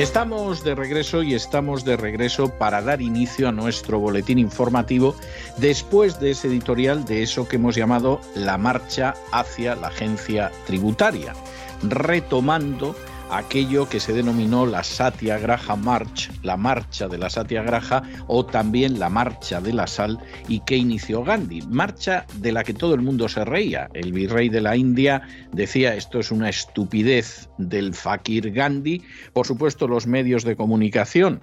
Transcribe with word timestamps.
Estamos 0.00 0.64
de 0.64 0.74
regreso 0.74 1.22
y 1.22 1.34
estamos 1.34 1.84
de 1.84 1.94
regreso 1.94 2.48
para 2.48 2.80
dar 2.80 3.02
inicio 3.02 3.50
a 3.50 3.52
nuestro 3.52 4.00
boletín 4.00 4.38
informativo 4.38 5.14
después 5.58 6.18
de 6.18 6.30
ese 6.30 6.48
editorial 6.48 7.04
de 7.04 7.22
eso 7.22 7.46
que 7.46 7.56
hemos 7.56 7.76
llamado 7.76 8.18
la 8.34 8.56
marcha 8.56 9.14
hacia 9.30 9.76
la 9.76 9.88
agencia 9.88 10.52
tributaria, 10.64 11.34
retomando 11.82 12.96
aquello 13.30 13.88
que 13.88 14.00
se 14.00 14.12
denominó 14.12 14.66
la 14.66 14.82
Satyagraha 14.82 15.76
March, 15.76 16.30
la 16.42 16.56
marcha 16.56 17.08
de 17.08 17.18
la 17.18 17.30
Satyagraha 17.30 18.02
o 18.26 18.44
también 18.44 18.98
la 18.98 19.08
marcha 19.08 19.60
de 19.60 19.72
la 19.72 19.86
sal 19.86 20.18
y 20.48 20.60
que 20.60 20.76
inició 20.76 21.22
Gandhi, 21.22 21.62
marcha 21.62 22.26
de 22.36 22.52
la 22.52 22.64
que 22.64 22.74
todo 22.74 22.94
el 22.94 23.02
mundo 23.02 23.28
se 23.28 23.44
reía. 23.44 23.88
El 23.94 24.12
virrey 24.12 24.48
de 24.48 24.60
la 24.60 24.76
India 24.76 25.22
decía 25.52 25.94
esto 25.94 26.18
es 26.18 26.30
una 26.30 26.48
estupidez 26.48 27.48
del 27.58 27.94
fakir 27.94 28.52
Gandhi, 28.52 29.02
por 29.32 29.46
supuesto 29.46 29.86
los 29.86 30.06
medios 30.06 30.44
de 30.44 30.56
comunicación 30.56 31.42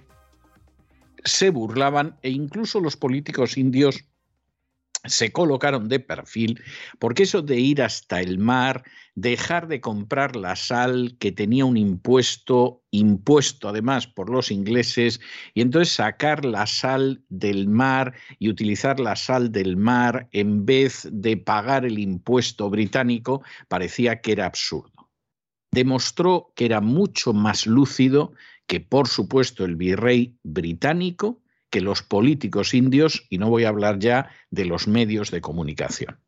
se 1.24 1.50
burlaban 1.50 2.18
e 2.22 2.30
incluso 2.30 2.80
los 2.80 2.96
políticos 2.96 3.58
indios 3.58 4.06
se 5.06 5.32
colocaron 5.32 5.88
de 5.88 6.00
perfil, 6.00 6.62
porque 7.00 7.24
eso 7.24 7.42
de 7.42 7.60
ir 7.60 7.82
hasta 7.82 8.20
el 8.22 8.40
mar, 8.40 8.84
dejar 9.16 9.68
de 9.68 9.82
comprar 9.82 10.36
la 10.36 10.56
sal 10.56 11.16
que 11.20 11.32
tenía 11.32 11.66
un 11.66 11.78
impuesto, 11.78 12.84
impuesto 12.92 13.70
además 13.70 14.08
por 14.08 14.30
los 14.30 14.52
ingleses, 14.52 15.20
y 15.54 15.62
entonces 15.62 15.94
sacar 15.94 16.46
la 16.46 16.68
sal 16.68 17.24
del 17.30 17.68
mar 17.68 18.14
y 18.40 18.50
utilizar 18.50 19.00
la 19.00 19.16
sal 19.16 19.52
del 19.52 19.78
mar 19.78 20.28
en 20.32 20.66
vez 20.66 21.08
de 21.12 21.38
pagar 21.38 21.86
el 21.86 22.00
impuesto 22.00 22.70
británico, 22.70 23.44
parecía 23.68 24.22
que 24.22 24.34
era 24.34 24.46
absurdo. 24.46 25.10
Demostró 25.72 26.54
que 26.56 26.66
era 26.66 26.82
mucho 26.82 27.34
más 27.34 27.68
lúcido 27.68 28.34
que, 28.68 28.80
por 28.80 29.08
supuesto, 29.08 29.64
el 29.64 29.76
virrey 29.76 30.38
británico, 30.44 31.42
que 31.70 31.82
los 31.82 32.02
políticos 32.02 32.74
indios, 32.74 33.26
y 33.30 33.38
no 33.38 33.50
voy 33.50 33.66
a 33.66 33.70
hablar 33.70 34.00
ya 34.00 34.30
de 34.52 34.66
los 34.66 34.88
medios 34.88 35.32
de 35.32 35.42
comunicación. 35.42 36.20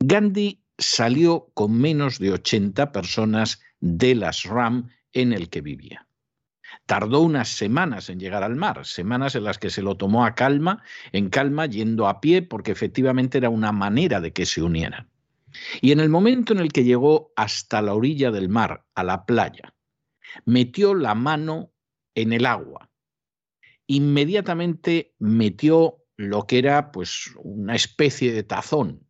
Gandhi 0.00 0.62
salió 0.78 1.50
con 1.54 1.78
menos 1.78 2.18
de 2.18 2.32
80 2.32 2.92
personas 2.92 3.60
de 3.80 4.14
las 4.14 4.44
RAM 4.44 4.90
en 5.12 5.32
el 5.32 5.48
que 5.48 5.60
vivía. 5.60 6.06
Tardó 6.86 7.20
unas 7.20 7.48
semanas 7.48 8.08
en 8.08 8.18
llegar 8.18 8.42
al 8.42 8.56
mar, 8.56 8.86
semanas 8.86 9.34
en 9.34 9.44
las 9.44 9.58
que 9.58 9.70
se 9.70 9.82
lo 9.82 9.96
tomó 9.96 10.24
a 10.24 10.34
calma, 10.34 10.82
en 11.12 11.28
calma, 11.28 11.66
yendo 11.66 12.08
a 12.08 12.20
pie, 12.20 12.42
porque 12.42 12.72
efectivamente 12.72 13.38
era 13.38 13.50
una 13.50 13.72
manera 13.72 14.20
de 14.20 14.32
que 14.32 14.46
se 14.46 14.62
unieran. 14.62 15.08
Y 15.80 15.92
en 15.92 16.00
el 16.00 16.08
momento 16.08 16.52
en 16.52 16.60
el 16.60 16.72
que 16.72 16.84
llegó 16.84 17.32
hasta 17.36 17.82
la 17.82 17.94
orilla 17.94 18.30
del 18.30 18.48
mar, 18.48 18.84
a 18.94 19.04
la 19.04 19.26
playa, 19.26 19.74
metió 20.46 20.94
la 20.94 21.14
mano 21.14 21.70
en 22.14 22.32
el 22.32 22.46
agua 22.46 22.91
inmediatamente 23.96 25.14
metió 25.18 25.98
lo 26.16 26.46
que 26.46 26.58
era 26.58 26.92
pues 26.92 27.30
una 27.36 27.74
especie 27.74 28.32
de 28.32 28.42
tazón 28.42 29.06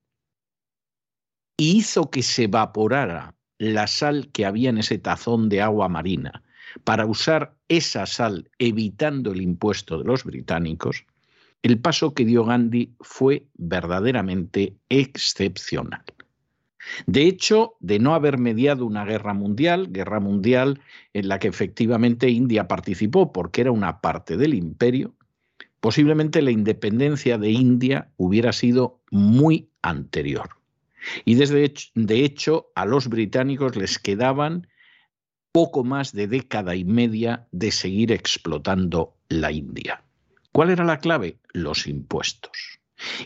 y 1.57 1.79
hizo 1.79 2.11
que 2.11 2.23
se 2.23 2.45
evaporara 2.45 3.37
la 3.59 3.87
sal 3.87 4.31
que 4.33 4.45
había 4.45 4.71
en 4.71 4.79
ese 4.79 4.99
tazón 4.99 5.49
de 5.49 5.63
agua 5.63 5.89
marina 5.89 6.43
para 6.83 7.07
usar 7.07 7.57
esa 7.69 8.07
sal 8.07 8.51
evitando 8.59 9.33
el 9.33 9.43
impuesto 9.43 9.99
de 9.99 10.05
los 10.05 10.25
británicos, 10.25 11.05
el 11.63 11.79
paso 11.79 12.13
que 12.13 12.25
dio 12.25 12.45
Gandhi 12.45 12.97
fue 13.01 13.47
verdaderamente 13.55 14.77
excepcional. 14.89 16.03
De 17.07 17.23
hecho, 17.23 17.75
de 17.81 17.99
no 17.99 18.15
haber 18.15 18.39
mediado 18.39 18.87
una 18.87 19.05
guerra 19.05 19.35
mundial, 19.35 19.89
guerra 19.91 20.21
mundial 20.21 20.81
en 21.13 21.29
la 21.29 21.39
que 21.39 21.49
efectivamente 21.49 22.29
India 22.29 22.69
participó 22.69 23.33
porque 23.33 23.61
era 23.61 23.71
una 23.71 24.01
parte 24.01 24.37
del 24.37 24.55
imperio, 24.55 25.15
posiblemente 25.81 26.43
la 26.43 26.51
independencia 26.51 27.39
de 27.39 27.51
India 27.51 28.11
hubiera 28.17 28.53
sido 28.53 29.01
muy 29.11 29.71
anterior. 29.83 30.51
Y 31.25 31.35
desde 31.35 31.73
de 31.95 32.25
hecho 32.25 32.71
a 32.75 32.87
los 32.87 33.09
británicos 33.09 33.77
les 33.77 33.99
quedaban 33.99 34.69
poco 35.53 35.85
más 35.85 36.13
de 36.13 36.29
década 36.29 36.75
y 36.75 36.85
media 36.85 37.47
de 37.53 37.71
seguir 37.71 38.11
explotando 38.13 39.15
la 39.29 39.53
India. 39.53 40.03
¿Cuál 40.53 40.71
era 40.71 40.85
la 40.85 40.99
clave? 40.99 41.39
Los 41.53 41.87
impuestos. 41.87 42.72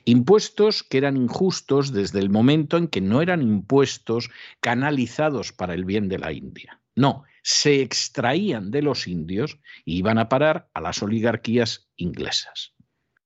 Impuestos 0.05 0.83
que 0.83 0.99
eran 0.99 1.17
injustos 1.17 1.93
desde 1.93 2.21
el 2.21 2.31
momento 2.31 2.77
en 2.77 2.89
que 2.89 3.01
no 3.01 3.23
eran 3.23 3.43
impuestos 3.43 4.31
canalizados 4.61 5.53
para 5.53 5.75
el 5.75 5.85
bien 5.85 6.09
de 6.09 6.19
la 6.19 6.33
India. 6.33 6.81
No, 6.95 7.25
se 7.43 7.83
extraían 7.83 8.71
de 8.71 8.83
los 8.83 9.07
indios 9.07 9.59
y 9.85 9.99
iban 9.99 10.19
a 10.19 10.29
parar 10.29 10.69
a 10.75 10.81
las 10.81 11.03
oligarquías 11.03 11.89
inglesas. 11.97 12.75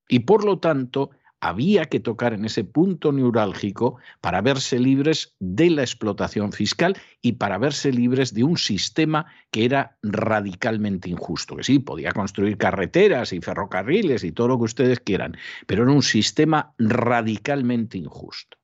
Y 0.09 0.21
por 0.21 0.45
lo 0.45 0.59
tanto, 0.59 1.11
había 1.41 1.87
que 1.87 2.01
tocar 2.01 2.33
en 2.35 2.45
ese 2.45 2.65
punto 2.65 3.13
neurálgico 3.13 3.97
para 4.21 4.43
verse 4.43 4.79
libres 4.79 5.35
de 5.41 5.71
la 5.71 5.83
explotación 5.83 6.53
fiscal 6.53 6.97
y 7.23 7.33
para 7.33 7.59
verse 7.59 7.93
libres 7.93 8.35
de 8.35 8.45
un 8.45 8.59
sistema 8.59 9.27
que 9.51 9.65
era 9.65 9.97
radicalmente 10.03 11.09
injusto. 11.09 11.57
Que 11.57 11.65
sí, 11.65 11.79
podía 11.79 12.13
construir 12.13 12.59
carreteras 12.59 13.33
y 13.33 13.41
ferrocarriles 13.41 14.25
y 14.25 14.33
todo 14.33 14.49
lo 14.49 14.59
que 14.59 14.65
ustedes 14.65 15.01
quieran, 15.01 15.37
pero 15.67 15.85
era 15.85 15.93
un 15.93 16.03
sistema 16.03 16.75
radicalmente 16.79 17.99
injusto. 17.99 18.59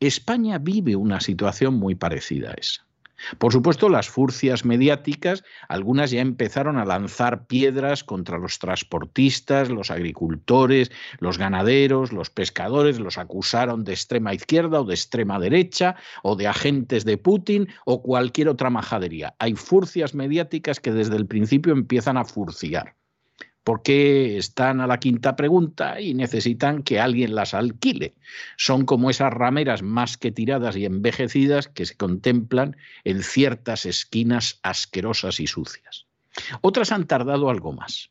España 0.00 0.58
vive 0.58 0.96
una 0.96 1.20
situación 1.20 1.74
muy 1.74 1.94
parecida 1.94 2.50
a 2.50 2.54
esa. 2.54 2.87
Por 3.38 3.52
supuesto, 3.52 3.88
las 3.88 4.08
furcias 4.08 4.64
mediáticas, 4.64 5.44
algunas 5.68 6.10
ya 6.10 6.20
empezaron 6.20 6.78
a 6.78 6.84
lanzar 6.84 7.46
piedras 7.46 8.04
contra 8.04 8.38
los 8.38 8.58
transportistas, 8.58 9.70
los 9.70 9.90
agricultores, 9.90 10.90
los 11.18 11.38
ganaderos, 11.38 12.12
los 12.12 12.30
pescadores, 12.30 13.00
los 13.00 13.18
acusaron 13.18 13.84
de 13.84 13.92
extrema 13.92 14.34
izquierda 14.34 14.80
o 14.80 14.84
de 14.84 14.94
extrema 14.94 15.38
derecha 15.38 15.96
o 16.22 16.36
de 16.36 16.46
agentes 16.46 17.04
de 17.04 17.18
Putin 17.18 17.68
o 17.84 18.02
cualquier 18.02 18.48
otra 18.48 18.70
majadería. 18.70 19.34
Hay 19.38 19.54
furcias 19.54 20.14
mediáticas 20.14 20.80
que 20.80 20.92
desde 20.92 21.16
el 21.16 21.26
principio 21.26 21.72
empiezan 21.72 22.16
a 22.16 22.24
furciar 22.24 22.97
porque 23.68 24.38
están 24.38 24.80
a 24.80 24.86
la 24.86 24.98
quinta 24.98 25.36
pregunta 25.36 26.00
y 26.00 26.14
necesitan 26.14 26.82
que 26.82 27.00
alguien 27.00 27.34
las 27.34 27.52
alquile. 27.52 28.14
Son 28.56 28.86
como 28.86 29.10
esas 29.10 29.30
rameras 29.30 29.82
más 29.82 30.16
que 30.16 30.32
tiradas 30.32 30.74
y 30.74 30.86
envejecidas 30.86 31.68
que 31.68 31.84
se 31.84 31.94
contemplan 31.94 32.78
en 33.04 33.22
ciertas 33.22 33.84
esquinas 33.84 34.58
asquerosas 34.62 35.38
y 35.38 35.46
sucias. 35.46 36.06
Otras 36.62 36.92
han 36.92 37.06
tardado 37.06 37.50
algo 37.50 37.74
más. 37.74 38.10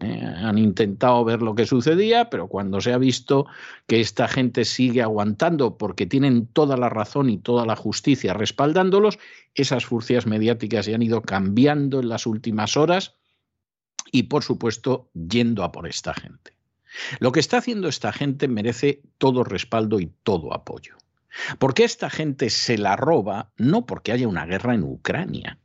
¿eh? 0.00 0.22
han 0.22 0.58
intentado 0.58 1.24
ver 1.24 1.40
lo 1.40 1.54
que 1.54 1.64
sucedía, 1.64 2.28
pero 2.28 2.48
cuando 2.48 2.82
se 2.82 2.92
ha 2.92 2.98
visto 2.98 3.46
que 3.86 4.00
esta 4.00 4.28
gente 4.28 4.66
sigue 4.66 5.00
aguantando 5.00 5.78
porque 5.78 6.04
tienen 6.04 6.48
toda 6.48 6.76
la 6.76 6.90
razón 6.90 7.30
y 7.30 7.38
toda 7.38 7.64
la 7.64 7.76
justicia 7.76 8.34
respaldándolos, 8.34 9.18
esas 9.54 9.86
furcias 9.86 10.26
mediáticas 10.26 10.84
se 10.84 10.94
han 10.94 11.00
ido 11.00 11.22
cambiando 11.22 12.00
en 12.00 12.10
las 12.10 12.26
últimas 12.26 12.76
horas 12.76 13.17
y, 14.12 14.24
por 14.24 14.42
supuesto, 14.42 15.10
yendo 15.14 15.64
a 15.64 15.72
por 15.72 15.86
esta 15.86 16.14
gente. 16.14 16.56
Lo 17.20 17.32
que 17.32 17.40
está 17.40 17.58
haciendo 17.58 17.88
esta 17.88 18.12
gente 18.12 18.48
merece 18.48 19.02
todo 19.18 19.44
respaldo 19.44 20.00
y 20.00 20.12
todo 20.22 20.54
apoyo. 20.54 20.96
Porque 21.58 21.84
esta 21.84 22.10
gente 22.10 22.50
se 22.50 22.78
la 22.78 22.96
roba 22.96 23.52
no 23.56 23.86
porque 23.86 24.12
haya 24.12 24.26
una 24.26 24.46
guerra 24.46 24.74
en 24.74 24.82
Ucrania, 24.82 25.58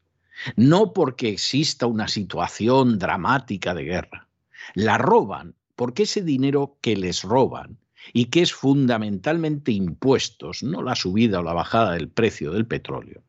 no 0.56 0.94
porque 0.94 1.30
exista 1.30 1.88
una 1.88 2.08
situación 2.08 3.00
dramática 3.00 3.74
de 3.74 3.84
guerra. 3.84 4.28
La 4.76 4.98
roban 4.98 5.56
porque 5.76 6.04
ese 6.04 6.22
dinero 6.22 6.78
que 6.82 6.96
les 6.96 7.24
roban 7.24 7.80
y 8.14 8.26
que 8.26 8.42
es 8.42 8.54
fundamentalmente 8.54 9.72
impuestos, 9.72 10.62
no 10.62 10.84
la 10.84 10.96
subida 10.96 11.40
o 11.40 11.44
la 11.44 11.54
bajada 11.54 11.94
del 11.94 12.10
precio 12.10 12.52
del 12.52 12.68
petróleo, 12.68 13.24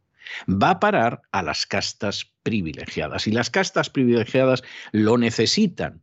va 0.49 0.71
a 0.71 0.81
parar 0.81 1.23
a 1.33 1.43
las 1.43 1.67
castas 1.67 2.33
privilegiadas. 2.43 3.27
Y 3.27 3.33
las 3.33 3.51
castas 3.51 3.91
privilegiadas 3.91 4.63
lo 4.93 5.19
necesitan, 5.19 6.03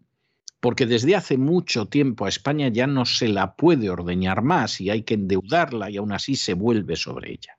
porque 0.59 0.85
desde 0.85 1.15
hace 1.15 1.37
mucho 1.37 1.87
tiempo 1.87 2.25
a 2.25 2.29
España 2.29 2.67
ya 2.67 2.87
no 2.87 3.05
se 3.05 3.27
la 3.27 3.55
puede 3.55 3.89
ordeñar 3.89 4.41
más 4.41 4.79
y 4.81 4.89
hay 4.89 5.03
que 5.03 5.15
endeudarla 5.15 5.89
y 5.89 5.97
aún 5.97 6.11
así 6.11 6.35
se 6.35 6.53
vuelve 6.53 6.95
sobre 6.95 7.31
ella. 7.31 7.57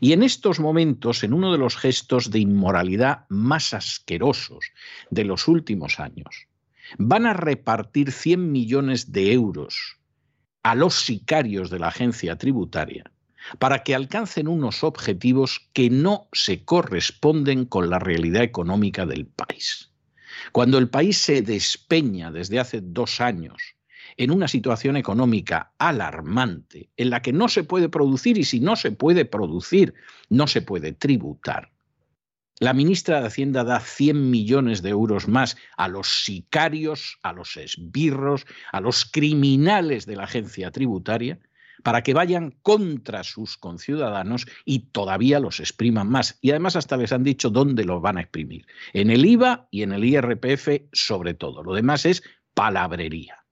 Y 0.00 0.12
en 0.12 0.22
estos 0.22 0.58
momentos, 0.58 1.22
en 1.22 1.34
uno 1.34 1.52
de 1.52 1.58
los 1.58 1.76
gestos 1.76 2.30
de 2.30 2.38
inmoralidad 2.38 3.26
más 3.28 3.74
asquerosos 3.74 4.72
de 5.10 5.24
los 5.24 5.48
últimos 5.48 6.00
años, 6.00 6.48
van 6.98 7.26
a 7.26 7.34
repartir 7.34 8.12
100 8.12 8.52
millones 8.52 9.12
de 9.12 9.32
euros 9.32 9.98
a 10.62 10.74
los 10.74 10.94
sicarios 10.94 11.68
de 11.68 11.78
la 11.78 11.88
agencia 11.88 12.38
tributaria 12.38 13.10
para 13.58 13.82
que 13.82 13.94
alcancen 13.94 14.48
unos 14.48 14.84
objetivos 14.84 15.68
que 15.72 15.90
no 15.90 16.28
se 16.32 16.64
corresponden 16.64 17.64
con 17.64 17.90
la 17.90 17.98
realidad 17.98 18.42
económica 18.42 19.06
del 19.06 19.26
país. 19.26 19.92
Cuando 20.52 20.78
el 20.78 20.88
país 20.88 21.18
se 21.18 21.42
despeña 21.42 22.30
desde 22.30 22.58
hace 22.58 22.80
dos 22.82 23.20
años 23.20 23.76
en 24.16 24.30
una 24.30 24.48
situación 24.48 24.96
económica 24.96 25.72
alarmante, 25.78 26.90
en 26.96 27.10
la 27.10 27.22
que 27.22 27.32
no 27.32 27.48
se 27.48 27.64
puede 27.64 27.88
producir 27.88 28.38
y 28.38 28.44
si 28.44 28.60
no 28.60 28.76
se 28.76 28.92
puede 28.92 29.24
producir, 29.24 29.94
no 30.30 30.46
se 30.46 30.62
puede 30.62 30.92
tributar, 30.92 31.70
la 32.58 32.72
ministra 32.72 33.20
de 33.20 33.26
Hacienda 33.26 33.64
da 33.64 33.80
100 33.80 34.30
millones 34.30 34.80
de 34.80 34.88
euros 34.88 35.28
más 35.28 35.58
a 35.76 35.88
los 35.88 36.24
sicarios, 36.24 37.18
a 37.22 37.34
los 37.34 37.54
esbirros, 37.58 38.46
a 38.72 38.80
los 38.80 39.04
criminales 39.04 40.06
de 40.06 40.16
la 40.16 40.24
agencia 40.24 40.70
tributaria, 40.70 41.38
para 41.82 42.02
que 42.02 42.14
vayan 42.14 42.52
contra 42.62 43.24
sus 43.24 43.56
conciudadanos 43.56 44.46
y 44.64 44.90
todavía 44.90 45.40
los 45.40 45.60
expriman 45.60 46.08
más. 46.08 46.38
Y 46.40 46.50
además 46.50 46.76
hasta 46.76 46.96
les 46.96 47.12
han 47.12 47.24
dicho 47.24 47.50
dónde 47.50 47.84
los 47.84 48.02
van 48.02 48.18
a 48.18 48.22
exprimir. 48.22 48.66
En 48.92 49.10
el 49.10 49.24
IVA 49.24 49.68
y 49.70 49.82
en 49.82 49.92
el 49.92 50.04
IRPF 50.04 50.68
sobre 50.92 51.34
todo. 51.34 51.62
Lo 51.62 51.74
demás 51.74 52.06
es 52.06 52.22
palabrería. 52.54 53.46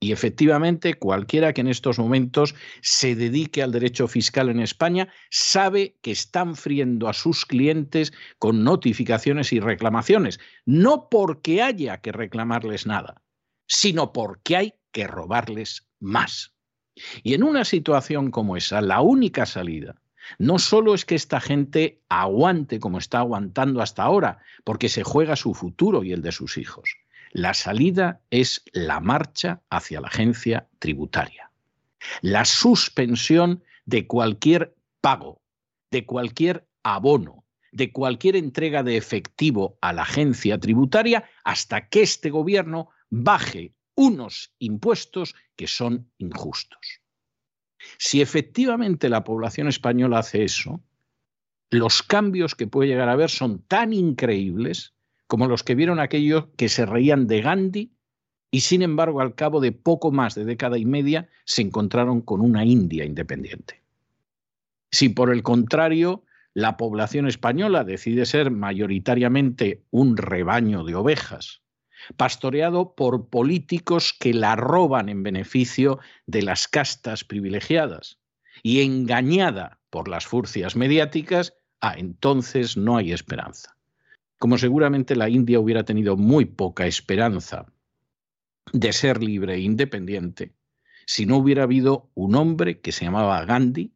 Y 0.00 0.12
efectivamente, 0.12 0.94
cualquiera 0.94 1.52
que 1.52 1.60
en 1.60 1.66
estos 1.66 1.98
momentos 1.98 2.54
se 2.82 3.16
dedique 3.16 3.64
al 3.64 3.72
derecho 3.72 4.06
fiscal 4.06 4.48
en 4.48 4.60
España 4.60 5.08
sabe 5.28 5.98
que 6.02 6.12
están 6.12 6.54
friendo 6.54 7.08
a 7.08 7.12
sus 7.12 7.44
clientes 7.44 8.12
con 8.38 8.62
notificaciones 8.62 9.52
y 9.52 9.58
reclamaciones, 9.58 10.38
no 10.64 11.08
porque 11.08 11.62
haya 11.62 12.00
que 12.00 12.12
reclamarles 12.12 12.86
nada, 12.86 13.22
sino 13.66 14.12
porque 14.12 14.56
hay 14.56 14.74
que 14.92 15.08
robarles 15.08 15.88
más. 15.98 16.54
Y 17.22 17.34
en 17.34 17.42
una 17.42 17.64
situación 17.64 18.30
como 18.30 18.56
esa, 18.56 18.80
la 18.80 19.00
única 19.00 19.46
salida 19.46 19.96
no 20.38 20.58
solo 20.58 20.94
es 20.94 21.04
que 21.04 21.14
esta 21.14 21.40
gente 21.40 22.02
aguante 22.08 22.80
como 22.80 22.98
está 22.98 23.20
aguantando 23.20 23.80
hasta 23.80 24.02
ahora, 24.02 24.38
porque 24.64 24.88
se 24.88 25.02
juega 25.02 25.36
su 25.36 25.54
futuro 25.54 26.04
y 26.04 26.12
el 26.12 26.22
de 26.22 26.32
sus 26.32 26.58
hijos. 26.58 26.96
La 27.32 27.54
salida 27.54 28.20
es 28.30 28.62
la 28.72 29.00
marcha 29.00 29.62
hacia 29.70 30.00
la 30.00 30.08
agencia 30.08 30.68
tributaria. 30.78 31.50
La 32.20 32.44
suspensión 32.44 33.62
de 33.86 34.06
cualquier 34.06 34.74
pago, 35.00 35.40
de 35.90 36.04
cualquier 36.04 36.66
abono, 36.82 37.44
de 37.72 37.92
cualquier 37.92 38.36
entrega 38.36 38.82
de 38.82 38.96
efectivo 38.96 39.78
a 39.80 39.92
la 39.92 40.02
agencia 40.02 40.58
tributaria 40.58 41.24
hasta 41.44 41.88
que 41.88 42.02
este 42.02 42.30
gobierno 42.30 42.90
baje 43.10 43.74
unos 43.94 44.52
impuestos 44.58 45.34
que 45.58 45.66
son 45.66 46.08
injustos. 46.18 47.02
Si 47.98 48.22
efectivamente 48.22 49.08
la 49.08 49.24
población 49.24 49.66
española 49.66 50.20
hace 50.20 50.44
eso, 50.44 50.80
los 51.68 52.02
cambios 52.02 52.54
que 52.54 52.68
puede 52.68 52.88
llegar 52.88 53.08
a 53.08 53.12
haber 53.12 53.28
son 53.28 53.62
tan 53.62 53.92
increíbles 53.92 54.94
como 55.26 55.48
los 55.48 55.64
que 55.64 55.74
vieron 55.74 55.98
aquellos 55.98 56.46
que 56.56 56.68
se 56.68 56.86
reían 56.86 57.26
de 57.26 57.42
Gandhi 57.42 57.92
y 58.52 58.60
sin 58.60 58.82
embargo 58.82 59.20
al 59.20 59.34
cabo 59.34 59.60
de 59.60 59.72
poco 59.72 60.12
más 60.12 60.36
de 60.36 60.44
década 60.44 60.78
y 60.78 60.86
media 60.86 61.28
se 61.44 61.62
encontraron 61.62 62.22
con 62.22 62.40
una 62.40 62.64
India 62.64 63.04
independiente. 63.04 63.82
Si 64.92 65.08
por 65.08 65.30
el 65.30 65.42
contrario 65.42 66.24
la 66.54 66.76
población 66.76 67.26
española 67.26 67.82
decide 67.82 68.26
ser 68.26 68.52
mayoritariamente 68.52 69.82
un 69.90 70.16
rebaño 70.16 70.84
de 70.84 70.94
ovejas, 70.94 71.62
pastoreado 72.16 72.94
por 72.94 73.28
políticos 73.28 74.14
que 74.18 74.34
la 74.34 74.56
roban 74.56 75.08
en 75.08 75.22
beneficio 75.22 75.98
de 76.26 76.42
las 76.42 76.68
castas 76.68 77.24
privilegiadas 77.24 78.18
y 78.62 78.82
engañada 78.82 79.80
por 79.90 80.08
las 80.08 80.26
furcias 80.26 80.76
mediáticas, 80.76 81.54
ah, 81.80 81.94
entonces 81.96 82.76
no 82.76 82.96
hay 82.96 83.12
esperanza. 83.12 83.76
Como 84.38 84.58
seguramente 84.58 85.16
la 85.16 85.28
India 85.28 85.60
hubiera 85.60 85.84
tenido 85.84 86.16
muy 86.16 86.44
poca 86.44 86.86
esperanza 86.86 87.66
de 88.72 88.92
ser 88.92 89.22
libre 89.22 89.54
e 89.54 89.60
independiente 89.60 90.52
si 91.08 91.24
no 91.24 91.38
hubiera 91.38 91.62
habido 91.62 92.10
un 92.12 92.34
hombre 92.34 92.80
que 92.80 92.92
se 92.92 93.06
llamaba 93.06 93.42
Gandhi, 93.46 93.94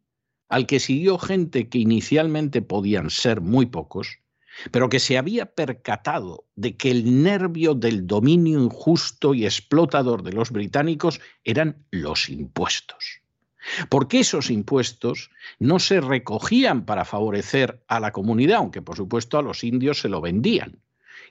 al 0.49 0.65
que 0.65 0.79
siguió 0.79 1.19
gente 1.19 1.69
que 1.69 1.77
inicialmente 1.77 2.63
podían 2.63 3.11
ser 3.11 3.39
muy 3.39 3.67
pocos, 3.67 4.17
pero 4.71 4.89
que 4.89 4.99
se 4.99 5.17
había 5.17 5.45
percatado 5.47 6.45
de 6.55 6.75
que 6.77 6.91
el 6.91 7.23
nervio 7.23 7.73
del 7.73 8.07
dominio 8.07 8.61
injusto 8.61 9.33
y 9.33 9.45
explotador 9.45 10.23
de 10.23 10.33
los 10.33 10.51
británicos 10.51 11.19
eran 11.43 11.85
los 11.91 12.29
impuestos. 12.29 13.21
Porque 13.89 14.19
esos 14.19 14.49
impuestos 14.49 15.31
no 15.59 15.79
se 15.79 16.01
recogían 16.01 16.85
para 16.85 17.05
favorecer 17.05 17.83
a 17.87 17.99
la 17.99 18.11
comunidad, 18.11 18.57
aunque 18.57 18.81
por 18.81 18.97
supuesto 18.97 19.37
a 19.37 19.41
los 19.41 19.63
indios 19.63 19.99
se 19.99 20.09
lo 20.09 20.19
vendían, 20.19 20.82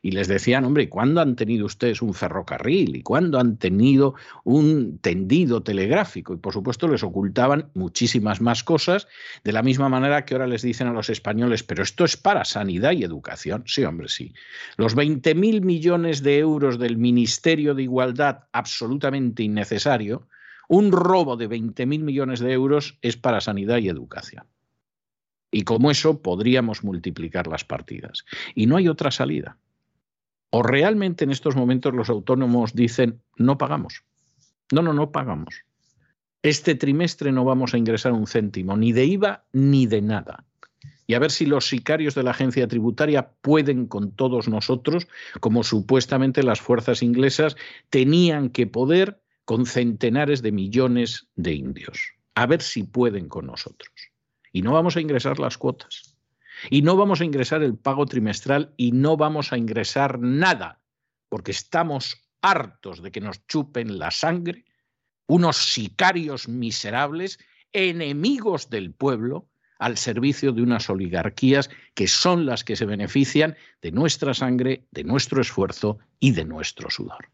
y 0.05 0.11
les 0.11 0.27
decían, 0.27 0.65
hombre, 0.65 0.89
¿cuándo 0.89 1.21
han 1.21 1.37
tenido 1.37 1.65
ustedes 1.65 2.03
un 2.03 2.13
ferrocarril? 2.13 2.97
¿Y 2.97 3.03
cuándo 3.03 3.39
han 3.39 3.57
tenido 3.57 4.17
un 4.43 4.99
tendido 4.99 5.63
telegráfico? 5.63 6.35
Y 6.35 6.39
por 6.39 6.53
supuesto 6.53 6.89
les 6.89 7.05
ocultaban 7.05 7.71
muchísimas 7.75 8.41
más 8.41 8.65
cosas, 8.65 9.07
de 9.45 9.53
la 9.53 9.63
misma 9.63 9.89
manera 9.89 10.25
que 10.25 10.35
ahora 10.35 10.49
les 10.49 10.63
dicen 10.63 10.89
a 10.89 10.93
los 10.93 11.09
españoles, 11.09 11.63
pero 11.63 11.85
esto 11.85 12.05
es 12.05 12.17
para 12.17 12.45
sanidad 12.45 12.91
y 12.93 13.05
educación. 13.05 13.63
Sí, 13.67 13.85
hombre, 13.85 14.09
sí. 14.09 14.35
Los 14.77 14.97
20.000 14.97 15.61
millones 15.63 16.25
de 16.25 16.39
euros 16.39 16.81
del 16.81 16.97
Ministerio 16.97 17.75
de 17.77 17.85
Igualdad, 17.85 18.41
absolutamente 18.51 19.45
innecesario, 19.45 20.27
un 20.69 20.91
robo 20.91 21.37
de 21.37 21.49
20.000 21.49 21.87
millones 22.01 22.41
de 22.41 22.53
euros 22.53 22.99
es 23.03 23.17
para 23.17 23.41
sanidad 23.41 23.79
y 23.79 23.89
educación. 23.89 24.47
Y 25.53 25.63
como 25.63 25.93
eso 25.93 26.23
podríamos 26.23 26.83
multiplicar 26.83 27.47
las 27.47 27.65
partidas. 27.65 28.25
Y 28.57 28.67
no 28.67 28.77
hay 28.77 28.89
otra 28.89 29.13
salida. 29.13 29.59
¿O 30.55 30.63
realmente 30.63 31.25
en 31.25 31.31
estos 31.31 31.57
momentos 31.57 31.95
los 31.95 32.11
autónomos 32.11 32.75
dicen, 32.75 33.23
no 33.37 33.57
pagamos? 33.57 34.05
No, 34.71 34.83
no, 34.83 34.93
no 34.93 35.11
pagamos. 35.11 35.65
Este 36.43 36.75
trimestre 36.75 37.33
no 37.33 37.47
vamos 37.47 37.73
a 37.73 37.79
ingresar 37.79 38.13
un 38.13 38.27
céntimo, 38.27 38.77
ni 38.77 38.93
de 38.93 39.07
IVA 39.07 39.45
ni 39.53 39.87
de 39.87 40.03
nada. 40.03 40.45
Y 41.07 41.15
a 41.15 41.21
ver 41.21 41.31
si 41.31 41.47
los 41.47 41.69
sicarios 41.69 42.15
de 42.15 42.23
la 42.23 42.33
agencia 42.33 42.69
tributaria 42.69 43.31
pueden 43.41 43.87
con 43.87 44.13
todos 44.13 44.47
nosotros, 44.47 45.09
como 45.41 45.65
supuestamente 45.65 46.43
las 46.43 46.61
fuerzas 46.61 47.03
inglesas 47.03 47.57
tenían 47.89 48.51
que 48.51 48.67
poder 48.67 49.23
con 49.47 49.65
centenares 49.65 50.43
de 50.43 50.53
millones 50.53 51.29
de 51.35 51.55
indios. 51.55 52.13
A 52.35 52.45
ver 52.45 52.61
si 52.61 52.83
pueden 52.83 53.29
con 53.29 53.47
nosotros. 53.47 53.91
Y 54.53 54.61
no 54.61 54.73
vamos 54.73 54.97
a 54.97 55.01
ingresar 55.01 55.39
las 55.39 55.57
cuotas. 55.57 56.12
Y 56.71 56.83
no 56.83 56.97
vamos 56.97 57.21
a 57.21 57.25
ingresar 57.25 57.63
el 57.63 57.77
pago 57.77 58.07
trimestral 58.07 58.73
y 58.77 58.93
no 58.93 59.17
vamos 59.17 59.53
a 59.53 59.59
ingresar 59.59 60.19
nada, 60.21 60.81
porque 61.29 61.51
estamos 61.51 62.29
hartos 62.41 63.03
de 63.03 63.13
que 63.13 63.21
nos 63.21 63.47
chupen 63.47 63.99
la 63.99 64.11
sangre 64.11 64.65
unos 65.27 65.57
sicarios 65.57 66.49
miserables, 66.49 67.39
enemigos 67.73 68.69
del 68.69 68.93
pueblo, 68.93 69.49
al 69.79 69.97
servicio 69.97 70.53
de 70.53 70.63
unas 70.63 70.91
oligarquías 70.91 71.71
que 71.95 72.07
son 72.07 72.47
las 72.47 72.65
que 72.65 72.77
se 72.77 72.85
benefician 72.85 73.57
de 73.81 73.93
nuestra 73.93 74.35
sangre, 74.35 74.87
de 74.91 75.05
nuestro 75.05 75.41
esfuerzo 75.41 75.99
y 76.21 76.33
de 76.33 76.45
nuestro 76.45 76.91
sudor. 76.91 77.31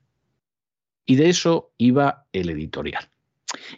Y 1.05 1.17
de 1.17 1.29
eso 1.29 1.73
iba 1.77 2.27
el 2.33 2.51
editorial. 2.51 3.11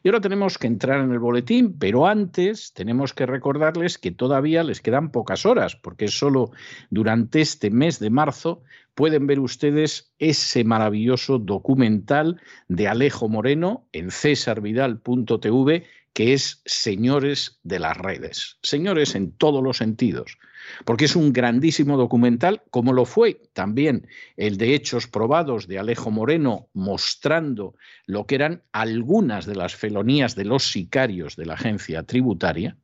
Y 0.02 0.08
ahora 0.08 0.20
tenemos 0.20 0.58
que 0.58 0.66
entrar 0.66 1.00
en 1.00 1.12
el 1.12 1.18
boletín, 1.18 1.78
pero 1.78 2.06
antes 2.06 2.72
tenemos 2.72 3.14
que 3.14 3.26
recordarles 3.26 3.98
que 3.98 4.10
todavía 4.10 4.64
les 4.64 4.80
quedan 4.80 5.10
pocas 5.12 5.46
horas, 5.46 5.76
porque 5.76 6.08
solo 6.08 6.50
durante 6.90 7.40
este 7.40 7.70
mes 7.70 7.98
de 7.98 8.10
marzo 8.10 8.62
pueden 8.94 9.26
ver 9.26 9.38
ustedes 9.38 10.12
ese 10.18 10.64
maravilloso 10.64 11.38
documental 11.38 12.40
de 12.68 12.88
Alejo 12.88 13.28
Moreno 13.28 13.86
en 13.92 14.10
cesarvidal.tv 14.10 15.84
que 16.12 16.32
es 16.32 16.60
Señores 16.64 17.60
de 17.62 17.78
las 17.78 17.96
Redes. 17.96 18.58
Señores 18.62 19.14
en 19.14 19.32
todos 19.32 19.62
los 19.62 19.76
sentidos 19.76 20.38
porque 20.84 21.04
es 21.04 21.16
un 21.16 21.32
grandísimo 21.32 21.96
documental, 21.96 22.62
como 22.70 22.92
lo 22.92 23.04
fue 23.04 23.40
también 23.52 24.06
el 24.36 24.56
de 24.56 24.74
Hechos 24.74 25.06
Probados 25.06 25.66
de 25.66 25.78
Alejo 25.78 26.10
Moreno, 26.10 26.68
mostrando 26.72 27.74
lo 28.06 28.26
que 28.26 28.34
eran 28.36 28.62
algunas 28.72 29.46
de 29.46 29.54
las 29.54 29.74
felonías 29.74 30.34
de 30.34 30.44
los 30.44 30.70
sicarios 30.70 31.36
de 31.36 31.46
la 31.46 31.54
agencia 31.54 32.02
tributaria, 32.02 32.76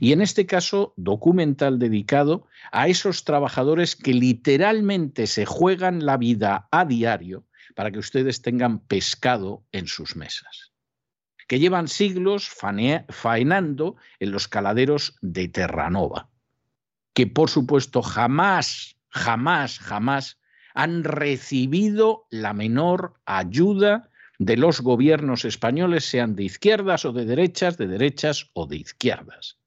y 0.00 0.12
en 0.12 0.22
este 0.22 0.46
caso 0.46 0.94
documental 0.96 1.78
dedicado 1.78 2.46
a 2.72 2.88
esos 2.88 3.24
trabajadores 3.24 3.96
que 3.96 4.14
literalmente 4.14 5.26
se 5.26 5.44
juegan 5.44 6.06
la 6.06 6.16
vida 6.16 6.68
a 6.70 6.84
diario 6.84 7.44
para 7.74 7.90
que 7.90 7.98
ustedes 7.98 8.40
tengan 8.40 8.78
pescado 8.78 9.64
en 9.72 9.86
sus 9.86 10.16
mesas 10.16 10.74
que 11.46 11.58
llevan 11.58 11.88
siglos 11.88 12.48
faenando 12.48 13.96
en 14.18 14.30
los 14.30 14.48
caladeros 14.48 15.16
de 15.20 15.48
Terranova 15.48 16.30
que 17.14 17.26
por 17.26 17.48
supuesto 17.48 18.02
jamás, 18.02 18.96
jamás, 19.08 19.78
jamás 19.78 20.38
han 20.74 21.04
recibido 21.04 22.26
la 22.30 22.52
menor 22.52 23.14
ayuda 23.24 24.10
de 24.38 24.56
los 24.56 24.80
gobiernos 24.80 25.44
españoles, 25.44 26.04
sean 26.04 26.34
de 26.34 26.42
izquierdas 26.42 27.04
o 27.04 27.12
de 27.12 27.24
derechas, 27.24 27.78
de 27.78 27.86
derechas 27.86 28.50
o 28.52 28.66
de 28.66 28.76
izquierdas. 28.76 29.58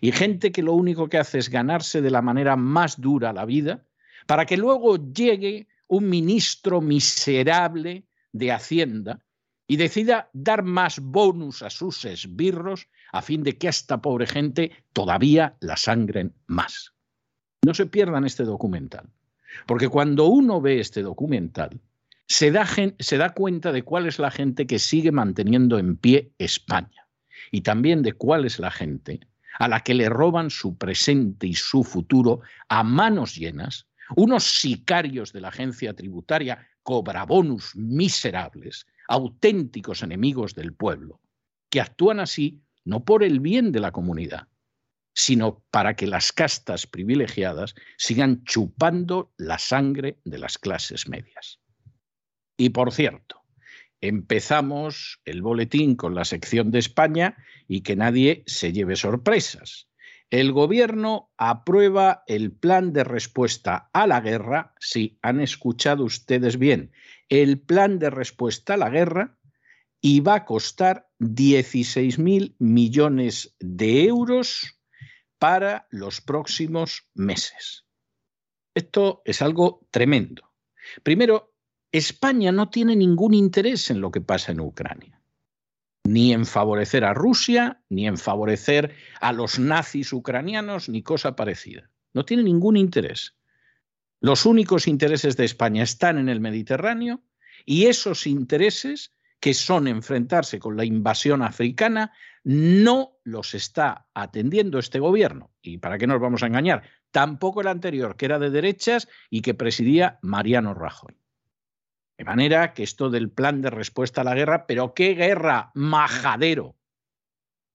Y 0.00 0.12
gente 0.12 0.52
que 0.52 0.62
lo 0.62 0.74
único 0.74 1.08
que 1.08 1.18
hace 1.18 1.38
es 1.38 1.48
ganarse 1.48 2.00
de 2.00 2.10
la 2.10 2.22
manera 2.22 2.54
más 2.54 3.00
dura 3.00 3.32
la 3.32 3.44
vida, 3.44 3.84
para 4.26 4.46
que 4.46 4.56
luego 4.56 4.96
llegue 5.12 5.66
un 5.88 6.08
ministro 6.08 6.80
miserable 6.80 8.06
de 8.30 8.52
Hacienda 8.52 9.24
y 9.66 9.76
decida 9.76 10.30
dar 10.32 10.62
más 10.62 11.00
bonus 11.00 11.62
a 11.62 11.70
sus 11.70 12.04
esbirros 12.04 12.88
a 13.12 13.22
fin 13.22 13.42
de 13.42 13.56
que 13.58 13.68
esta 13.68 14.00
pobre 14.00 14.26
gente 14.26 14.72
todavía 14.92 15.56
la 15.60 15.76
sangren 15.76 16.34
más. 16.46 16.94
No 17.64 17.74
se 17.74 17.86
pierdan 17.86 18.24
este 18.24 18.44
documental, 18.44 19.08
porque 19.66 19.88
cuando 19.88 20.26
uno 20.26 20.60
ve 20.60 20.80
este 20.80 21.02
documental, 21.02 21.80
se 22.26 22.50
da, 22.50 22.66
se 22.98 23.16
da 23.18 23.34
cuenta 23.34 23.70
de 23.70 23.82
cuál 23.82 24.06
es 24.06 24.18
la 24.18 24.30
gente 24.30 24.66
que 24.66 24.78
sigue 24.78 25.12
manteniendo 25.12 25.78
en 25.78 25.96
pie 25.96 26.32
España 26.38 27.06
y 27.50 27.60
también 27.60 28.02
de 28.02 28.14
cuál 28.14 28.46
es 28.46 28.58
la 28.58 28.70
gente 28.70 29.20
a 29.58 29.68
la 29.68 29.80
que 29.80 29.94
le 29.94 30.08
roban 30.08 30.48
su 30.48 30.78
presente 30.78 31.46
y 31.46 31.54
su 31.54 31.84
futuro 31.84 32.40
a 32.68 32.82
manos 32.82 33.36
llenas, 33.36 33.86
unos 34.16 34.44
sicarios 34.44 35.32
de 35.32 35.42
la 35.42 35.48
agencia 35.48 35.94
tributaria 35.94 36.66
cobrabonus 36.82 37.76
miserables, 37.76 38.86
auténticos 39.08 40.02
enemigos 40.02 40.54
del 40.54 40.72
pueblo, 40.72 41.20
que 41.68 41.80
actúan 41.80 42.20
así 42.20 42.62
no 42.84 43.04
por 43.04 43.22
el 43.22 43.40
bien 43.40 43.72
de 43.72 43.80
la 43.80 43.92
comunidad, 43.92 44.48
sino 45.14 45.64
para 45.70 45.94
que 45.94 46.06
las 46.06 46.32
castas 46.32 46.86
privilegiadas 46.86 47.74
sigan 47.96 48.44
chupando 48.44 49.32
la 49.36 49.58
sangre 49.58 50.18
de 50.24 50.38
las 50.38 50.58
clases 50.58 51.08
medias. 51.08 51.60
Y 52.56 52.70
por 52.70 52.92
cierto, 52.92 53.42
empezamos 54.00 55.20
el 55.24 55.42
boletín 55.42 55.96
con 55.96 56.14
la 56.14 56.24
sección 56.24 56.70
de 56.70 56.78
España 56.78 57.36
y 57.68 57.82
que 57.82 57.96
nadie 57.96 58.42
se 58.46 58.72
lleve 58.72 58.96
sorpresas. 58.96 59.88
El 60.30 60.52
gobierno 60.52 61.30
aprueba 61.36 62.24
el 62.26 62.52
plan 62.52 62.92
de 62.94 63.04
respuesta 63.04 63.90
a 63.92 64.06
la 64.06 64.20
guerra, 64.20 64.74
si 64.80 65.18
han 65.20 65.40
escuchado 65.40 66.04
ustedes 66.04 66.58
bien, 66.58 66.90
el 67.28 67.60
plan 67.60 67.98
de 67.98 68.08
respuesta 68.08 68.74
a 68.74 68.76
la 68.78 68.88
guerra 68.88 69.38
y 70.00 70.20
va 70.20 70.36
a 70.36 70.44
costar 70.46 71.08
16.000 71.22 72.56
millones 72.58 73.54
de 73.60 74.04
euros 74.04 74.78
para 75.38 75.86
los 75.90 76.20
próximos 76.20 77.06
meses. 77.14 77.84
Esto 78.74 79.22
es 79.24 79.40
algo 79.40 79.86
tremendo. 79.90 80.52
Primero, 81.02 81.54
España 81.92 82.50
no 82.50 82.70
tiene 82.70 82.96
ningún 82.96 83.34
interés 83.34 83.90
en 83.90 84.00
lo 84.00 84.10
que 84.10 84.20
pasa 84.20 84.50
en 84.50 84.60
Ucrania, 84.60 85.20
ni 86.04 86.32
en 86.32 86.44
favorecer 86.44 87.04
a 87.04 87.14
Rusia, 87.14 87.82
ni 87.88 88.08
en 88.08 88.18
favorecer 88.18 88.94
a 89.20 89.32
los 89.32 89.58
nazis 89.58 90.12
ucranianos, 90.12 90.88
ni 90.88 91.02
cosa 91.02 91.36
parecida. 91.36 91.88
No 92.14 92.24
tiene 92.24 92.42
ningún 92.42 92.76
interés. 92.76 93.36
Los 94.20 94.44
únicos 94.44 94.88
intereses 94.88 95.36
de 95.36 95.44
España 95.44 95.82
están 95.82 96.18
en 96.18 96.28
el 96.28 96.40
Mediterráneo 96.40 97.22
y 97.64 97.86
esos 97.86 98.26
intereses 98.26 99.12
que 99.42 99.54
son 99.54 99.88
enfrentarse 99.88 100.60
con 100.60 100.76
la 100.76 100.84
invasión 100.84 101.42
africana, 101.42 102.12
no 102.44 103.18
los 103.24 103.54
está 103.54 104.06
atendiendo 104.14 104.78
este 104.78 105.00
gobierno. 105.00 105.50
¿Y 105.60 105.78
para 105.78 105.98
qué 105.98 106.06
nos 106.06 106.20
vamos 106.20 106.44
a 106.44 106.46
engañar? 106.46 106.84
Tampoco 107.10 107.60
el 107.60 107.66
anterior, 107.66 108.14
que 108.14 108.26
era 108.26 108.38
de 108.38 108.50
derechas 108.50 109.08
y 109.30 109.42
que 109.42 109.54
presidía 109.54 110.20
Mariano 110.22 110.74
Rajoy. 110.74 111.16
De 112.16 112.24
manera 112.24 112.72
que 112.72 112.84
esto 112.84 113.10
del 113.10 113.32
plan 113.32 113.62
de 113.62 113.70
respuesta 113.70 114.20
a 114.20 114.24
la 114.24 114.36
guerra, 114.36 114.64
pero 114.64 114.94
qué 114.94 115.14
guerra, 115.14 115.72
majadero. 115.74 116.76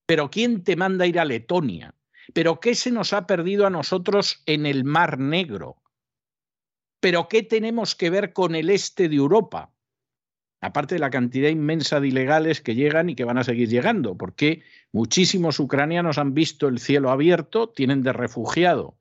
Pero 0.06 0.30
¿quién 0.30 0.64
te 0.64 0.74
manda 0.74 1.04
a 1.04 1.08
ir 1.08 1.20
a 1.20 1.26
Letonia? 1.26 1.94
¿Pero 2.32 2.60
qué 2.60 2.74
se 2.74 2.90
nos 2.90 3.12
ha 3.12 3.26
perdido 3.26 3.66
a 3.66 3.70
nosotros 3.70 4.42
en 4.46 4.64
el 4.64 4.84
Mar 4.84 5.18
Negro? 5.18 5.82
¿Pero 6.98 7.28
qué 7.28 7.42
tenemos 7.42 7.94
que 7.94 8.08
ver 8.08 8.32
con 8.32 8.54
el 8.54 8.70
este 8.70 9.10
de 9.10 9.16
Europa? 9.16 9.74
Aparte 10.60 10.96
de 10.96 11.00
la 11.00 11.10
cantidad 11.10 11.48
inmensa 11.48 12.00
de 12.00 12.08
ilegales 12.08 12.60
que 12.60 12.74
llegan 12.74 13.08
y 13.08 13.14
que 13.14 13.24
van 13.24 13.38
a 13.38 13.44
seguir 13.44 13.68
llegando, 13.68 14.16
porque 14.16 14.62
muchísimos 14.92 15.60
ucranianos 15.60 16.18
han 16.18 16.34
visto 16.34 16.68
el 16.68 16.78
cielo 16.78 17.10
abierto, 17.10 17.68
tienen 17.68 18.02
de 18.02 18.12
refugiado 18.12 18.96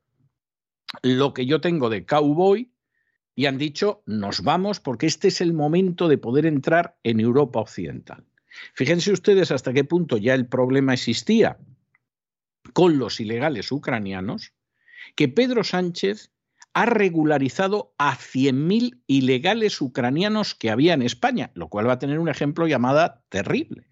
lo 1.01 1.33
que 1.33 1.45
yo 1.45 1.59
tengo 1.61 1.89
de 1.89 2.05
cowboy 2.05 2.71
y 3.35 3.45
han 3.45 3.57
dicho, 3.57 4.01
nos 4.05 4.41
vamos 4.41 4.79
porque 4.79 5.05
este 5.05 5.27
es 5.27 5.41
el 5.41 5.53
momento 5.53 6.07
de 6.07 6.17
poder 6.17 6.45
entrar 6.45 6.97
en 7.03 7.19
Europa 7.19 7.59
Occidental. 7.59 8.25
Fíjense 8.73 9.11
ustedes 9.11 9.51
hasta 9.51 9.73
qué 9.73 9.83
punto 9.83 10.17
ya 10.17 10.33
el 10.33 10.47
problema 10.47 10.93
existía 10.93 11.57
con 12.73 12.97
los 12.97 13.19
ilegales 13.19 13.71
ucranianos, 13.71 14.53
que 15.15 15.27
Pedro 15.27 15.63
Sánchez 15.63 16.31
ha 16.77 16.85
regularizado 16.85 17.95
a 17.97 18.15
100.000 18.15 19.01
ilegales 19.07 19.81
ucranianos 19.81 20.53
que 20.53 20.69
había 20.69 20.93
en 20.93 21.01
España, 21.01 21.49
lo 21.55 21.69
cual 21.69 21.89
va 21.89 21.93
a 21.93 21.97
tener 21.97 22.19
un 22.19 22.29
ejemplo 22.29 22.67
llamada 22.67 23.23
terrible. 23.29 23.87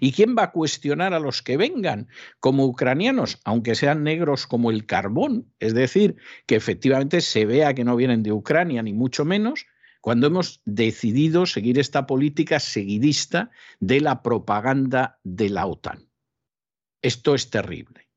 ¿Y 0.00 0.12
quién 0.12 0.34
va 0.38 0.44
a 0.44 0.50
cuestionar 0.50 1.12
a 1.12 1.20
los 1.20 1.42
que 1.42 1.58
vengan 1.58 2.08
como 2.38 2.64
ucranianos, 2.64 3.38
aunque 3.44 3.74
sean 3.74 4.04
negros 4.04 4.46
como 4.46 4.70
el 4.70 4.86
carbón? 4.86 5.52
Es 5.58 5.74
decir, 5.74 6.16
que 6.46 6.56
efectivamente 6.56 7.20
se 7.20 7.44
vea 7.44 7.74
que 7.74 7.84
no 7.84 7.94
vienen 7.94 8.22
de 8.22 8.32
Ucrania, 8.32 8.82
ni 8.82 8.94
mucho 8.94 9.26
menos, 9.26 9.66
cuando 10.00 10.28
hemos 10.28 10.62
decidido 10.64 11.44
seguir 11.44 11.78
esta 11.78 12.06
política 12.06 12.58
seguidista 12.58 13.50
de 13.80 14.00
la 14.00 14.22
propaganda 14.22 15.18
de 15.24 15.50
la 15.50 15.66
OTAN. 15.66 16.08
Esto 17.02 17.34
es 17.34 17.50
terrible. 17.50 18.09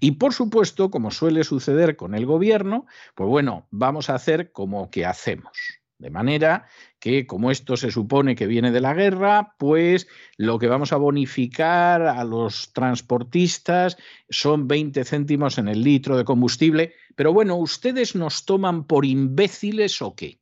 Y 0.00 0.12
por 0.12 0.32
supuesto, 0.32 0.90
como 0.90 1.10
suele 1.10 1.44
suceder 1.44 1.96
con 1.96 2.14
el 2.14 2.26
gobierno, 2.26 2.86
pues 3.14 3.28
bueno, 3.28 3.66
vamos 3.70 4.10
a 4.10 4.14
hacer 4.14 4.52
como 4.52 4.90
que 4.90 5.04
hacemos. 5.04 5.80
De 5.98 6.10
manera 6.10 6.66
que, 6.98 7.26
como 7.26 7.50
esto 7.50 7.76
se 7.76 7.90
supone 7.90 8.34
que 8.34 8.46
viene 8.46 8.72
de 8.72 8.80
la 8.80 8.94
guerra, 8.94 9.54
pues 9.58 10.08
lo 10.36 10.58
que 10.58 10.66
vamos 10.66 10.92
a 10.92 10.96
bonificar 10.96 12.02
a 12.02 12.24
los 12.24 12.72
transportistas 12.72 13.96
son 14.28 14.66
20 14.66 15.04
céntimos 15.04 15.56
en 15.58 15.68
el 15.68 15.82
litro 15.82 16.16
de 16.16 16.24
combustible. 16.24 16.94
Pero 17.14 17.32
bueno, 17.32 17.56
¿ustedes 17.56 18.16
nos 18.16 18.44
toman 18.44 18.86
por 18.86 19.04
imbéciles 19.04 20.02
o 20.02 20.14
qué? 20.14 20.40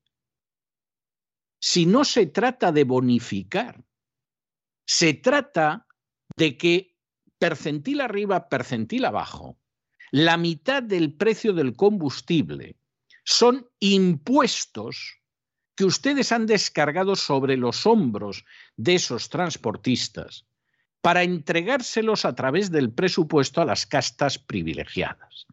Si 1.61 1.87
no 1.87 2.05
se 2.05 2.27
trata 2.27 2.73
de 2.73 2.85
bonificar, 2.85 3.85
se 4.85 5.15
trata 5.15 5.87
de 6.37 6.57
que 6.57 6.92
percentil 7.43 8.01
arriba, 8.01 8.49
percentil 8.49 9.05
abajo, 9.05 9.59
la 10.13 10.37
mitad 10.37 10.81
del 10.81 11.13
precio 11.13 11.53
del 11.53 11.75
combustible 11.75 12.77
son 13.25 13.67
impuestos 13.81 15.19
que 15.75 15.85
ustedes 15.85 16.31
han 16.31 16.47
descargado 16.47 17.17
sobre 17.17 17.57
los 17.57 17.85
hombros 17.85 18.45
de 18.77 18.95
esos 18.95 19.29
transportistas 19.29 20.47
para 21.01 21.25
entregárselos 21.25 22.25
a 22.25 22.37
través 22.37 22.71
del 22.71 22.93
presupuesto 22.93 23.61
a 23.61 23.65
las 23.65 23.87
castas 23.87 24.39
privilegiadas. 24.39 25.49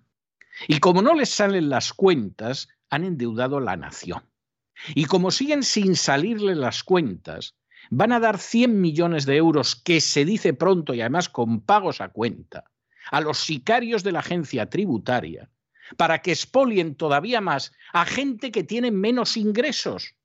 Y 0.67 0.81
como 0.81 1.01
no 1.01 1.15
les 1.15 1.29
salen 1.29 1.69
las 1.69 1.91
cuentas, 1.91 2.67
han 2.91 3.03
endeudado 3.03 3.59
la 3.59 3.77
nación. 3.77 4.21
Y 4.93 5.05
como 5.05 5.31
siguen 5.31 5.63
sin 5.63 5.95
salirle 5.95 6.53
las 6.53 6.83
cuentas, 6.83 7.55
van 7.89 8.11
a 8.11 8.19
dar 8.19 8.37
100 8.37 8.79
millones 8.79 9.25
de 9.25 9.37
euros, 9.37 9.75
que 9.75 10.01
se 10.01 10.25
dice 10.25 10.53
pronto 10.53 10.93
y 10.93 11.01
además 11.01 11.29
con 11.29 11.61
pagos 11.61 12.01
a 12.01 12.09
cuenta, 12.09 12.71
a 13.11 13.21
los 13.21 13.39
sicarios 13.39 14.03
de 14.03 14.11
la 14.11 14.19
agencia 14.19 14.69
tributaria, 14.69 15.49
para 15.97 16.21
que 16.21 16.31
expolien 16.31 16.95
todavía 16.95 17.41
más 17.41 17.71
a 17.93 18.05
gente 18.05 18.51
que 18.51 18.63
tiene 18.63 18.91
menos 18.91 19.37
ingresos, 19.37 20.15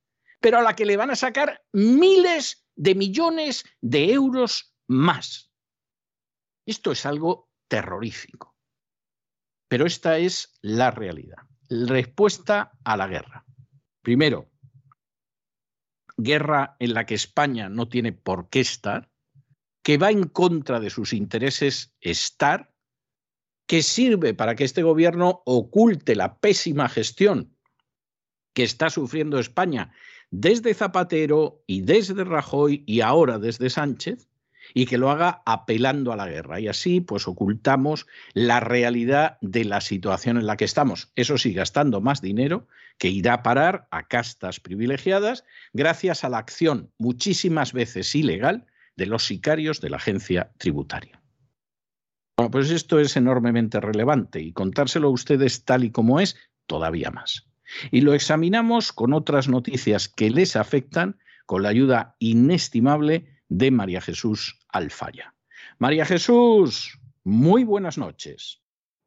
pero 0.40 0.58
a 0.58 0.62
la 0.62 0.76
que 0.76 0.84
le 0.84 0.96
van 0.96 1.10
a 1.10 1.16
sacar 1.16 1.62
miles 1.72 2.66
de 2.76 2.94
millones 2.94 3.64
de 3.80 4.12
euros 4.12 4.74
más. 4.86 5.50
Esto 6.66 6.92
es 6.92 7.06
algo 7.06 7.50
terrorífico. 7.68 8.54
Pero 9.68 9.86
esta 9.86 10.18
es 10.18 10.58
la 10.60 10.90
realidad. 10.90 11.38
Respuesta 11.68 12.72
a 12.84 12.96
la 12.96 13.06
guerra. 13.06 13.44
Primero, 14.02 14.50
guerra 16.16 16.76
en 16.78 16.94
la 16.94 17.06
que 17.06 17.14
España 17.14 17.68
no 17.68 17.88
tiene 17.88 18.12
por 18.12 18.48
qué 18.48 18.60
estar, 18.60 19.10
que 19.82 19.98
va 19.98 20.10
en 20.10 20.24
contra 20.24 20.80
de 20.80 20.90
sus 20.90 21.12
intereses 21.12 21.94
estar, 22.00 22.72
que 23.66 23.82
sirve 23.82 24.34
para 24.34 24.54
que 24.54 24.64
este 24.64 24.82
gobierno 24.82 25.42
oculte 25.44 26.14
la 26.14 26.38
pésima 26.38 26.88
gestión 26.88 27.56
que 28.54 28.62
está 28.62 28.88
sufriendo 28.88 29.38
España 29.38 29.92
desde 30.30 30.74
Zapatero 30.74 31.62
y 31.66 31.82
desde 31.82 32.24
Rajoy 32.24 32.84
y 32.86 33.00
ahora 33.00 33.38
desde 33.38 33.70
Sánchez, 33.70 34.28
y 34.72 34.86
que 34.86 34.98
lo 34.98 35.10
haga 35.10 35.42
apelando 35.44 36.12
a 36.12 36.16
la 36.16 36.28
guerra. 36.28 36.60
Y 36.60 36.68
así, 36.68 37.00
pues 37.00 37.28
ocultamos 37.28 38.06
la 38.32 38.60
realidad 38.60 39.38
de 39.40 39.64
la 39.64 39.80
situación 39.80 40.38
en 40.38 40.46
la 40.46 40.56
que 40.56 40.64
estamos. 40.64 41.12
Eso 41.16 41.36
sí, 41.38 41.52
gastando 41.52 42.00
más 42.00 42.20
dinero 42.20 42.66
que 42.98 43.08
irá 43.08 43.34
a 43.34 43.42
parar 43.42 43.88
a 43.90 44.06
castas 44.06 44.60
privilegiadas 44.60 45.44
gracias 45.72 46.24
a 46.24 46.28
la 46.28 46.38
acción 46.38 46.90
muchísimas 46.98 47.72
veces 47.72 48.14
ilegal 48.14 48.66
de 48.96 49.06
los 49.06 49.26
sicarios 49.26 49.80
de 49.80 49.90
la 49.90 49.96
agencia 49.96 50.52
tributaria. 50.58 51.20
Bueno, 52.36 52.50
pues 52.50 52.70
esto 52.70 52.98
es 52.98 53.16
enormemente 53.16 53.80
relevante 53.80 54.40
y 54.40 54.52
contárselo 54.52 55.08
a 55.08 55.12
ustedes 55.12 55.64
tal 55.64 55.84
y 55.84 55.90
como 55.90 56.20
es, 56.20 56.36
todavía 56.66 57.10
más. 57.10 57.46
Y 57.90 58.00
lo 58.00 58.14
examinamos 58.14 58.92
con 58.92 59.12
otras 59.12 59.48
noticias 59.48 60.08
que 60.08 60.30
les 60.30 60.56
afectan 60.56 61.18
con 61.46 61.62
la 61.62 61.68
ayuda 61.68 62.16
inestimable 62.18 63.26
de 63.48 63.70
María 63.70 64.00
Jesús 64.00 64.58
Alfaya. 64.68 65.34
María 65.78 66.04
Jesús, 66.04 66.98
muy 67.22 67.64
buenas 67.64 67.98
noches. 67.98 68.64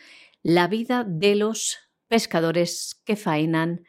la 0.42 0.70
vida 0.70 1.04
de 1.06 1.36
los 1.36 1.78
pescadores 2.08 3.02
que 3.04 3.18
faenan 3.18 3.84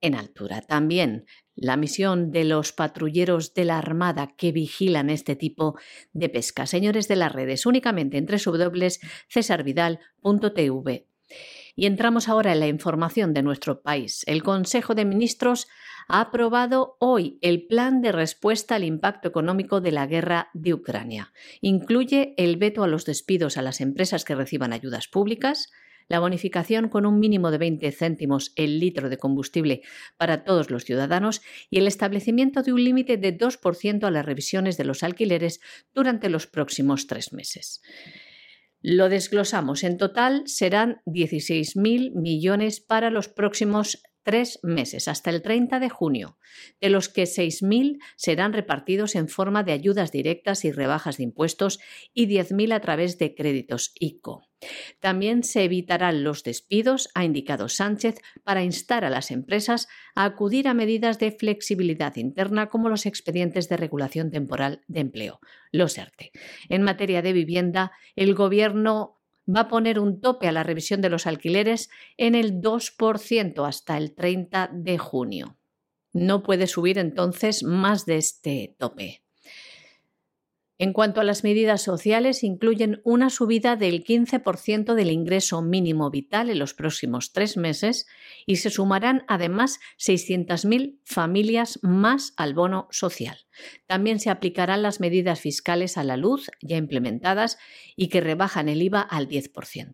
en 0.00 0.14
altura. 0.14 0.62
También 0.62 1.26
la 1.54 1.76
misión 1.76 2.30
de 2.30 2.44
los 2.44 2.72
patrulleros 2.72 3.54
de 3.54 3.64
la 3.64 3.78
Armada 3.78 4.34
que 4.36 4.52
vigilan 4.52 5.10
este 5.10 5.36
tipo 5.36 5.76
de 6.12 6.28
pesca. 6.28 6.66
Señores 6.66 7.08
de 7.08 7.16
las 7.16 7.32
redes, 7.32 7.66
únicamente 7.66 8.18
en 8.18 8.26
www.cesarvidal.tv. 8.26 11.06
Y 11.76 11.86
entramos 11.86 12.28
ahora 12.28 12.52
en 12.52 12.60
la 12.60 12.66
información 12.66 13.32
de 13.32 13.42
nuestro 13.42 13.82
país. 13.82 14.24
El 14.26 14.42
Consejo 14.42 14.94
de 14.94 15.04
Ministros 15.04 15.68
ha 16.08 16.22
aprobado 16.22 16.96
hoy 16.98 17.38
el 17.40 17.66
plan 17.66 18.02
de 18.02 18.12
respuesta 18.12 18.74
al 18.74 18.84
impacto 18.84 19.28
económico 19.28 19.80
de 19.80 19.92
la 19.92 20.06
guerra 20.06 20.50
de 20.54 20.74
Ucrania. 20.74 21.32
Incluye 21.60 22.34
el 22.36 22.56
veto 22.56 22.82
a 22.82 22.88
los 22.88 23.04
despidos 23.04 23.56
a 23.56 23.62
las 23.62 23.80
empresas 23.80 24.24
que 24.24 24.34
reciban 24.34 24.72
ayudas 24.72 25.06
públicas, 25.06 25.70
la 26.10 26.18
bonificación 26.18 26.88
con 26.88 27.06
un 27.06 27.20
mínimo 27.20 27.52
de 27.52 27.58
20 27.58 27.92
céntimos 27.92 28.52
el 28.56 28.80
litro 28.80 29.08
de 29.08 29.16
combustible 29.16 29.82
para 30.18 30.42
todos 30.42 30.68
los 30.68 30.84
ciudadanos 30.84 31.40
y 31.70 31.78
el 31.78 31.86
establecimiento 31.86 32.62
de 32.62 32.72
un 32.72 32.82
límite 32.82 33.16
de 33.16 33.38
2% 33.38 34.04
a 34.04 34.10
las 34.10 34.26
revisiones 34.26 34.76
de 34.76 34.84
los 34.84 35.04
alquileres 35.04 35.60
durante 35.94 36.28
los 36.28 36.48
próximos 36.48 37.06
tres 37.06 37.32
meses. 37.32 37.80
Lo 38.82 39.08
desglosamos. 39.08 39.84
En 39.84 39.98
total 39.98 40.42
serán 40.46 41.00
16.000 41.06 42.12
millones 42.14 42.80
para 42.80 43.10
los 43.10 43.28
próximos 43.28 44.02
tres 44.22 44.58
meses, 44.62 45.08
hasta 45.08 45.30
el 45.30 45.42
30 45.42 45.80
de 45.80 45.88
junio, 45.88 46.38
de 46.80 46.90
los 46.90 47.08
que 47.08 47.24
6.000 47.24 47.98
serán 48.16 48.52
repartidos 48.52 49.14
en 49.14 49.28
forma 49.28 49.62
de 49.62 49.72
ayudas 49.72 50.12
directas 50.12 50.64
y 50.64 50.72
rebajas 50.72 51.16
de 51.16 51.24
impuestos 51.24 51.80
y 52.12 52.26
10.000 52.26 52.74
a 52.74 52.80
través 52.80 53.18
de 53.18 53.34
créditos 53.34 53.92
ICO. 53.98 54.50
También 55.00 55.42
se 55.42 55.64
evitarán 55.64 56.22
los 56.22 56.42
despidos, 56.42 57.08
ha 57.14 57.24
indicado 57.24 57.68
Sánchez, 57.68 58.20
para 58.44 58.62
instar 58.62 59.04
a 59.04 59.10
las 59.10 59.30
empresas 59.30 59.88
a 60.14 60.24
acudir 60.24 60.68
a 60.68 60.74
medidas 60.74 61.18
de 61.18 61.32
flexibilidad 61.32 62.16
interna 62.16 62.68
como 62.68 62.88
los 62.88 63.06
expedientes 63.06 63.68
de 63.68 63.78
regulación 63.78 64.30
temporal 64.30 64.82
de 64.86 65.00
empleo, 65.00 65.40
los 65.72 65.96
ERTE. 65.96 66.32
En 66.68 66.82
materia 66.82 67.22
de 67.22 67.32
vivienda, 67.32 67.92
el 68.16 68.34
Gobierno 68.34 69.19
va 69.46 69.60
a 69.60 69.68
poner 69.68 69.98
un 69.98 70.20
tope 70.20 70.48
a 70.48 70.52
la 70.52 70.62
revisión 70.62 71.00
de 71.00 71.10
los 71.10 71.26
alquileres 71.26 71.90
en 72.16 72.34
el 72.34 72.60
2% 72.60 73.66
hasta 73.66 73.96
el 73.96 74.14
30 74.14 74.70
de 74.72 74.98
junio. 74.98 75.56
No 76.12 76.42
puede 76.42 76.66
subir 76.66 76.98
entonces 76.98 77.62
más 77.62 78.06
de 78.06 78.16
este 78.16 78.74
tope. 78.78 79.22
En 80.82 80.94
cuanto 80.94 81.20
a 81.20 81.24
las 81.24 81.44
medidas 81.44 81.82
sociales, 81.82 82.42
incluyen 82.42 83.02
una 83.04 83.28
subida 83.28 83.76
del 83.76 84.02
15% 84.02 84.94
del 84.94 85.10
ingreso 85.10 85.60
mínimo 85.60 86.10
vital 86.10 86.48
en 86.48 86.58
los 86.58 86.72
próximos 86.72 87.34
tres 87.34 87.58
meses 87.58 88.06
y 88.46 88.56
se 88.56 88.70
sumarán 88.70 89.22
además 89.28 89.78
600.000 89.98 90.98
familias 91.04 91.80
más 91.82 92.32
al 92.38 92.54
bono 92.54 92.88
social. 92.92 93.36
También 93.86 94.20
se 94.20 94.30
aplicarán 94.30 94.80
las 94.80 95.00
medidas 95.00 95.38
fiscales 95.38 95.98
a 95.98 96.02
la 96.02 96.16
luz 96.16 96.50
ya 96.62 96.78
implementadas 96.78 97.58
y 97.94 98.08
que 98.08 98.22
rebajan 98.22 98.70
el 98.70 98.80
IVA 98.80 99.02
al 99.02 99.28
10%. 99.28 99.92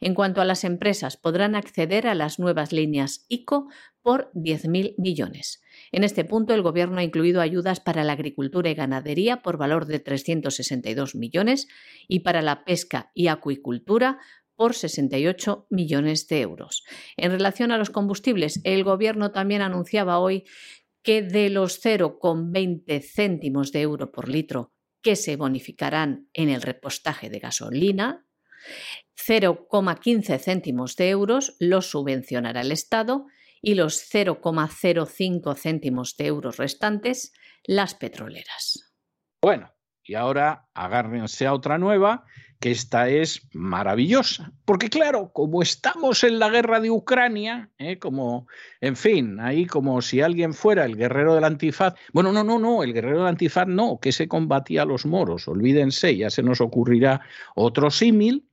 En 0.00 0.14
cuanto 0.14 0.40
a 0.40 0.44
las 0.44 0.62
empresas, 0.62 1.16
podrán 1.16 1.56
acceder 1.56 2.06
a 2.06 2.14
las 2.14 2.38
nuevas 2.38 2.72
líneas 2.72 3.26
ICO 3.28 3.66
por 4.00 4.30
10.000 4.34 4.94
millones. 4.96 5.59
En 5.92 6.04
este 6.04 6.24
punto, 6.24 6.54
el 6.54 6.62
Gobierno 6.62 6.98
ha 6.98 7.04
incluido 7.04 7.40
ayudas 7.40 7.80
para 7.80 8.04
la 8.04 8.12
agricultura 8.12 8.70
y 8.70 8.74
ganadería 8.74 9.42
por 9.42 9.56
valor 9.56 9.86
de 9.86 9.98
362 9.98 11.14
millones 11.14 11.66
y 12.06 12.20
para 12.20 12.42
la 12.42 12.64
pesca 12.64 13.10
y 13.14 13.28
acuicultura 13.28 14.18
por 14.54 14.74
68 14.74 15.66
millones 15.70 16.28
de 16.28 16.42
euros. 16.42 16.84
En 17.16 17.30
relación 17.32 17.72
a 17.72 17.78
los 17.78 17.90
combustibles, 17.90 18.60
el 18.64 18.84
Gobierno 18.84 19.32
también 19.32 19.62
anunciaba 19.62 20.18
hoy 20.18 20.44
que 21.02 21.22
de 21.22 21.48
los 21.50 21.82
0,20 21.82 23.02
céntimos 23.02 23.72
de 23.72 23.80
euro 23.80 24.12
por 24.12 24.28
litro 24.28 24.72
que 25.02 25.16
se 25.16 25.36
bonificarán 25.36 26.28
en 26.34 26.50
el 26.50 26.60
repostaje 26.60 27.30
de 27.30 27.38
gasolina, 27.38 28.26
0,15 29.16 30.38
céntimos 30.38 30.96
de 30.96 31.08
euros 31.08 31.56
los 31.58 31.90
subvencionará 31.90 32.60
el 32.60 32.72
Estado 32.72 33.26
y 33.62 33.74
los 33.74 34.10
0,05 34.10 35.56
céntimos 35.56 36.16
de 36.16 36.26
euros 36.26 36.56
restantes 36.56 37.32
las 37.64 37.94
petroleras. 37.94 38.92
Bueno, 39.42 39.72
y 40.04 40.14
ahora 40.14 40.68
agárrense 40.74 41.46
a 41.46 41.54
otra 41.54 41.78
nueva, 41.78 42.24
que 42.58 42.70
esta 42.70 43.08
es 43.08 43.48
maravillosa. 43.52 44.52
Porque 44.64 44.90
claro, 44.90 45.32
como 45.32 45.62
estamos 45.62 46.24
en 46.24 46.38
la 46.38 46.50
guerra 46.50 46.80
de 46.80 46.90
Ucrania, 46.90 47.70
¿eh? 47.78 47.98
como, 47.98 48.46
en 48.80 48.96
fin, 48.96 49.40
ahí 49.40 49.66
como 49.66 50.02
si 50.02 50.20
alguien 50.20 50.52
fuera 50.52 50.84
el 50.84 50.96
guerrero 50.96 51.34
del 51.34 51.44
antifaz. 51.44 51.94
Bueno, 52.12 52.32
no, 52.32 52.44
no, 52.44 52.58
no, 52.58 52.82
el 52.82 52.92
guerrero 52.92 53.20
del 53.20 53.28
antifaz 53.28 53.66
no, 53.66 53.98
que 53.98 54.12
se 54.12 54.28
combatía 54.28 54.82
a 54.82 54.86
los 54.86 55.06
moros, 55.06 55.48
olvídense, 55.48 56.16
ya 56.16 56.28
se 56.28 56.42
nos 56.42 56.60
ocurrirá 56.60 57.22
otro 57.54 57.90
símil, 57.90 58.46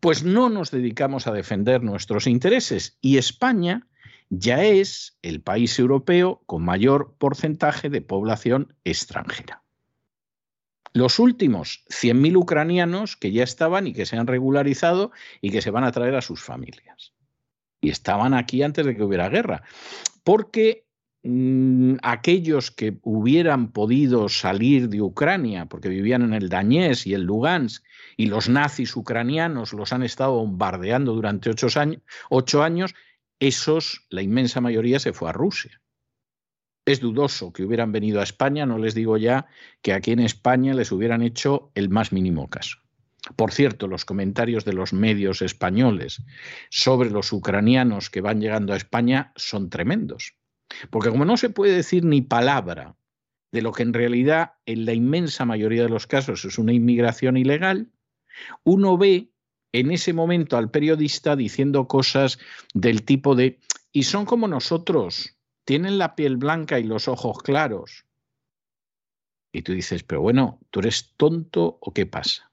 pues 0.00 0.22
no 0.22 0.48
nos 0.48 0.70
dedicamos 0.70 1.26
a 1.26 1.32
defender 1.32 1.82
nuestros 1.82 2.26
intereses. 2.26 2.98
Y 3.00 3.18
España 3.18 3.87
ya 4.30 4.62
es 4.62 5.16
el 5.22 5.40
país 5.40 5.78
europeo 5.78 6.42
con 6.46 6.64
mayor 6.64 7.14
porcentaje 7.18 7.88
de 7.88 8.02
población 8.02 8.74
extranjera. 8.84 9.62
Los 10.92 11.18
últimos 11.18 11.84
100.000 11.90 12.36
ucranianos 12.36 13.16
que 13.16 13.32
ya 13.32 13.44
estaban 13.44 13.86
y 13.86 13.92
que 13.92 14.06
se 14.06 14.16
han 14.16 14.26
regularizado 14.26 15.12
y 15.40 15.50
que 15.50 15.62
se 15.62 15.70
van 15.70 15.84
a 15.84 15.92
traer 15.92 16.14
a 16.14 16.22
sus 16.22 16.42
familias. 16.42 17.12
Y 17.80 17.90
estaban 17.90 18.34
aquí 18.34 18.62
antes 18.62 18.84
de 18.84 18.96
que 18.96 19.02
hubiera 19.02 19.28
guerra. 19.28 19.62
Porque 20.24 20.86
mm, 21.22 21.96
aquellos 22.02 22.70
que 22.70 22.98
hubieran 23.02 23.70
podido 23.70 24.28
salir 24.28 24.88
de 24.88 25.00
Ucrania, 25.00 25.66
porque 25.66 25.88
vivían 25.88 26.22
en 26.22 26.32
el 26.34 26.48
Dañés 26.48 27.06
y 27.06 27.14
el 27.14 27.22
Lugansk, 27.22 27.84
y 28.16 28.26
los 28.26 28.48
nazis 28.48 28.96
ucranianos 28.96 29.72
los 29.72 29.92
han 29.92 30.02
estado 30.02 30.32
bombardeando 30.32 31.14
durante 31.14 31.50
ocho 31.50 31.68
años, 31.78 32.02
ocho 32.30 32.62
años 32.62 32.94
esos, 33.40 34.06
la 34.10 34.22
inmensa 34.22 34.60
mayoría, 34.60 34.98
se 34.98 35.12
fue 35.12 35.28
a 35.28 35.32
Rusia. 35.32 35.80
Es 36.84 37.00
dudoso 37.00 37.52
que 37.52 37.64
hubieran 37.64 37.92
venido 37.92 38.20
a 38.20 38.24
España, 38.24 38.64
no 38.64 38.78
les 38.78 38.94
digo 38.94 39.16
ya 39.16 39.46
que 39.82 39.92
aquí 39.92 40.12
en 40.12 40.20
España 40.20 40.74
les 40.74 40.90
hubieran 40.90 41.22
hecho 41.22 41.70
el 41.74 41.90
más 41.90 42.12
mínimo 42.12 42.48
caso. 42.48 42.78
Por 43.36 43.52
cierto, 43.52 43.88
los 43.88 44.04
comentarios 44.04 44.64
de 44.64 44.72
los 44.72 44.92
medios 44.92 45.42
españoles 45.42 46.22
sobre 46.70 47.10
los 47.10 47.32
ucranianos 47.32 48.10
que 48.10 48.20
van 48.20 48.40
llegando 48.40 48.72
a 48.72 48.76
España 48.76 49.32
son 49.36 49.68
tremendos. 49.68 50.34
Porque 50.90 51.10
como 51.10 51.24
no 51.24 51.36
se 51.36 51.50
puede 51.50 51.74
decir 51.74 52.04
ni 52.04 52.22
palabra 52.22 52.96
de 53.52 53.62
lo 53.62 53.72
que 53.72 53.82
en 53.82 53.92
realidad 53.92 54.52
en 54.66 54.84
la 54.84 54.92
inmensa 54.92 55.44
mayoría 55.44 55.82
de 55.82 55.88
los 55.88 56.06
casos 56.06 56.44
es 56.44 56.58
una 56.58 56.72
inmigración 56.72 57.36
ilegal, 57.36 57.90
uno 58.64 58.96
ve 58.96 59.32
en 59.72 59.90
ese 59.90 60.12
momento 60.12 60.56
al 60.56 60.70
periodista 60.70 61.36
diciendo 61.36 61.88
cosas 61.88 62.38
del 62.74 63.04
tipo 63.04 63.34
de, 63.34 63.58
y 63.92 64.04
son 64.04 64.24
como 64.24 64.48
nosotros, 64.48 65.36
tienen 65.64 65.98
la 65.98 66.14
piel 66.14 66.36
blanca 66.36 66.78
y 66.78 66.84
los 66.84 67.08
ojos 67.08 67.42
claros. 67.42 68.04
Y 69.52 69.62
tú 69.62 69.72
dices, 69.72 70.02
pero 70.02 70.20
bueno, 70.20 70.60
¿tú 70.70 70.80
eres 70.80 71.14
tonto 71.16 71.78
o 71.80 71.92
qué 71.92 72.06
pasa? 72.06 72.50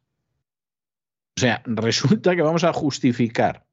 O 1.37 1.39
sea, 1.39 1.61
resulta 1.65 2.35
que 2.35 2.41
vamos 2.41 2.63
a 2.63 2.73
justificar 2.73 3.65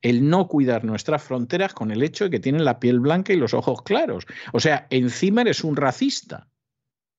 el 0.00 0.28
no 0.28 0.46
cuidar 0.46 0.84
nuestras 0.84 1.22
fronteras 1.22 1.74
con 1.74 1.90
el 1.90 2.02
hecho 2.02 2.24
de 2.24 2.30
que 2.30 2.40
tienen 2.40 2.64
la 2.64 2.78
piel 2.78 3.00
blanca 3.00 3.32
y 3.32 3.36
los 3.36 3.52
ojos 3.52 3.82
claros. 3.82 4.26
O 4.52 4.60
sea, 4.60 4.86
encima 4.90 5.40
eres 5.40 5.64
un 5.64 5.76
racista. 5.76 6.48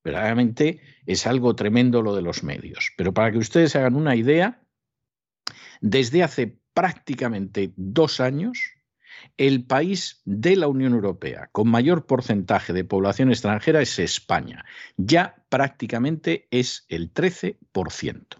Verdaderamente 0.03 0.79
es 1.05 1.27
algo 1.27 1.55
tremendo 1.55 2.01
lo 2.01 2.15
de 2.15 2.21
los 2.21 2.41
medios. 2.43 2.91
Pero 2.95 3.13
para 3.13 3.31
que 3.31 3.37
ustedes 3.37 3.75
hagan 3.75 3.95
una 3.95 4.15
idea, 4.15 4.61
desde 5.81 6.23
hace 6.23 6.57
prácticamente 6.73 7.73
dos 7.75 8.19
años, 8.19 8.57
el 9.37 9.65
país 9.65 10.21
de 10.25 10.55
la 10.55 10.67
Unión 10.67 10.93
Europea 10.93 11.49
con 11.51 11.69
mayor 11.69 12.05
porcentaje 12.05 12.73
de 12.73 12.83
población 12.83 13.29
extranjera 13.29 13.81
es 13.81 13.99
España. 13.99 14.65
Ya 14.97 15.43
prácticamente 15.49 16.47
es 16.51 16.85
el 16.89 17.13
13%. 17.13 18.37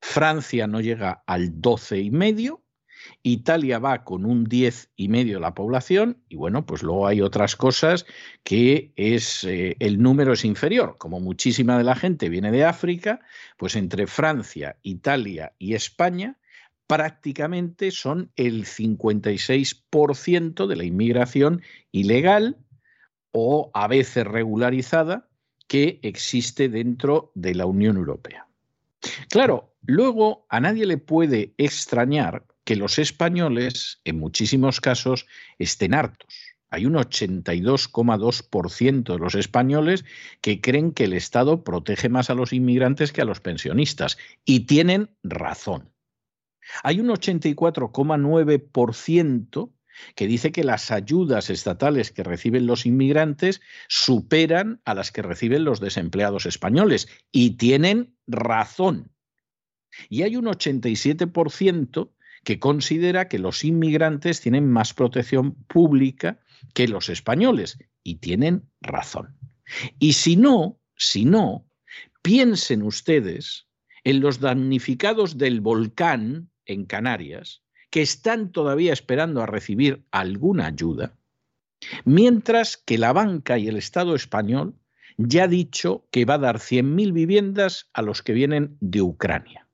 Francia 0.00 0.66
no 0.66 0.80
llega 0.80 1.22
al 1.26 1.60
12,5%. 1.60 2.61
Italia 3.22 3.78
va 3.78 4.04
con 4.04 4.24
un 4.24 4.46
10,5% 4.46 5.34
de 5.34 5.40
la 5.40 5.54
población 5.54 6.18
y 6.28 6.36
bueno, 6.36 6.66
pues 6.66 6.82
luego 6.82 7.06
hay 7.06 7.20
otras 7.20 7.56
cosas 7.56 8.06
que 8.42 8.92
es 8.96 9.44
eh, 9.44 9.76
el 9.78 10.02
número 10.02 10.32
es 10.32 10.44
inferior. 10.44 10.96
Como 10.98 11.20
muchísima 11.20 11.78
de 11.78 11.84
la 11.84 11.94
gente 11.94 12.28
viene 12.28 12.50
de 12.50 12.64
África, 12.64 13.20
pues 13.56 13.76
entre 13.76 14.06
Francia, 14.06 14.76
Italia 14.82 15.52
y 15.58 15.74
España 15.74 16.38
prácticamente 16.86 17.90
son 17.90 18.30
el 18.36 18.66
56% 18.66 20.66
de 20.66 20.76
la 20.76 20.84
inmigración 20.84 21.62
ilegal 21.90 22.58
o 23.30 23.70
a 23.72 23.88
veces 23.88 24.26
regularizada 24.26 25.28
que 25.66 26.00
existe 26.02 26.68
dentro 26.68 27.32
de 27.34 27.54
la 27.54 27.64
Unión 27.64 27.96
Europea. 27.96 28.46
Claro, 29.30 29.72
luego 29.86 30.44
a 30.50 30.60
nadie 30.60 30.84
le 30.84 30.98
puede 30.98 31.54
extrañar 31.56 32.44
que 32.64 32.76
los 32.76 32.98
españoles, 32.98 34.00
en 34.04 34.18
muchísimos 34.18 34.80
casos, 34.80 35.26
estén 35.58 35.94
hartos. 35.94 36.52
Hay 36.72 36.86
un 36.86 36.94
82,2% 36.94 39.12
de 39.12 39.18
los 39.18 39.34
españoles 39.34 40.06
que 40.40 40.62
creen 40.62 40.92
que 40.92 41.04
el 41.04 41.12
Estado 41.12 41.64
protege 41.64 42.08
más 42.08 42.30
a 42.30 42.34
los 42.34 42.54
inmigrantes 42.54 43.12
que 43.12 43.20
a 43.20 43.26
los 43.26 43.40
pensionistas. 43.40 44.16
Y 44.46 44.60
tienen 44.60 45.10
razón. 45.22 45.92
Hay 46.82 46.98
un 47.00 47.08
84,9% 47.08 49.70
que 50.14 50.26
dice 50.26 50.50
que 50.50 50.64
las 50.64 50.90
ayudas 50.90 51.50
estatales 51.50 52.10
que 52.10 52.22
reciben 52.22 52.66
los 52.66 52.86
inmigrantes 52.86 53.60
superan 53.88 54.80
a 54.86 54.94
las 54.94 55.12
que 55.12 55.20
reciben 55.20 55.64
los 55.64 55.78
desempleados 55.78 56.46
españoles. 56.46 57.06
Y 57.30 57.58
tienen 57.58 58.16
razón. 58.26 59.12
Y 60.08 60.22
hay 60.22 60.36
un 60.36 60.46
87% 60.46 62.12
que 62.44 62.58
considera 62.58 63.28
que 63.28 63.38
los 63.38 63.64
inmigrantes 63.64 64.40
tienen 64.40 64.68
más 64.68 64.94
protección 64.94 65.54
pública 65.66 66.40
que 66.74 66.88
los 66.88 67.08
españoles. 67.08 67.78
Y 68.04 68.16
tienen 68.16 68.68
razón. 68.80 69.36
Y 69.98 70.14
si 70.14 70.36
no, 70.36 70.80
si 70.96 71.24
no, 71.24 71.66
piensen 72.22 72.82
ustedes 72.82 73.68
en 74.04 74.20
los 74.20 74.40
damnificados 74.40 75.38
del 75.38 75.60
volcán 75.60 76.50
en 76.66 76.84
Canarias 76.84 77.62
que 77.90 78.02
están 78.02 78.52
todavía 78.52 78.92
esperando 78.92 79.42
a 79.42 79.46
recibir 79.46 80.06
alguna 80.10 80.66
ayuda, 80.66 81.18
mientras 82.04 82.78
que 82.78 82.96
la 82.96 83.12
banca 83.12 83.58
y 83.58 83.68
el 83.68 83.76
Estado 83.76 84.14
español 84.14 84.74
ya 85.18 85.44
ha 85.44 85.48
dicho 85.48 86.08
que 86.10 86.24
va 86.24 86.34
a 86.34 86.38
dar 86.38 86.56
100.000 86.56 87.12
viviendas 87.12 87.90
a 87.92 88.00
los 88.00 88.22
que 88.22 88.32
vienen 88.32 88.78
de 88.80 89.02
Ucrania. 89.02 89.68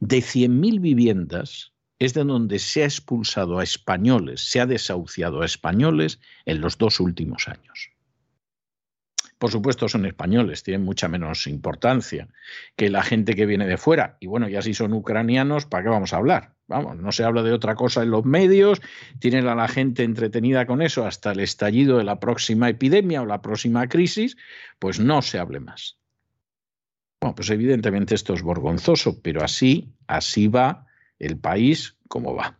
De 0.00 0.18
100.000 0.18 0.80
viviendas 0.80 1.72
es 1.98 2.14
de 2.14 2.24
donde 2.24 2.58
se 2.58 2.82
ha 2.82 2.86
expulsado 2.86 3.58
a 3.58 3.62
españoles, 3.62 4.40
se 4.40 4.60
ha 4.60 4.66
desahuciado 4.66 5.42
a 5.42 5.46
españoles 5.46 6.20
en 6.44 6.60
los 6.60 6.76
dos 6.78 6.98
últimos 6.98 7.46
años. 7.48 7.92
Por 9.42 9.50
supuesto 9.50 9.88
son 9.88 10.06
españoles, 10.06 10.62
tienen 10.62 10.84
mucha 10.84 11.08
menos 11.08 11.48
importancia 11.48 12.28
que 12.76 12.90
la 12.90 13.02
gente 13.02 13.34
que 13.34 13.44
viene 13.44 13.66
de 13.66 13.76
fuera. 13.76 14.16
Y 14.20 14.28
bueno, 14.28 14.48
ya 14.48 14.62
si 14.62 14.72
son 14.72 14.92
ucranianos, 14.92 15.66
¿para 15.66 15.82
qué 15.82 15.88
vamos 15.90 16.12
a 16.12 16.18
hablar? 16.18 16.54
Vamos, 16.68 16.96
no 16.98 17.10
se 17.10 17.24
habla 17.24 17.42
de 17.42 17.52
otra 17.52 17.74
cosa 17.74 18.04
en 18.04 18.10
los 18.10 18.24
medios, 18.24 18.80
tienen 19.18 19.48
a 19.48 19.56
la 19.56 19.66
gente 19.66 20.04
entretenida 20.04 20.64
con 20.64 20.80
eso 20.80 21.04
hasta 21.06 21.32
el 21.32 21.40
estallido 21.40 21.98
de 21.98 22.04
la 22.04 22.20
próxima 22.20 22.68
epidemia 22.68 23.22
o 23.22 23.26
la 23.26 23.42
próxima 23.42 23.88
crisis, 23.88 24.36
pues 24.78 25.00
no 25.00 25.22
se 25.22 25.40
hable 25.40 25.58
más. 25.58 26.01
Bueno, 27.22 27.36
pues 27.36 27.50
evidentemente 27.50 28.16
esto 28.16 28.34
es 28.34 28.44
vergonzoso, 28.44 29.22
pero 29.22 29.44
así, 29.44 29.94
así 30.08 30.48
va 30.48 30.86
el 31.20 31.38
país 31.38 31.96
como 32.08 32.34
va. 32.34 32.58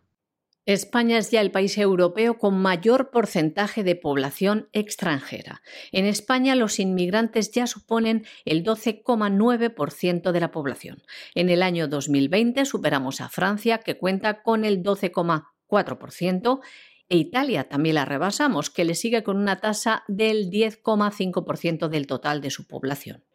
España 0.65 1.17
es 1.17 1.31
ya 1.31 1.41
el 1.41 1.51
país 1.51 1.77
europeo 1.77 2.37
con 2.37 2.61
mayor 2.61 3.09
porcentaje 3.11 3.83
de 3.83 3.97
población 3.97 4.69
extranjera. 4.71 5.61
En 5.91 6.05
España 6.05 6.55
los 6.55 6.79
inmigrantes 6.79 7.51
ya 7.51 7.67
suponen 7.67 8.25
el 8.45 8.63
12,9% 8.63 10.31
de 10.31 10.39
la 10.39 10.51
población. 10.51 11.03
En 11.35 11.49
el 11.49 11.61
año 11.61 11.89
2020 11.89 12.63
superamos 12.63 13.19
a 13.19 13.27
Francia, 13.27 13.79
que 13.79 13.97
cuenta 13.97 14.43
con 14.43 14.63
el 14.63 14.81
12,4%, 14.81 16.61
e 17.09 17.17
Italia 17.17 17.67
también 17.67 17.95
la 17.95 18.05
rebasamos, 18.05 18.69
que 18.69 18.85
le 18.85 18.95
sigue 18.95 19.23
con 19.23 19.35
una 19.35 19.59
tasa 19.59 20.05
del 20.07 20.49
10,5% 20.49 21.89
del 21.89 22.07
total 22.07 22.39
de 22.39 22.49
su 22.49 22.65
población. 22.65 23.25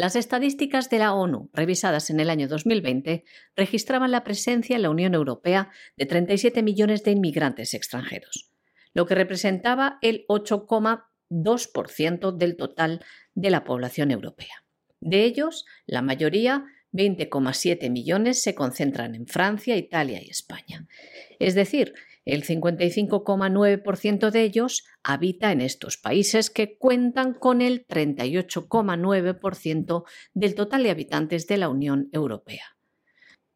Las 0.00 0.16
estadísticas 0.16 0.88
de 0.88 0.98
la 0.98 1.12
ONU, 1.12 1.50
revisadas 1.52 2.08
en 2.08 2.20
el 2.20 2.30
año 2.30 2.48
2020, 2.48 3.22
registraban 3.54 4.10
la 4.10 4.24
presencia 4.24 4.76
en 4.76 4.80
la 4.80 4.88
Unión 4.88 5.12
Europea 5.12 5.68
de 5.98 6.06
37 6.06 6.62
millones 6.62 7.04
de 7.04 7.10
inmigrantes 7.10 7.74
extranjeros, 7.74 8.50
lo 8.94 9.04
que 9.04 9.14
representaba 9.14 9.98
el 10.00 10.24
8,2% 10.26 12.34
del 12.34 12.56
total 12.56 13.04
de 13.34 13.50
la 13.50 13.62
población 13.62 14.10
europea. 14.10 14.64
De 15.00 15.24
ellos, 15.24 15.66
la 15.84 16.00
mayoría, 16.00 16.64
20,7 16.94 17.90
millones, 17.90 18.40
se 18.40 18.54
concentran 18.54 19.14
en 19.14 19.26
Francia, 19.26 19.76
Italia 19.76 20.22
y 20.22 20.30
España. 20.30 20.88
Es 21.38 21.54
decir, 21.54 21.92
el 22.24 22.44
55,9% 22.44 24.30
de 24.30 24.42
ellos 24.42 24.84
habita 25.02 25.50
en 25.52 25.60
estos 25.60 25.96
países 25.96 26.50
que 26.50 26.78
cuentan 26.78 27.34
con 27.34 27.62
el 27.62 27.86
38,9% 27.86 30.04
del 30.34 30.54
total 30.54 30.82
de 30.82 30.90
habitantes 30.90 31.46
de 31.46 31.56
la 31.56 31.68
Unión 31.68 32.08
Europea. 32.12 32.76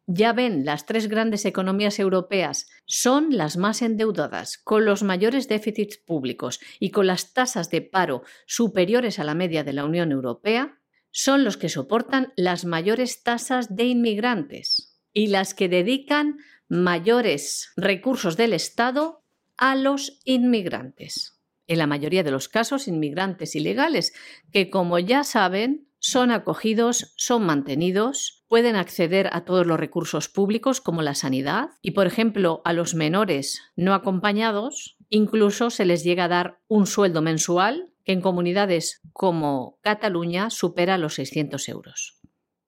Ya 0.07 0.35
ven, 0.35 0.67
las 0.67 0.85
tres 0.85 1.09
grandes 1.09 1.47
economías 1.47 1.99
europeas 1.99 2.69
son 2.85 3.35
las 3.37 3.57
más 3.57 3.81
endeudadas, 3.81 4.59
con 4.59 4.85
los 4.85 5.03
mayores 5.03 5.49
déficits 5.49 5.97
públicos 5.97 6.61
y 6.79 6.91
con 6.91 7.07
las 7.07 7.33
tasas 7.33 7.71
de 7.71 7.81
paro 7.81 8.23
superiores 8.47 9.19
a 9.19 9.25
la 9.25 9.35
media 9.35 9.65
de 9.65 9.73
la 9.73 9.87
Unión 9.87 10.13
Europea, 10.13 10.79
son 11.11 11.43
los 11.43 11.57
que 11.57 11.71
soportan 11.71 12.35
las 12.37 12.67
mayores 12.67 13.23
tasas 13.23 13.75
de 13.75 13.85
inmigrantes 13.85 14.95
y 15.15 15.29
las 15.29 15.55
que 15.55 15.69
dedican 15.69 16.39
mayores 16.69 17.73
recursos 17.77 18.37
del 18.37 18.53
Estado 18.53 19.25
a 19.57 19.77
los 19.77 20.21
inmigrantes. 20.25 21.41
En 21.67 21.79
la 21.79 21.87
mayoría 21.87 22.23
de 22.23 22.31
los 22.31 22.49
casos, 22.49 22.89
inmigrantes 22.89 23.55
ilegales, 23.55 24.13
que 24.53 24.69
como 24.71 24.99
ya 24.99 25.25
saben, 25.25 25.89
son 25.99 26.31
acogidos, 26.31 27.15
son 27.17 27.47
mantenidos, 27.47 28.45
pueden 28.47 28.77
acceder 28.77 29.31
a 29.33 29.47
todos 29.47 29.67
los 29.67 29.81
recursos 29.81 30.29
públicos 30.29 30.83
como 30.83 31.01
la 31.01 31.15
sanidad 31.15 31.71
y, 31.81 31.93
por 31.93 32.07
ejemplo, 32.07 32.61
a 32.67 32.75
los 32.75 32.95
menores 32.95 33.63
no 33.75 33.95
acompañados, 33.95 34.99
incluso 35.09 35.71
se 35.71 35.87
les 35.87 36.05
llega 36.05 36.25
a 36.25 36.29
dar 36.29 36.61
un 36.69 36.87
sueldo 36.87 37.23
mensual 37.23 37.95
que 38.05 38.13
en 38.13 38.21
comunidades 38.21 39.01
como 39.15 39.79
Cataluña 39.81 40.51
supera 40.51 40.99
los 40.99 41.15
600 41.15 41.69
euros. 41.71 42.21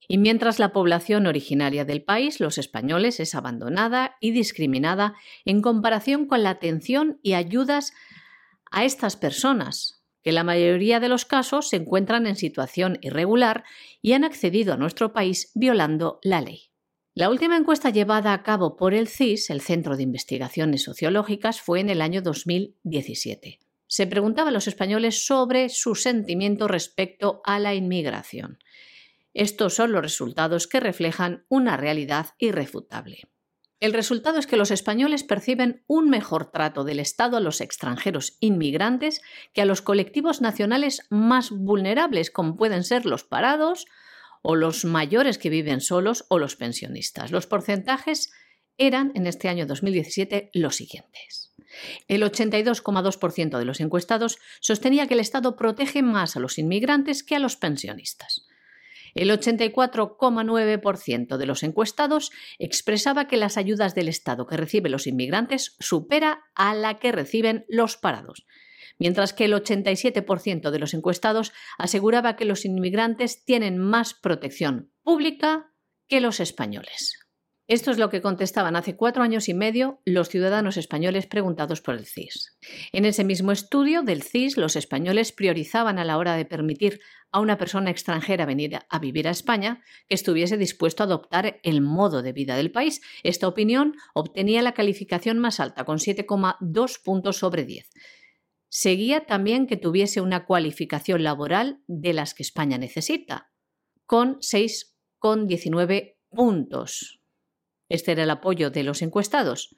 Y 0.08 0.18
mientras 0.18 0.58
la 0.58 0.72
población 0.72 1.26
originaria 1.26 1.84
del 1.84 2.02
país, 2.02 2.40
los 2.40 2.58
españoles, 2.58 3.20
es 3.20 3.34
abandonada 3.34 4.16
y 4.20 4.30
discriminada 4.30 5.14
en 5.44 5.62
comparación 5.62 6.26
con 6.26 6.42
la 6.42 6.50
atención 6.50 7.18
y 7.22 7.34
ayudas 7.34 7.92
a 8.70 8.84
estas 8.84 9.16
personas, 9.16 10.04
que 10.22 10.32
la 10.32 10.44
mayoría 10.44 11.00
de 11.00 11.08
los 11.08 11.24
casos 11.24 11.68
se 11.68 11.76
encuentran 11.76 12.26
en 12.26 12.36
situación 12.36 12.98
irregular 13.00 13.64
y 14.02 14.12
han 14.12 14.24
accedido 14.24 14.74
a 14.74 14.76
nuestro 14.76 15.12
país 15.12 15.50
violando 15.54 16.18
la 16.22 16.40
ley. 16.40 16.70
La 17.14 17.30
última 17.30 17.56
encuesta 17.56 17.90
llevada 17.90 18.34
a 18.34 18.42
cabo 18.42 18.76
por 18.76 18.92
el 18.92 19.08
CIS, 19.08 19.48
el 19.50 19.62
Centro 19.62 19.96
de 19.96 20.02
Investigaciones 20.02 20.82
Sociológicas, 20.82 21.62
fue 21.62 21.80
en 21.80 21.88
el 21.88 22.02
año 22.02 22.20
2017. 22.20 23.58
Se 23.86 24.06
preguntaba 24.06 24.50
a 24.50 24.52
los 24.52 24.68
españoles 24.68 25.24
sobre 25.24 25.68
su 25.68 25.94
sentimiento 25.94 26.68
respecto 26.68 27.40
a 27.44 27.58
la 27.58 27.74
inmigración. 27.74 28.58
Estos 29.38 29.74
son 29.74 29.92
los 29.92 30.00
resultados 30.00 30.66
que 30.66 30.80
reflejan 30.80 31.44
una 31.50 31.76
realidad 31.76 32.28
irrefutable. 32.38 33.24
El 33.80 33.92
resultado 33.92 34.38
es 34.38 34.46
que 34.46 34.56
los 34.56 34.70
españoles 34.70 35.24
perciben 35.24 35.84
un 35.86 36.08
mejor 36.08 36.50
trato 36.50 36.84
del 36.84 37.00
Estado 37.00 37.36
a 37.36 37.40
los 37.40 37.60
extranjeros 37.60 38.38
inmigrantes 38.40 39.20
que 39.52 39.60
a 39.60 39.66
los 39.66 39.82
colectivos 39.82 40.40
nacionales 40.40 41.02
más 41.10 41.50
vulnerables, 41.50 42.30
como 42.30 42.56
pueden 42.56 42.82
ser 42.82 43.04
los 43.04 43.24
parados 43.24 43.84
o 44.40 44.56
los 44.56 44.86
mayores 44.86 45.36
que 45.36 45.50
viven 45.50 45.82
solos 45.82 46.24
o 46.30 46.38
los 46.38 46.56
pensionistas. 46.56 47.30
Los 47.30 47.46
porcentajes 47.46 48.32
eran 48.78 49.12
en 49.14 49.26
este 49.26 49.50
año 49.50 49.66
2017 49.66 50.48
los 50.54 50.76
siguientes. 50.76 51.52
El 52.08 52.22
82,2% 52.22 53.58
de 53.58 53.64
los 53.66 53.80
encuestados 53.80 54.38
sostenía 54.60 55.06
que 55.06 55.12
el 55.12 55.20
Estado 55.20 55.56
protege 55.56 56.00
más 56.00 56.36
a 56.36 56.40
los 56.40 56.56
inmigrantes 56.56 57.22
que 57.22 57.36
a 57.36 57.38
los 57.38 57.56
pensionistas. 57.56 58.45
El 59.16 59.30
84,9% 59.30 61.36
de 61.38 61.46
los 61.46 61.62
encuestados 61.62 62.30
expresaba 62.58 63.26
que 63.26 63.38
las 63.38 63.56
ayudas 63.56 63.94
del 63.94 64.08
Estado 64.08 64.46
que 64.46 64.58
reciben 64.58 64.92
los 64.92 65.06
inmigrantes 65.06 65.74
supera 65.80 66.44
a 66.54 66.74
la 66.74 66.98
que 66.98 67.12
reciben 67.12 67.64
los 67.66 67.96
parados, 67.96 68.44
mientras 68.98 69.32
que 69.32 69.46
el 69.46 69.54
87% 69.54 70.70
de 70.70 70.78
los 70.78 70.92
encuestados 70.92 71.54
aseguraba 71.78 72.36
que 72.36 72.44
los 72.44 72.66
inmigrantes 72.66 73.42
tienen 73.44 73.78
más 73.78 74.12
protección 74.12 74.92
pública 75.02 75.72
que 76.08 76.20
los 76.20 76.38
españoles. 76.38 77.25
Esto 77.68 77.90
es 77.90 77.98
lo 77.98 78.10
que 78.10 78.20
contestaban 78.20 78.76
hace 78.76 78.94
cuatro 78.94 79.24
años 79.24 79.48
y 79.48 79.54
medio 79.54 80.00
los 80.04 80.28
ciudadanos 80.28 80.76
españoles 80.76 81.26
preguntados 81.26 81.80
por 81.80 81.96
el 81.96 82.06
CIS. 82.06 82.56
En 82.92 83.04
ese 83.04 83.24
mismo 83.24 83.50
estudio 83.50 84.02
del 84.02 84.22
CIS, 84.22 84.56
los 84.56 84.76
españoles 84.76 85.32
priorizaban 85.32 85.98
a 85.98 86.04
la 86.04 86.16
hora 86.16 86.36
de 86.36 86.44
permitir 86.44 87.00
a 87.32 87.40
una 87.40 87.58
persona 87.58 87.90
extranjera 87.90 88.46
venir 88.46 88.78
a 88.88 88.98
vivir 89.00 89.26
a 89.26 89.32
España 89.32 89.82
que 90.08 90.14
estuviese 90.14 90.56
dispuesto 90.56 91.02
a 91.02 91.06
adoptar 91.06 91.58
el 91.64 91.80
modo 91.80 92.22
de 92.22 92.32
vida 92.32 92.56
del 92.56 92.70
país. 92.70 93.00
Esta 93.24 93.48
opinión 93.48 93.94
obtenía 94.14 94.62
la 94.62 94.72
calificación 94.72 95.40
más 95.40 95.58
alta, 95.58 95.84
con 95.84 95.98
7,2 95.98 97.02
puntos 97.02 97.38
sobre 97.38 97.64
10. 97.64 97.90
Seguía 98.68 99.26
también 99.26 99.66
que 99.66 99.76
tuviese 99.76 100.20
una 100.20 100.44
cualificación 100.44 101.24
laboral 101.24 101.82
de 101.88 102.12
las 102.12 102.32
que 102.32 102.44
España 102.44 102.78
necesita, 102.78 103.50
con 104.06 104.38
6,19 104.38 106.16
puntos. 106.30 107.25
Este 107.88 108.12
era 108.12 108.24
el 108.24 108.30
apoyo 108.30 108.70
de 108.70 108.82
los 108.82 109.02
encuestados. 109.02 109.76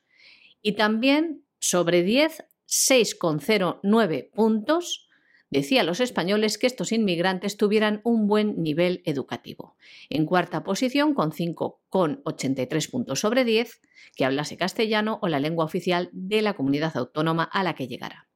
Y 0.62 0.72
también 0.72 1.44
sobre 1.58 2.02
10, 2.02 2.44
6,09 2.66 4.30
puntos 4.30 5.08
decía 5.50 5.82
los 5.82 6.00
españoles 6.00 6.58
que 6.58 6.66
estos 6.66 6.92
inmigrantes 6.92 7.56
tuvieran 7.56 8.00
un 8.04 8.26
buen 8.26 8.62
nivel 8.62 9.02
educativo. 9.04 9.76
En 10.10 10.26
cuarta 10.26 10.62
posición, 10.62 11.14
con 11.14 11.32
5,83 11.32 12.90
puntos 12.90 13.20
sobre 13.20 13.44
10, 13.44 13.80
que 14.14 14.24
hablase 14.24 14.56
castellano 14.56 15.18
o 15.22 15.28
la 15.28 15.40
lengua 15.40 15.64
oficial 15.64 16.10
de 16.12 16.42
la 16.42 16.54
comunidad 16.54 16.96
autónoma 16.96 17.44
a 17.44 17.62
la 17.62 17.74
que 17.74 17.88
llegara. 17.88 18.28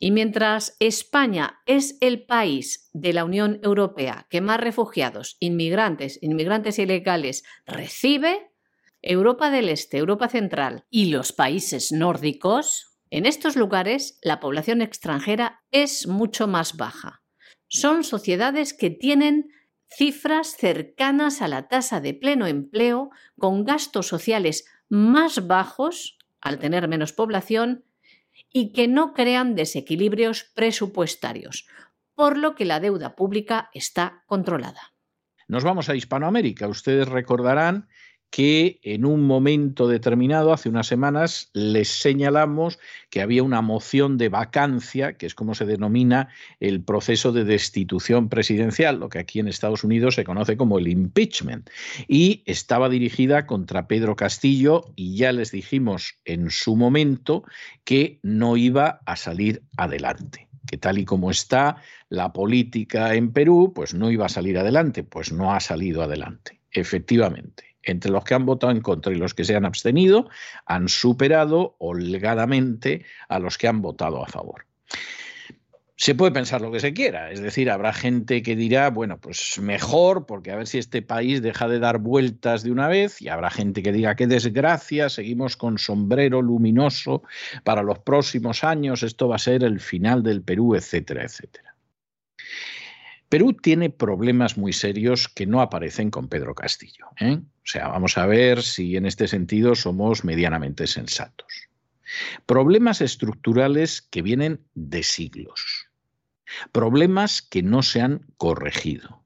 Y 0.00 0.12
mientras 0.12 0.76
España 0.78 1.60
es 1.66 1.98
el 2.00 2.24
país 2.24 2.88
de 2.92 3.12
la 3.12 3.24
Unión 3.24 3.60
Europea 3.62 4.26
que 4.30 4.40
más 4.40 4.60
refugiados, 4.60 5.36
inmigrantes, 5.40 6.18
inmigrantes 6.22 6.78
ilegales 6.78 7.44
recibe, 7.66 8.47
Europa 9.02 9.50
del 9.50 9.68
Este, 9.68 9.98
Europa 9.98 10.28
Central 10.28 10.84
y 10.90 11.06
los 11.06 11.32
países 11.32 11.92
nórdicos, 11.92 12.98
en 13.10 13.26
estos 13.26 13.56
lugares 13.56 14.18
la 14.22 14.40
población 14.40 14.82
extranjera 14.82 15.62
es 15.70 16.06
mucho 16.06 16.46
más 16.46 16.76
baja. 16.76 17.22
Son 17.68 18.04
sociedades 18.04 18.74
que 18.74 18.90
tienen 18.90 19.50
cifras 19.88 20.56
cercanas 20.56 21.40
a 21.40 21.48
la 21.48 21.68
tasa 21.68 22.00
de 22.00 22.14
pleno 22.14 22.46
empleo, 22.46 23.10
con 23.38 23.64
gastos 23.64 24.06
sociales 24.06 24.66
más 24.88 25.46
bajos, 25.46 26.18
al 26.40 26.58
tener 26.58 26.88
menos 26.88 27.12
población, 27.12 27.84
y 28.52 28.72
que 28.72 28.88
no 28.88 29.12
crean 29.12 29.54
desequilibrios 29.54 30.44
presupuestarios, 30.54 31.66
por 32.14 32.36
lo 32.36 32.54
que 32.54 32.64
la 32.64 32.80
deuda 32.80 33.14
pública 33.16 33.70
está 33.72 34.22
controlada. 34.26 34.92
Nos 35.46 35.64
vamos 35.64 35.88
a 35.88 35.96
Hispanoamérica. 35.96 36.68
Ustedes 36.68 37.08
recordarán 37.08 37.88
que 38.30 38.78
en 38.82 39.04
un 39.04 39.24
momento 39.24 39.88
determinado, 39.88 40.52
hace 40.52 40.68
unas 40.68 40.86
semanas, 40.86 41.50
les 41.54 41.88
señalamos 41.88 42.78
que 43.10 43.22
había 43.22 43.42
una 43.42 43.62
moción 43.62 44.18
de 44.18 44.28
vacancia, 44.28 45.14
que 45.14 45.26
es 45.26 45.34
como 45.34 45.54
se 45.54 45.64
denomina 45.64 46.28
el 46.60 46.82
proceso 46.82 47.32
de 47.32 47.44
destitución 47.44 48.28
presidencial, 48.28 49.00
lo 49.00 49.08
que 49.08 49.18
aquí 49.18 49.40
en 49.40 49.48
Estados 49.48 49.82
Unidos 49.82 50.14
se 50.14 50.24
conoce 50.24 50.56
como 50.56 50.78
el 50.78 50.88
impeachment, 50.88 51.70
y 52.06 52.42
estaba 52.46 52.88
dirigida 52.88 53.46
contra 53.46 53.88
Pedro 53.88 54.14
Castillo 54.14 54.92
y 54.94 55.16
ya 55.16 55.32
les 55.32 55.50
dijimos 55.50 56.16
en 56.24 56.50
su 56.50 56.76
momento 56.76 57.44
que 57.84 58.20
no 58.22 58.56
iba 58.56 59.00
a 59.06 59.16
salir 59.16 59.62
adelante 59.76 60.48
que 60.66 60.76
tal 60.76 60.98
y 60.98 61.06
como 61.06 61.30
está 61.30 61.76
la 62.10 62.34
política 62.34 63.14
en 63.14 63.32
Perú, 63.32 63.72
pues 63.74 63.94
no 63.94 64.10
iba 64.10 64.26
a 64.26 64.28
salir 64.28 64.58
adelante, 64.58 65.02
pues 65.02 65.32
no 65.32 65.54
ha 65.54 65.60
salido 65.60 66.02
adelante, 66.02 66.60
efectivamente 66.70 67.67
entre 67.92 68.10
los 68.10 68.24
que 68.24 68.34
han 68.34 68.46
votado 68.46 68.72
en 68.72 68.80
contra 68.80 69.12
y 69.12 69.16
los 69.16 69.34
que 69.34 69.44
se 69.44 69.56
han 69.56 69.64
abstenido, 69.64 70.28
han 70.66 70.88
superado 70.88 71.76
holgadamente 71.78 73.04
a 73.28 73.38
los 73.38 73.58
que 73.58 73.68
han 73.68 73.82
votado 73.82 74.22
a 74.22 74.26
favor. 74.26 74.66
Se 76.00 76.14
puede 76.14 76.30
pensar 76.30 76.60
lo 76.60 76.70
que 76.70 76.78
se 76.78 76.94
quiera, 76.94 77.32
es 77.32 77.40
decir, 77.40 77.68
habrá 77.68 77.92
gente 77.92 78.40
que 78.44 78.54
dirá, 78.54 78.88
bueno, 78.88 79.18
pues 79.18 79.58
mejor, 79.58 80.26
porque 80.26 80.52
a 80.52 80.56
ver 80.56 80.68
si 80.68 80.78
este 80.78 81.02
país 81.02 81.42
deja 81.42 81.66
de 81.66 81.80
dar 81.80 81.98
vueltas 81.98 82.62
de 82.62 82.70
una 82.70 82.86
vez, 82.86 83.20
y 83.20 83.28
habrá 83.28 83.50
gente 83.50 83.82
que 83.82 83.90
diga, 83.90 84.14
qué 84.14 84.28
desgracia, 84.28 85.08
seguimos 85.08 85.56
con 85.56 85.76
sombrero 85.76 86.40
luminoso 86.40 87.24
para 87.64 87.82
los 87.82 87.98
próximos 87.98 88.62
años, 88.62 89.02
esto 89.02 89.26
va 89.26 89.34
a 89.34 89.40
ser 89.40 89.64
el 89.64 89.80
final 89.80 90.22
del 90.22 90.40
Perú, 90.42 90.76
etcétera, 90.76 91.24
etcétera. 91.24 91.74
Perú 93.28 93.52
tiene 93.52 93.90
problemas 93.90 94.56
muy 94.56 94.72
serios 94.72 95.28
que 95.28 95.46
no 95.46 95.60
aparecen 95.60 96.10
con 96.10 96.28
Pedro 96.28 96.54
Castillo. 96.54 97.08
¿eh? 97.20 97.38
O 97.38 97.66
sea, 97.66 97.88
vamos 97.88 98.16
a 98.16 98.26
ver 98.26 98.62
si 98.62 98.96
en 98.96 99.04
este 99.04 99.28
sentido 99.28 99.74
somos 99.74 100.24
medianamente 100.24 100.86
sensatos. 100.86 101.68
Problemas 102.46 103.02
estructurales 103.02 104.00
que 104.00 104.22
vienen 104.22 104.60
de 104.74 105.02
siglos. 105.02 105.88
Problemas 106.72 107.42
que 107.42 107.62
no 107.62 107.82
se 107.82 108.00
han 108.00 108.26
corregido. 108.38 109.22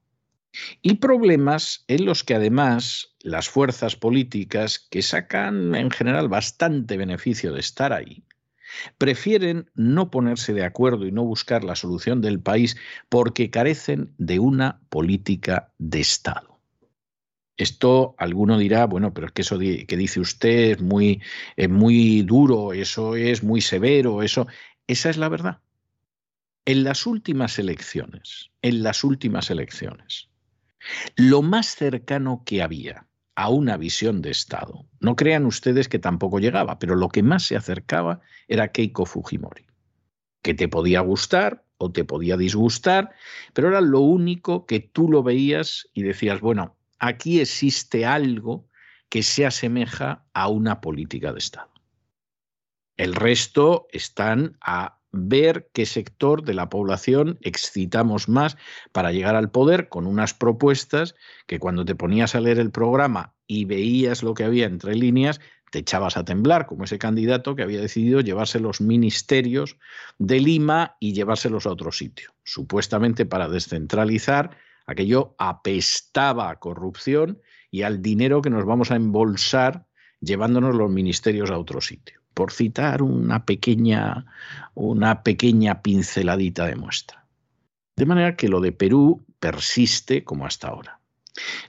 Y 0.81 0.95
problemas 0.95 1.85
en 1.87 2.05
los 2.05 2.23
que 2.25 2.35
además 2.35 3.15
las 3.21 3.47
fuerzas 3.47 3.95
políticas, 3.95 4.79
que 4.79 5.01
sacan 5.01 5.73
en 5.75 5.89
general 5.89 6.27
bastante 6.27 6.97
beneficio 6.97 7.53
de 7.53 7.61
estar 7.61 7.93
ahí, 7.93 8.23
Prefieren 8.97 9.69
no 9.75 10.09
ponerse 10.11 10.53
de 10.53 10.63
acuerdo 10.63 11.05
y 11.05 11.11
no 11.11 11.23
buscar 11.23 11.63
la 11.63 11.75
solución 11.75 12.21
del 12.21 12.39
país 12.39 12.77
porque 13.09 13.49
carecen 13.49 14.13
de 14.17 14.39
una 14.39 14.79
política 14.89 15.71
de 15.77 16.01
Estado. 16.01 16.59
Esto 17.57 18.15
alguno 18.17 18.57
dirá, 18.57 18.85
bueno, 18.85 19.13
pero 19.13 19.27
es 19.27 19.33
que 19.33 19.43
eso 19.43 19.59
que 19.59 19.97
dice 19.97 20.19
usted 20.19 20.71
es 20.71 20.81
muy, 20.81 21.21
es 21.55 21.69
muy 21.69 22.23
duro, 22.23 22.73
eso 22.73 23.15
es 23.15 23.43
muy 23.43 23.61
severo, 23.61 24.23
eso. 24.23 24.47
Esa 24.87 25.09
es 25.09 25.17
la 25.17 25.29
verdad. 25.29 25.59
En 26.65 26.83
las 26.83 27.05
últimas 27.05 27.59
elecciones, 27.59 28.49
en 28.61 28.81
las 28.83 29.03
últimas 29.03 29.51
elecciones, 29.51 30.29
lo 31.15 31.41
más 31.41 31.75
cercano 31.75 32.43
que 32.45 32.63
había 32.63 33.05
a 33.35 33.49
una 33.49 33.77
visión 33.77 34.21
de 34.21 34.31
Estado. 34.31 34.85
No 34.99 35.15
crean 35.15 35.45
ustedes 35.45 35.89
que 35.89 35.99
tampoco 35.99 36.39
llegaba, 36.39 36.79
pero 36.79 36.95
lo 36.95 37.09
que 37.09 37.23
más 37.23 37.43
se 37.43 37.55
acercaba 37.55 38.21
era 38.47 38.71
Keiko 38.71 39.05
Fujimori, 39.05 39.65
que 40.41 40.53
te 40.53 40.67
podía 40.67 41.01
gustar 41.01 41.65
o 41.77 41.91
te 41.91 42.05
podía 42.05 42.37
disgustar, 42.37 43.11
pero 43.53 43.69
era 43.69 43.81
lo 43.81 43.99
único 44.01 44.65
que 44.65 44.79
tú 44.79 45.09
lo 45.09 45.23
veías 45.23 45.89
y 45.93 46.03
decías, 46.03 46.39
bueno, 46.41 46.77
aquí 46.99 47.39
existe 47.39 48.05
algo 48.05 48.67
que 49.09 49.23
se 49.23 49.45
asemeja 49.45 50.25
a 50.33 50.47
una 50.47 50.81
política 50.81 51.33
de 51.33 51.39
Estado. 51.39 51.71
El 52.97 53.15
resto 53.15 53.87
están 53.91 54.57
a 54.61 54.99
ver 55.13 55.69
qué 55.73 55.85
sector 55.85 56.43
de 56.43 56.55
la 56.55 56.69
población 56.69 57.37
excitamos 57.41 58.27
más 58.27 58.57
para 58.91 59.11
llegar 59.11 59.35
al 59.35 59.51
poder 59.51 59.87
con 59.87 60.07
unas 60.07 60.33
propuestas 60.33 61.15
que 61.47 61.59
cuando 61.59 61.85
te 61.85 61.95
ponías 61.95 62.35
a 62.35 62.41
leer 62.41 62.59
el 62.59 62.71
programa 62.71 63.33
y 63.47 63.65
veías 63.65 64.23
lo 64.23 64.33
que 64.33 64.43
había 64.43 64.65
entre 64.65 64.95
líneas, 64.95 65.39
te 65.71 65.79
echabas 65.79 66.17
a 66.17 66.25
temblar, 66.25 66.65
como 66.65 66.83
ese 66.83 66.97
candidato 66.97 67.55
que 67.55 67.63
había 67.63 67.79
decidido 67.79 68.21
llevarse 68.21 68.59
los 68.59 68.81
ministerios 68.81 69.77
de 70.17 70.39
Lima 70.39 70.97
y 70.99 71.13
llevárselos 71.13 71.65
a 71.65 71.71
otro 71.71 71.91
sitio, 71.91 72.33
supuestamente 72.43 73.25
para 73.25 73.47
descentralizar. 73.47 74.57
Aquello 74.85 75.35
apestaba 75.37 76.49
a 76.49 76.59
corrupción 76.59 77.41
y 77.71 77.83
al 77.83 78.01
dinero 78.01 78.41
que 78.41 78.49
nos 78.49 78.65
vamos 78.65 78.91
a 78.91 78.95
embolsar 78.95 79.85
llevándonos 80.19 80.75
los 80.75 80.91
ministerios 80.91 81.49
a 81.49 81.57
otro 81.57 81.81
sitio 81.81 82.22
por 82.33 82.51
citar 82.51 83.01
una 83.01 83.45
pequeña, 83.45 84.25
una 84.73 85.23
pequeña 85.23 85.81
pinceladita 85.81 86.65
de 86.65 86.75
muestra. 86.75 87.25
De 87.95 88.05
manera 88.05 88.35
que 88.35 88.49
lo 88.49 88.59
de 88.59 88.71
Perú 88.71 89.25
persiste 89.39 90.23
como 90.23 90.45
hasta 90.45 90.69
ahora. 90.69 90.99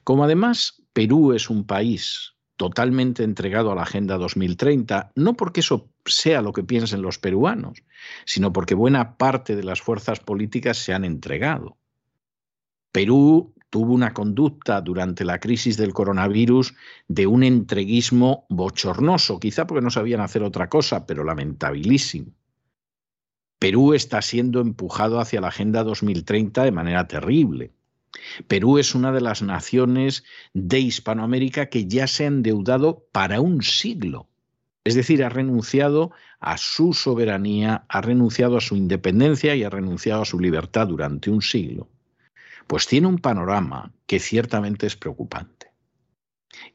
Como 0.04 0.24
además 0.24 0.82
Perú 0.92 1.32
es 1.32 1.50
un 1.50 1.66
país 1.66 2.34
totalmente 2.56 3.24
entregado 3.24 3.72
a 3.72 3.74
la 3.74 3.82
Agenda 3.82 4.16
2030, 4.16 5.12
no 5.16 5.34
porque 5.34 5.60
eso 5.60 5.90
sea 6.04 6.40
lo 6.40 6.52
que 6.52 6.62
piensen 6.62 7.02
los 7.02 7.18
peruanos, 7.18 7.82
sino 8.24 8.52
porque 8.52 8.74
buena 8.74 9.16
parte 9.16 9.56
de 9.56 9.64
las 9.64 9.82
fuerzas 9.82 10.20
políticas 10.20 10.78
se 10.78 10.94
han 10.94 11.04
entregado. 11.04 11.76
Perú 12.92 13.54
tuvo 13.74 13.92
una 13.92 14.14
conducta 14.14 14.80
durante 14.80 15.24
la 15.24 15.40
crisis 15.40 15.76
del 15.76 15.92
coronavirus 15.92 16.76
de 17.08 17.26
un 17.26 17.42
entreguismo 17.42 18.46
bochornoso, 18.48 19.40
quizá 19.40 19.66
porque 19.66 19.82
no 19.82 19.90
sabían 19.90 20.20
hacer 20.20 20.44
otra 20.44 20.68
cosa, 20.68 21.06
pero 21.06 21.24
lamentabilísimo. 21.24 22.30
Perú 23.58 23.92
está 23.92 24.22
siendo 24.22 24.60
empujado 24.60 25.18
hacia 25.18 25.40
la 25.40 25.48
Agenda 25.48 25.82
2030 25.82 26.62
de 26.62 26.70
manera 26.70 27.08
terrible. 27.08 27.72
Perú 28.46 28.78
es 28.78 28.94
una 28.94 29.10
de 29.10 29.22
las 29.22 29.42
naciones 29.42 30.22
de 30.52 30.78
Hispanoamérica 30.78 31.66
que 31.66 31.88
ya 31.88 32.06
se 32.06 32.22
ha 32.22 32.28
endeudado 32.28 33.08
para 33.10 33.40
un 33.40 33.60
siglo. 33.64 34.28
Es 34.84 34.94
decir, 34.94 35.24
ha 35.24 35.30
renunciado 35.30 36.12
a 36.38 36.58
su 36.58 36.92
soberanía, 36.92 37.86
ha 37.88 38.00
renunciado 38.02 38.56
a 38.56 38.60
su 38.60 38.76
independencia 38.76 39.56
y 39.56 39.64
ha 39.64 39.70
renunciado 39.70 40.22
a 40.22 40.26
su 40.26 40.38
libertad 40.38 40.86
durante 40.86 41.28
un 41.28 41.42
siglo 41.42 41.88
pues 42.66 42.86
tiene 42.86 43.06
un 43.06 43.18
panorama 43.18 43.92
que 44.06 44.20
ciertamente 44.20 44.86
es 44.86 44.96
preocupante. 44.96 45.72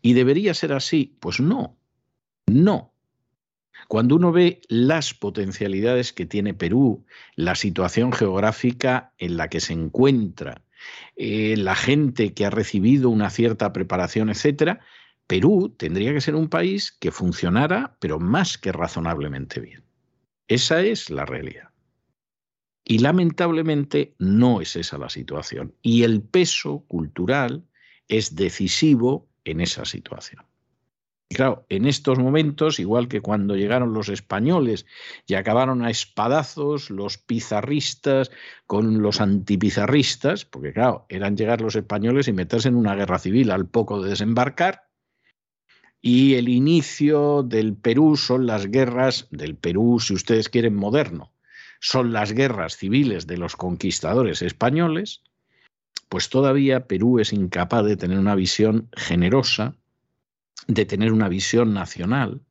¿Y 0.02 0.13
debería 0.13 0.54
ser 0.54 0.73
así? 0.73 1.17
Pues 1.19 1.39
no, 1.39 1.78
no. 2.47 2.93
Cuando 3.88 4.15
uno 4.15 4.32
ve 4.32 4.62
las 4.67 5.13
potencialidades 5.13 6.13
que 6.13 6.25
tiene 6.25 6.54
Perú, 6.54 7.06
la 7.36 7.56
situación 7.56 8.12
geográfica 8.12 9.13
en 9.17 9.38
la 9.38 9.49
que 9.49 9.62
se 9.62 9.73
encuentra, 9.73 10.63
eh, 11.15 11.56
la 11.58 11.75
gente 11.75 12.34
que 12.34 12.45
ha 12.45 12.49
recibido 12.49 13.10
una 13.10 13.30
cierta 13.30 13.73
preparación, 13.73 14.30
etcétera, 14.30 14.82
Perú 15.28 15.75
tendría 15.78 16.13
que 16.13 16.21
ser 16.21 16.36
un 16.36 16.49
país 16.49 16.91
que 16.91 17.12
funcionara, 17.12 17.95
pero 17.99 18.19
más 18.19 18.58
que 18.58 18.71
razonablemente 18.71 19.60
bien. 19.60 19.84
Esa 20.47 20.82
es 20.82 21.10
la 21.10 21.25
realidad. 21.25 21.68
Y 22.89 22.97
lamentablemente 22.97 24.15
no 24.17 24.62
es 24.62 24.75
esa 24.75 24.97
la 24.97 25.10
situación. 25.10 25.75
Y 25.84 26.02
el 26.02 26.23
peso 26.23 26.86
cultural 26.88 27.63
es 28.08 28.36
decisivo 28.36 29.30
en 29.45 29.62
esa 29.62 29.86
situación. 29.86 30.43
claro, 31.30 31.67
en 31.69 31.86
estos 31.86 32.17
momentos, 32.17 32.80
igual 32.80 33.08
que 33.08 33.21
cuando 33.21 33.56
llegaron 33.56 33.93
los 33.93 34.10
españoles 34.10 34.88
y 35.28 35.36
acabaron 35.36 35.84
a 35.84 35.91
espadazos 35.91 36.89
los 36.89 37.19
pizarristas 37.19 38.32
con 38.65 39.04
los 39.04 39.21
antipizarristas, 39.21 40.45
porque 40.45 40.73
claro, 40.73 41.06
eran 41.10 41.38
llegar 41.38 41.62
los 41.62 41.75
españoles 41.75 42.28
y 42.28 42.34
meterse 42.34 42.69
en 42.69 42.75
una 42.75 42.95
guerra 42.95 43.19
civil 43.19 43.52
al 43.52 43.67
poco 43.67 44.02
de 44.02 44.10
desembarcar, 44.10 44.89
y 46.02 46.34
el 46.34 46.49
inicio 46.49 47.43
del 47.43 47.75
Perú 47.75 48.17
son 48.17 48.47
las 48.47 48.65
guerras 48.65 49.28
del 49.30 49.56
Perú, 49.56 49.99
si 49.99 50.15
ustedes 50.15 50.49
quieren, 50.49 50.73
moderno, 50.73 51.32
son 51.80 52.13
las 52.13 52.34
guerras 52.34 52.78
civiles 52.78 53.28
de 53.28 53.38
los 53.38 53.56
conquistadores 53.56 54.42
españoles, 54.42 55.24
pues 56.10 56.30
todavía 56.30 56.88
Perú 56.88 57.20
es 57.20 57.34
incapaz 57.34 57.86
de 57.86 57.98
tener 57.98 58.18
una 58.18 58.36
visión 58.36 58.89
generosa, 58.96 59.76
de 60.68 60.86
tener 60.86 61.13
una 61.13 61.30
visión 61.30 61.74
nacional, 61.74 62.42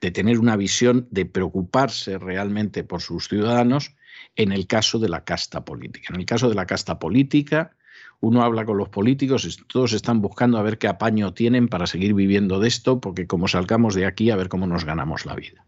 de 0.00 0.10
tener 0.10 0.38
una 0.38 0.56
visión 0.56 1.08
de 1.10 1.26
preocuparse 1.26 2.18
realmente 2.18 2.84
por 2.84 3.00
sus 3.00 3.28
ciudadanos 3.28 3.94
en 4.34 4.52
el 4.52 4.66
caso 4.66 4.98
de 4.98 5.08
la 5.08 5.24
casta 5.24 5.64
política. 5.64 6.08
En 6.12 6.20
el 6.20 6.26
caso 6.26 6.48
de 6.48 6.54
la 6.54 6.66
casta 6.66 6.98
política, 6.98 7.76
uno 8.20 8.42
habla 8.42 8.64
con 8.64 8.78
los 8.78 8.88
políticos 8.88 9.44
y 9.44 9.64
todos 9.66 9.92
están 9.92 10.20
buscando 10.20 10.58
a 10.58 10.62
ver 10.62 10.78
qué 10.78 10.88
apaño 10.88 11.34
tienen 11.34 11.68
para 11.68 11.86
seguir 11.86 12.14
viviendo 12.14 12.60
de 12.60 12.68
esto, 12.68 13.00
porque 13.00 13.26
como 13.26 13.48
salgamos 13.48 13.94
de 13.94 14.06
aquí, 14.06 14.30
a 14.30 14.36
ver 14.36 14.48
cómo 14.48 14.66
nos 14.66 14.84
ganamos 14.84 15.26
la 15.26 15.34
vida. 15.34 15.64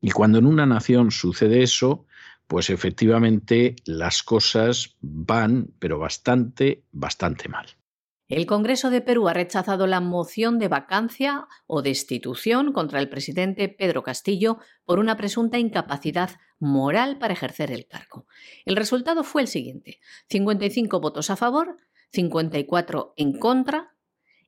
Y 0.00 0.10
cuando 0.10 0.38
en 0.38 0.46
una 0.46 0.66
nación 0.66 1.10
sucede 1.10 1.62
eso, 1.62 2.06
pues 2.46 2.70
efectivamente 2.70 3.76
las 3.84 4.22
cosas 4.22 4.96
van, 5.00 5.74
pero 5.78 5.98
bastante, 5.98 6.84
bastante 6.92 7.48
mal. 7.48 7.66
El 8.28 8.46
Congreso 8.46 8.90
de 8.90 9.00
Perú 9.00 9.28
ha 9.28 9.34
rechazado 9.34 9.86
la 9.86 10.00
moción 10.00 10.58
de 10.58 10.66
vacancia 10.66 11.46
o 11.68 11.80
destitución 11.80 12.72
contra 12.72 12.98
el 12.98 13.08
presidente 13.08 13.68
Pedro 13.68 14.02
Castillo 14.02 14.58
por 14.84 14.98
una 14.98 15.16
presunta 15.16 15.58
incapacidad 15.58 16.30
moral 16.58 17.18
para 17.18 17.34
ejercer 17.34 17.70
el 17.70 17.86
cargo. 17.86 18.26
El 18.64 18.74
resultado 18.74 19.22
fue 19.22 19.42
el 19.42 19.48
siguiente: 19.48 20.00
55 20.28 21.00
votos 21.00 21.30
a 21.30 21.36
favor, 21.36 21.76
54 22.12 23.14
en 23.16 23.38
contra 23.38 23.94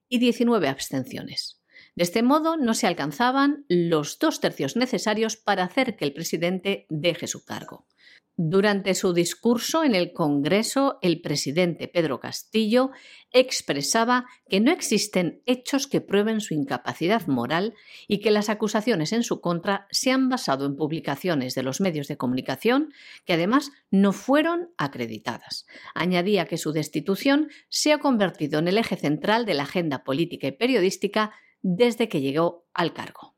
y 0.09 0.19
19 0.19 0.69
abstenciones. 0.69 1.58
De 1.99 2.05
este 2.05 2.23
modo, 2.23 2.57
no 2.57 2.75
se 2.75 2.87
alcanzaban 2.87 3.65
los 3.69 4.21
dos 4.21 4.39
tercios 4.39 4.77
necesarios 4.77 5.37
para 5.37 5.65
hacer 5.65 5.97
que 5.97 6.05
el 6.05 6.13
presidente 6.13 6.87
deje 6.89 7.27
su 7.27 7.45
cargo. 7.45 7.89
Durante 8.37 8.95
su 8.95 9.13
discurso 9.13 9.83
en 9.83 9.97
el 9.97 10.13
Congreso, 10.13 11.01
el 11.03 11.21
presidente 11.21 11.89
Pedro 11.89 12.21
Castillo 12.21 12.93
expresaba 13.33 14.27
que 14.49 14.61
no 14.61 14.71
existen 14.71 15.43
hechos 15.45 15.89
que 15.89 16.01
prueben 16.01 16.41
su 16.41 16.55
incapacidad 16.55 17.27
moral 17.27 17.75
y 18.07 18.21
que 18.21 18.31
las 18.31 18.49
acusaciones 18.49 19.13
en 19.13 19.25
su 19.25 19.41
contra 19.41 19.89
se 19.91 20.13
han 20.13 20.29
basado 20.29 20.67
en 20.67 20.77
publicaciones 20.77 21.57
de 21.57 21.65
los 21.65 21.81
medios 21.81 22.07
de 22.07 22.17
comunicación 22.17 22.93
que 23.25 23.33
además 23.33 23.73
no 23.91 24.13
fueron 24.13 24.71
acreditadas. 24.79 25.67
Añadía 25.97 26.47
que 26.47 26.59
su 26.59 26.71
destitución 26.71 27.49
se 27.69 27.93
ha 27.93 27.99
convertido 27.99 28.61
en 28.61 28.69
el 28.69 28.79
eje 28.79 28.95
central 28.95 29.47
de 29.47 29.55
la 29.55 29.65
agenda 29.65 30.05
política 30.05 30.47
y 30.47 30.53
periodística 30.53 31.33
desde 31.63 32.09
que 32.09 32.21
llegó 32.21 32.67
al 32.75 32.93
cargo. 32.93 33.35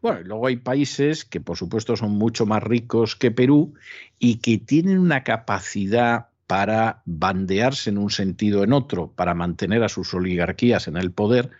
Bueno, 0.00 0.20
luego 0.22 0.46
hay 0.46 0.56
países 0.56 1.24
que 1.24 1.40
por 1.40 1.56
supuesto 1.56 1.96
son 1.96 2.12
mucho 2.12 2.46
más 2.46 2.62
ricos 2.62 3.16
que 3.16 3.30
Perú 3.30 3.74
y 4.18 4.36
que 4.36 4.58
tienen 4.58 4.98
una 4.98 5.24
capacidad 5.24 6.28
para 6.46 7.02
bandearse 7.04 7.90
en 7.90 7.98
un 7.98 8.10
sentido 8.10 8.60
o 8.60 8.64
en 8.64 8.72
otro, 8.72 9.12
para 9.12 9.34
mantener 9.34 9.82
a 9.82 9.88
sus 9.88 10.14
oligarquías 10.14 10.88
en 10.88 10.96
el 10.96 11.12
poder. 11.12 11.50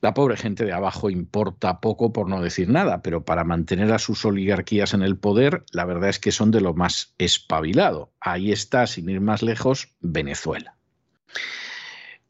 La 0.00 0.14
pobre 0.14 0.36
gente 0.36 0.64
de 0.64 0.72
abajo 0.72 1.10
importa 1.10 1.80
poco 1.80 2.12
por 2.12 2.28
no 2.28 2.40
decir 2.40 2.68
nada, 2.68 3.02
pero 3.02 3.24
para 3.24 3.44
mantener 3.44 3.92
a 3.92 3.98
sus 3.98 4.24
oligarquías 4.24 4.94
en 4.94 5.02
el 5.02 5.18
poder, 5.18 5.64
la 5.72 5.84
verdad 5.84 6.08
es 6.08 6.20
que 6.20 6.30
son 6.32 6.52
de 6.52 6.60
lo 6.60 6.72
más 6.72 7.14
espabilado. 7.18 8.12
Ahí 8.20 8.52
está, 8.52 8.86
sin 8.86 9.10
ir 9.10 9.20
más 9.20 9.42
lejos, 9.42 9.88
Venezuela. 10.00 10.76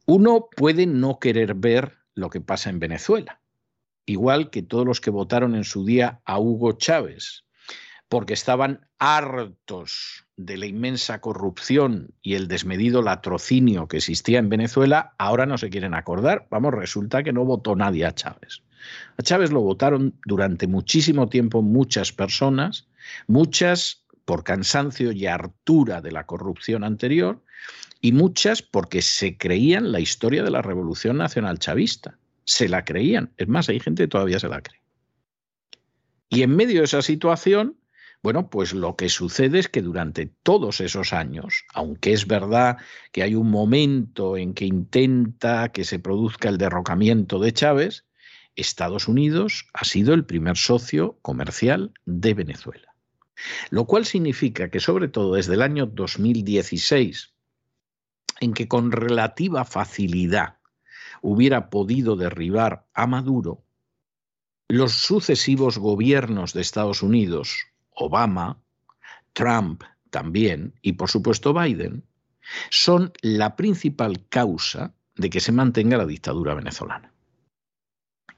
Uno 0.05 0.47
puede 0.55 0.87
no 0.87 1.19
querer 1.19 1.53
ver 1.53 1.98
lo 2.15 2.29
que 2.29 2.41
pasa 2.41 2.69
en 2.69 2.79
Venezuela. 2.79 3.41
Igual 4.05 4.49
que 4.49 4.63
todos 4.63 4.85
los 4.85 5.01
que 5.01 5.11
votaron 5.11 5.55
en 5.55 5.63
su 5.63 5.85
día 5.85 6.21
a 6.25 6.39
Hugo 6.39 6.73
Chávez, 6.73 7.45
porque 8.07 8.33
estaban 8.33 8.87
hartos 8.97 10.25
de 10.35 10.57
la 10.57 10.65
inmensa 10.65 11.21
corrupción 11.21 12.15
y 12.21 12.33
el 12.33 12.47
desmedido 12.47 13.03
latrocinio 13.03 13.87
que 13.87 13.97
existía 13.97 14.39
en 14.39 14.49
Venezuela, 14.49 15.13
ahora 15.19 15.45
no 15.45 15.57
se 15.57 15.69
quieren 15.69 15.93
acordar. 15.93 16.47
Vamos, 16.49 16.73
resulta 16.73 17.23
que 17.23 17.31
no 17.31 17.45
votó 17.45 17.75
nadie 17.75 18.05
a 18.05 18.15
Chávez. 18.15 18.63
A 19.17 19.21
Chávez 19.21 19.51
lo 19.51 19.61
votaron 19.61 20.19
durante 20.25 20.65
muchísimo 20.65 21.29
tiempo 21.29 21.61
muchas 21.61 22.11
personas, 22.11 22.87
muchas 23.27 24.05
por 24.25 24.43
cansancio 24.43 25.11
y 25.11 25.27
hartura 25.27 26.01
de 26.01 26.11
la 26.11 26.25
corrupción 26.25 26.83
anterior, 26.83 27.43
y 28.01 28.11
muchas 28.11 28.61
porque 28.61 29.01
se 29.01 29.37
creían 29.37 29.91
la 29.91 29.99
historia 29.99 30.43
de 30.43 30.51
la 30.51 30.61
Revolución 30.61 31.17
Nacional 31.17 31.59
Chavista. 31.59 32.17
Se 32.45 32.69
la 32.69 32.85
creían. 32.85 33.33
Es 33.37 33.47
más, 33.47 33.69
hay 33.69 33.79
gente 33.79 34.03
que 34.03 34.07
todavía 34.07 34.39
se 34.39 34.49
la 34.49 34.61
cree. 34.61 34.81
Y 36.29 36.43
en 36.43 36.55
medio 36.55 36.79
de 36.79 36.85
esa 36.85 37.01
situación, 37.01 37.77
bueno, 38.21 38.49
pues 38.49 38.73
lo 38.73 38.95
que 38.95 39.09
sucede 39.09 39.59
es 39.59 39.69
que 39.69 39.81
durante 39.81 40.27
todos 40.43 40.81
esos 40.81 41.13
años, 41.13 41.65
aunque 41.73 42.13
es 42.13 42.27
verdad 42.27 42.77
que 43.11 43.23
hay 43.23 43.35
un 43.35 43.49
momento 43.49 44.37
en 44.37 44.53
que 44.53 44.65
intenta 44.65 45.71
que 45.71 45.85
se 45.85 45.99
produzca 45.99 46.49
el 46.49 46.57
derrocamiento 46.57 47.39
de 47.39 47.53
Chávez, 47.53 48.05
Estados 48.55 49.07
Unidos 49.07 49.67
ha 49.73 49.85
sido 49.85 50.13
el 50.13 50.25
primer 50.25 50.57
socio 50.57 51.17
comercial 51.21 51.93
de 52.05 52.33
Venezuela. 52.33 52.93
Lo 53.69 53.85
cual 53.85 54.05
significa 54.05 54.69
que 54.69 54.81
sobre 54.81 55.07
todo 55.07 55.35
desde 55.35 55.53
el 55.53 55.61
año 55.61 55.85
2016, 55.85 57.33
en 58.39 58.53
que 58.53 58.67
con 58.67 58.91
relativa 58.91 59.65
facilidad 59.65 60.57
hubiera 61.21 61.69
podido 61.69 62.15
derribar 62.15 62.85
a 62.93 63.07
Maduro, 63.07 63.63
los 64.67 64.93
sucesivos 64.93 65.77
gobiernos 65.77 66.53
de 66.53 66.61
Estados 66.61 67.01
Unidos, 67.01 67.67
Obama, 67.91 68.59
Trump 69.33 69.83
también, 70.09 70.73
y 70.81 70.93
por 70.93 71.09
supuesto 71.09 71.53
Biden, 71.53 72.03
son 72.69 73.11
la 73.21 73.55
principal 73.55 74.25
causa 74.29 74.93
de 75.15 75.29
que 75.29 75.39
se 75.39 75.51
mantenga 75.51 75.97
la 75.97 76.05
dictadura 76.05 76.53
venezolana. 76.53 77.11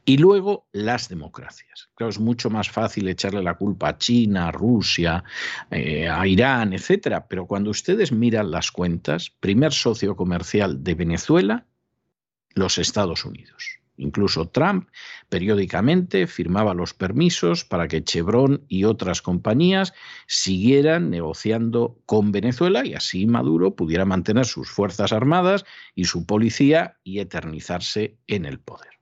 Y 0.03 0.17
luego 0.17 0.67
las 0.71 1.09
democracias. 1.09 1.89
Claro, 1.95 2.09
es 2.09 2.19
mucho 2.19 2.49
más 2.49 2.69
fácil 2.69 3.08
echarle 3.08 3.43
la 3.43 3.56
culpa 3.56 3.89
a 3.89 3.97
China, 3.97 4.47
a 4.47 4.52
Rusia, 4.52 5.23
eh, 5.69 6.10
a 6.10 6.25
Irán, 6.25 6.73
etcétera. 6.73 7.27
Pero 7.27 7.45
cuando 7.45 7.69
ustedes 7.69 8.12
miran 8.12 8.49
las 8.49 8.71
cuentas, 8.71 9.29
primer 9.39 9.73
socio 9.73 10.15
comercial 10.15 10.83
de 10.83 10.95
Venezuela, 10.95 11.65
los 12.56 12.77
Estados 12.77 13.25
Unidos. 13.25 13.81
Incluso 13.97 14.49
Trump 14.49 14.89
periódicamente 15.29 16.25
firmaba 16.25 16.73
los 16.73 16.93
permisos 16.95 17.63
para 17.63 17.87
que 17.87 18.04
Chevron 18.04 18.65
y 18.67 18.85
otras 18.85 19.21
compañías 19.21 19.93
siguieran 20.25 21.12
negociando 21.12 21.99
con 22.08 22.31
Venezuela 22.31 22.83
y 22.85 22.95
así 22.95 23.27
Maduro 23.27 23.75
pudiera 23.75 24.06
mantener 24.06 24.45
sus 24.45 24.71
fuerzas 24.71 25.13
armadas 25.13 25.65
y 25.93 26.06
su 26.06 26.25
policía 26.25 26.97
y 27.04 27.19
eternizarse 27.19 28.17
en 28.25 28.45
el 28.45 28.60
poder. 28.60 29.00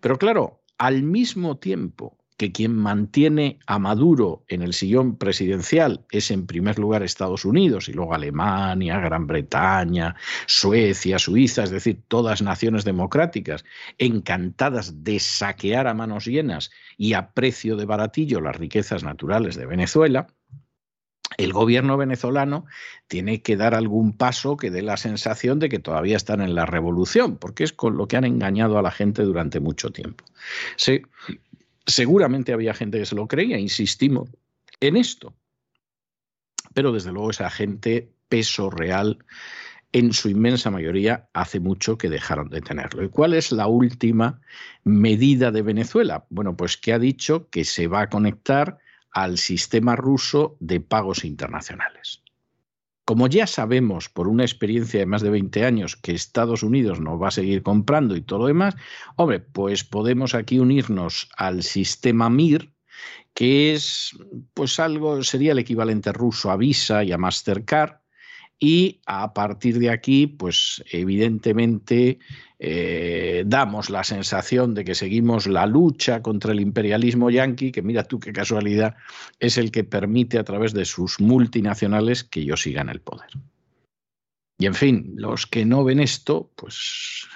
Pero 0.00 0.18
claro, 0.18 0.62
al 0.78 1.02
mismo 1.02 1.58
tiempo 1.58 2.18
que 2.38 2.52
quien 2.52 2.74
mantiene 2.76 3.58
a 3.66 3.80
Maduro 3.80 4.44
en 4.46 4.62
el 4.62 4.72
sillón 4.72 5.16
presidencial 5.18 6.06
es 6.12 6.30
en 6.30 6.46
primer 6.46 6.78
lugar 6.78 7.02
Estados 7.02 7.44
Unidos 7.44 7.88
y 7.88 7.92
luego 7.92 8.14
Alemania, 8.14 9.00
Gran 9.00 9.26
Bretaña, 9.26 10.14
Suecia, 10.46 11.18
Suiza, 11.18 11.64
es 11.64 11.70
decir, 11.70 12.04
todas 12.06 12.40
naciones 12.40 12.84
democráticas 12.84 13.64
encantadas 13.98 15.02
de 15.02 15.18
saquear 15.18 15.88
a 15.88 15.94
manos 15.94 16.26
llenas 16.26 16.70
y 16.96 17.14
a 17.14 17.32
precio 17.32 17.76
de 17.76 17.86
baratillo 17.86 18.40
las 18.40 18.56
riquezas 18.56 19.02
naturales 19.02 19.56
de 19.56 19.66
Venezuela, 19.66 20.28
el 21.38 21.54
gobierno 21.54 21.96
venezolano 21.96 22.66
tiene 23.06 23.40
que 23.40 23.56
dar 23.56 23.74
algún 23.74 24.12
paso 24.12 24.58
que 24.58 24.70
dé 24.70 24.82
la 24.82 24.98
sensación 24.98 25.58
de 25.58 25.70
que 25.70 25.78
todavía 25.78 26.16
están 26.16 26.42
en 26.42 26.54
la 26.54 26.66
revolución, 26.66 27.38
porque 27.38 27.64
es 27.64 27.72
con 27.72 27.96
lo 27.96 28.06
que 28.06 28.18
han 28.18 28.24
engañado 28.24 28.76
a 28.76 28.82
la 28.82 28.90
gente 28.90 29.22
durante 29.22 29.60
mucho 29.60 29.90
tiempo. 29.90 30.24
Sí, 30.76 31.02
Seguramente 31.88 32.52
había 32.52 32.74
gente 32.74 32.98
que 32.98 33.06
se 33.06 33.14
lo 33.14 33.26
creía, 33.26 33.58
insistimos 33.58 34.28
en 34.78 34.96
esto. 34.96 35.34
Pero 36.74 36.92
desde 36.92 37.12
luego 37.12 37.30
esa 37.30 37.48
gente, 37.48 38.12
peso 38.28 38.68
real, 38.68 39.24
en 39.92 40.12
su 40.12 40.28
inmensa 40.28 40.70
mayoría, 40.70 41.30
hace 41.32 41.60
mucho 41.60 41.96
que 41.96 42.10
dejaron 42.10 42.50
de 42.50 42.60
tenerlo. 42.60 43.02
¿Y 43.02 43.08
cuál 43.08 43.32
es 43.32 43.52
la 43.52 43.68
última 43.68 44.42
medida 44.84 45.50
de 45.50 45.62
Venezuela? 45.62 46.26
Bueno, 46.28 46.54
pues 46.58 46.76
que 46.76 46.92
ha 46.92 46.98
dicho 46.98 47.48
que 47.48 47.64
se 47.64 47.86
va 47.86 48.02
a 48.02 48.10
conectar 48.10 48.78
al 49.10 49.38
sistema 49.38 49.96
ruso 49.96 50.56
de 50.60 50.80
pagos 50.80 51.24
internacionales. 51.24 52.22
Como 53.04 53.26
ya 53.26 53.46
sabemos 53.46 54.10
por 54.10 54.28
una 54.28 54.44
experiencia 54.44 55.00
de 55.00 55.06
más 55.06 55.22
de 55.22 55.30
20 55.30 55.64
años 55.64 55.96
que 55.96 56.12
Estados 56.12 56.62
Unidos 56.62 57.00
nos 57.00 57.20
va 57.20 57.28
a 57.28 57.30
seguir 57.30 57.62
comprando 57.62 58.14
y 58.16 58.20
todo 58.20 58.40
lo 58.40 58.46
demás, 58.48 58.76
hombre, 59.16 59.40
pues 59.40 59.82
podemos 59.82 60.34
aquí 60.34 60.58
unirnos 60.58 61.30
al 61.36 61.62
sistema 61.62 62.28
MIR, 62.28 62.70
que 63.32 63.72
es 63.72 64.14
pues 64.52 64.78
algo, 64.78 65.22
sería 65.22 65.52
el 65.52 65.58
equivalente 65.58 66.12
ruso 66.12 66.50
a 66.50 66.58
Visa 66.58 67.02
y 67.02 67.12
a 67.12 67.18
Mastercard, 67.18 68.00
y 68.58 69.00
a 69.06 69.32
partir 69.34 69.78
de 69.78 69.90
aquí, 69.90 70.26
pues 70.26 70.82
evidentemente 70.90 72.18
eh, 72.58 73.44
damos 73.46 73.88
la 73.88 74.02
sensación 74.02 74.74
de 74.74 74.84
que 74.84 74.96
seguimos 74.96 75.46
la 75.46 75.66
lucha 75.66 76.22
contra 76.22 76.52
el 76.52 76.60
imperialismo 76.60 77.30
yanqui, 77.30 77.70
que 77.70 77.82
mira 77.82 78.02
tú 78.02 78.18
qué 78.18 78.32
casualidad, 78.32 78.96
es 79.38 79.58
el 79.58 79.70
que 79.70 79.84
permite 79.84 80.38
a 80.38 80.44
través 80.44 80.72
de 80.72 80.84
sus 80.84 81.20
multinacionales 81.20 82.24
que 82.24 82.40
ellos 82.40 82.62
sigan 82.62 82.88
el 82.88 83.00
poder. 83.00 83.30
Y 84.58 84.66
en 84.66 84.74
fin, 84.74 85.12
los 85.14 85.46
que 85.46 85.64
no 85.64 85.84
ven 85.84 86.00
esto, 86.00 86.50
pues 86.56 87.28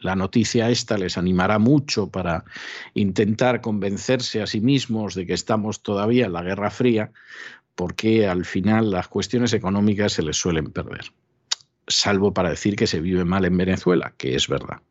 la 0.00 0.14
noticia 0.14 0.70
esta 0.70 0.96
les 0.96 1.18
animará 1.18 1.58
mucho 1.58 2.08
para 2.08 2.44
intentar 2.94 3.60
convencerse 3.60 4.40
a 4.40 4.46
sí 4.46 4.60
mismos 4.60 5.14
de 5.14 5.26
que 5.26 5.34
estamos 5.34 5.82
todavía 5.82 6.26
en 6.26 6.32
la 6.32 6.42
Guerra 6.42 6.70
Fría, 6.70 7.10
porque 7.74 8.26
al 8.26 8.44
final 8.44 8.90
las 8.90 9.08
cuestiones 9.08 9.52
económicas 9.52 10.12
se 10.12 10.22
les 10.22 10.36
suelen 10.36 10.72
perder, 10.72 11.12
salvo 11.86 12.32
para 12.32 12.50
decir 12.50 12.76
que 12.76 12.86
se 12.86 13.00
vive 13.00 13.24
mal 13.24 13.44
en 13.44 13.56
Venezuela, 13.56 14.14
que 14.16 14.34
es 14.34 14.48
verdad. 14.48 14.82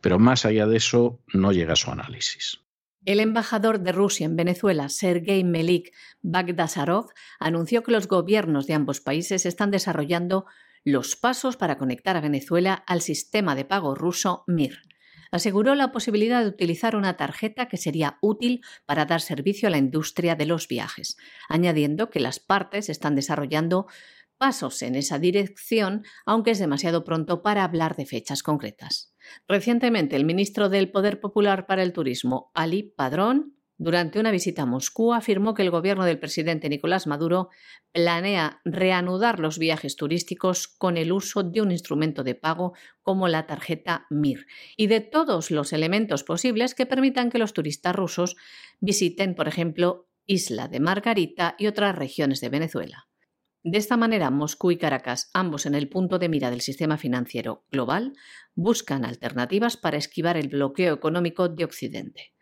Pero 0.00 0.18
más 0.18 0.44
allá 0.44 0.66
de 0.66 0.76
eso, 0.76 1.20
no 1.32 1.52
llega 1.52 1.74
a 1.74 1.76
su 1.76 1.90
análisis. 1.90 2.60
El 3.04 3.20
embajador 3.20 3.80
de 3.80 3.92
Rusia 3.92 4.26
en 4.26 4.36
Venezuela, 4.36 4.88
Sergei 4.88 5.42
Melik 5.42 5.94
Bagdasarov, 6.22 7.06
anunció 7.38 7.82
que 7.82 7.92
los 7.92 8.08
gobiernos 8.08 8.66
de 8.66 8.74
ambos 8.74 9.00
países 9.00 9.46
están 9.46 9.70
desarrollando 9.70 10.44
los 10.84 11.16
pasos 11.16 11.56
para 11.56 11.78
conectar 11.78 12.16
a 12.16 12.20
Venezuela 12.20 12.74
al 12.86 13.00
sistema 13.00 13.54
de 13.54 13.64
pago 13.64 13.94
ruso 13.94 14.44
MIR 14.46 14.89
aseguró 15.30 15.74
la 15.74 15.92
posibilidad 15.92 16.42
de 16.42 16.48
utilizar 16.48 16.96
una 16.96 17.16
tarjeta 17.16 17.66
que 17.66 17.76
sería 17.76 18.18
útil 18.20 18.62
para 18.86 19.04
dar 19.04 19.20
servicio 19.20 19.68
a 19.68 19.70
la 19.70 19.78
industria 19.78 20.34
de 20.34 20.46
los 20.46 20.68
viajes, 20.68 21.16
añadiendo 21.48 22.10
que 22.10 22.20
las 22.20 22.40
partes 22.40 22.88
están 22.88 23.14
desarrollando 23.14 23.86
pasos 24.38 24.80
en 24.82 24.94
esa 24.94 25.18
dirección, 25.18 26.02
aunque 26.24 26.52
es 26.52 26.58
demasiado 26.58 27.04
pronto 27.04 27.42
para 27.42 27.62
hablar 27.62 27.94
de 27.96 28.06
fechas 28.06 28.42
concretas. 28.42 29.14
Recientemente, 29.46 30.16
el 30.16 30.24
ministro 30.24 30.70
del 30.70 30.90
Poder 30.90 31.20
Popular 31.20 31.66
para 31.66 31.82
el 31.82 31.92
Turismo, 31.92 32.50
Ali 32.54 32.82
Padrón, 32.82 33.59
durante 33.82 34.20
una 34.20 34.30
visita 34.30 34.62
a 34.62 34.66
Moscú, 34.66 35.14
afirmó 35.14 35.54
que 35.54 35.62
el 35.62 35.70
gobierno 35.70 36.04
del 36.04 36.18
presidente 36.18 36.68
Nicolás 36.68 37.06
Maduro 37.06 37.48
planea 37.92 38.60
reanudar 38.66 39.40
los 39.40 39.58
viajes 39.58 39.96
turísticos 39.96 40.68
con 40.68 40.98
el 40.98 41.10
uso 41.12 41.42
de 41.42 41.62
un 41.62 41.70
instrumento 41.70 42.22
de 42.22 42.34
pago 42.34 42.74
como 43.02 43.26
la 43.26 43.46
tarjeta 43.46 44.06
MIR 44.10 44.46
y 44.76 44.88
de 44.88 45.00
todos 45.00 45.50
los 45.50 45.72
elementos 45.72 46.24
posibles 46.24 46.74
que 46.74 46.84
permitan 46.84 47.30
que 47.30 47.38
los 47.38 47.54
turistas 47.54 47.96
rusos 47.96 48.36
visiten, 48.80 49.34
por 49.34 49.48
ejemplo, 49.48 50.10
Isla 50.26 50.68
de 50.68 50.78
Margarita 50.78 51.54
y 51.58 51.66
otras 51.66 51.96
regiones 51.96 52.42
de 52.42 52.50
Venezuela. 52.50 53.08
De 53.62 53.78
esta 53.78 53.96
manera, 53.96 54.30
Moscú 54.30 54.72
y 54.72 54.76
Caracas, 54.76 55.30
ambos 55.32 55.64
en 55.64 55.74
el 55.74 55.88
punto 55.88 56.18
de 56.18 56.28
mira 56.28 56.50
del 56.50 56.60
sistema 56.60 56.98
financiero 56.98 57.64
global, 57.70 58.12
buscan 58.54 59.06
alternativas 59.06 59.78
para 59.78 59.96
esquivar 59.96 60.36
el 60.36 60.48
bloqueo 60.48 60.92
económico 60.92 61.48
de 61.48 61.64
Occidente. 61.64 62.34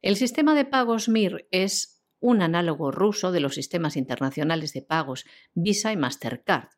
El 0.00 0.14
sistema 0.14 0.54
de 0.54 0.64
pagos 0.64 1.08
MIR 1.08 1.48
es 1.50 2.04
un 2.20 2.40
análogo 2.40 2.92
ruso 2.92 3.32
de 3.32 3.40
los 3.40 3.56
sistemas 3.56 3.96
internacionales 3.96 4.72
de 4.72 4.82
pagos 4.82 5.24
Visa 5.54 5.92
y 5.92 5.96
Mastercard. 5.96 6.68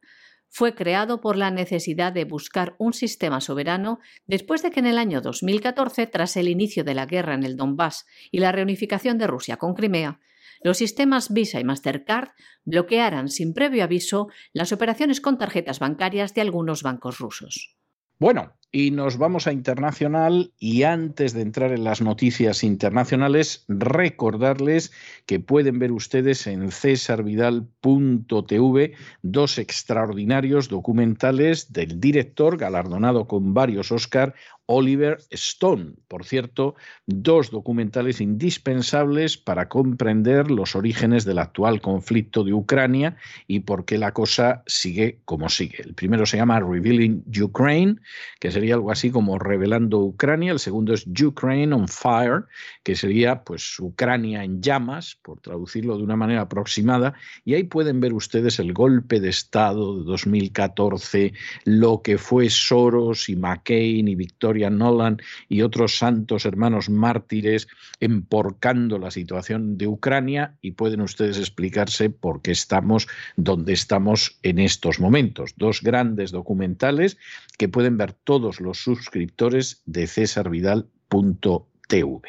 Fue 0.48 0.74
creado 0.74 1.20
por 1.20 1.36
la 1.36 1.50
necesidad 1.50 2.14
de 2.14 2.24
buscar 2.24 2.76
un 2.78 2.94
sistema 2.94 3.42
soberano 3.42 3.98
después 4.26 4.62
de 4.62 4.70
que 4.70 4.80
en 4.80 4.86
el 4.86 4.96
año 4.96 5.20
2014, 5.20 6.06
tras 6.06 6.36
el 6.38 6.48
inicio 6.48 6.82
de 6.82 6.94
la 6.94 7.04
guerra 7.04 7.34
en 7.34 7.44
el 7.44 7.56
Donbass 7.56 8.06
y 8.30 8.38
la 8.38 8.52
reunificación 8.52 9.18
de 9.18 9.26
Rusia 9.26 9.58
con 9.58 9.74
Crimea, 9.74 10.18
los 10.62 10.78
sistemas 10.78 11.30
Visa 11.30 11.60
y 11.60 11.64
Mastercard 11.64 12.30
bloquearan 12.64 13.28
sin 13.28 13.52
previo 13.52 13.84
aviso 13.84 14.28
las 14.54 14.72
operaciones 14.72 15.20
con 15.20 15.36
tarjetas 15.36 15.78
bancarias 15.78 16.32
de 16.32 16.40
algunos 16.40 16.82
bancos 16.82 17.18
rusos. 17.18 17.79
Bueno, 18.20 18.52
y 18.70 18.90
nos 18.90 19.16
vamos 19.16 19.46
a 19.46 19.52
internacional 19.52 20.52
y 20.58 20.82
antes 20.82 21.32
de 21.32 21.40
entrar 21.40 21.72
en 21.72 21.84
las 21.84 22.02
noticias 22.02 22.62
internacionales, 22.62 23.64
recordarles 23.66 24.92
que 25.24 25.40
pueden 25.40 25.78
ver 25.78 25.90
ustedes 25.90 26.46
en 26.46 26.70
cesarvidal.tv 26.70 28.92
dos 29.22 29.56
extraordinarios 29.56 30.68
documentales 30.68 31.72
del 31.72 31.98
director 31.98 32.58
galardonado 32.58 33.26
con 33.26 33.54
varios 33.54 33.90
Oscar, 33.90 34.34
Oliver 34.72 35.18
Stone. 35.30 35.94
Por 36.06 36.24
cierto, 36.24 36.76
dos 37.04 37.50
documentales 37.50 38.20
indispensables 38.20 39.36
para 39.36 39.68
comprender 39.68 40.48
los 40.48 40.76
orígenes 40.76 41.24
del 41.24 41.40
actual 41.40 41.80
conflicto 41.80 42.44
de 42.44 42.52
Ucrania 42.52 43.16
y 43.48 43.60
por 43.60 43.84
qué 43.84 43.98
la 43.98 44.12
cosa 44.12 44.62
sigue 44.68 45.18
como 45.24 45.48
sigue. 45.48 45.82
El 45.82 45.94
primero 45.94 46.24
se 46.24 46.36
llama 46.36 46.60
Revealing 46.60 47.24
Ukraine, 47.42 47.96
que 48.38 48.52
sería 48.52 48.74
algo 48.74 48.92
así 48.92 49.10
como 49.10 49.40
Revelando 49.40 49.98
Ucrania. 49.98 50.52
El 50.52 50.60
segundo 50.60 50.94
es 50.94 51.04
Ukraine 51.04 51.74
on 51.74 51.88
Fire, 51.88 52.44
que 52.84 52.94
sería 52.94 53.42
pues 53.42 53.76
Ucrania 53.80 54.44
en 54.44 54.62
llamas, 54.62 55.18
por 55.20 55.40
traducirlo 55.40 55.96
de 55.96 56.04
una 56.04 56.14
manera 56.14 56.42
aproximada. 56.42 57.14
Y 57.44 57.54
ahí 57.54 57.64
pueden 57.64 58.00
ver 58.00 58.12
ustedes 58.12 58.60
el 58.60 58.72
golpe 58.72 59.18
de 59.18 59.30
Estado 59.30 59.98
de 59.98 60.04
2014, 60.04 61.32
lo 61.64 62.02
que 62.02 62.18
fue 62.18 62.48
Soros 62.50 63.28
y 63.28 63.34
McCain 63.34 64.06
y 64.06 64.14
Victoria 64.14 64.59
Nolan 64.68 65.22
y 65.48 65.62
otros 65.62 65.96
santos 65.96 66.44
hermanos 66.44 66.90
mártires 66.90 67.68
emporcando 68.00 68.98
la 68.98 69.10
situación 69.10 69.78
de 69.78 69.86
Ucrania 69.86 70.58
y 70.60 70.72
pueden 70.72 71.00
ustedes 71.00 71.38
explicarse 71.38 72.10
por 72.10 72.42
qué 72.42 72.50
estamos 72.50 73.08
donde 73.36 73.72
estamos 73.72 74.38
en 74.42 74.58
estos 74.58 75.00
momentos. 75.00 75.54
Dos 75.56 75.80
grandes 75.80 76.32
documentales 76.32 77.16
que 77.56 77.68
pueden 77.68 77.96
ver 77.96 78.12
todos 78.12 78.60
los 78.60 78.78
suscriptores 78.78 79.82
de 79.86 80.06
cesarvidal.tv. 80.06 82.20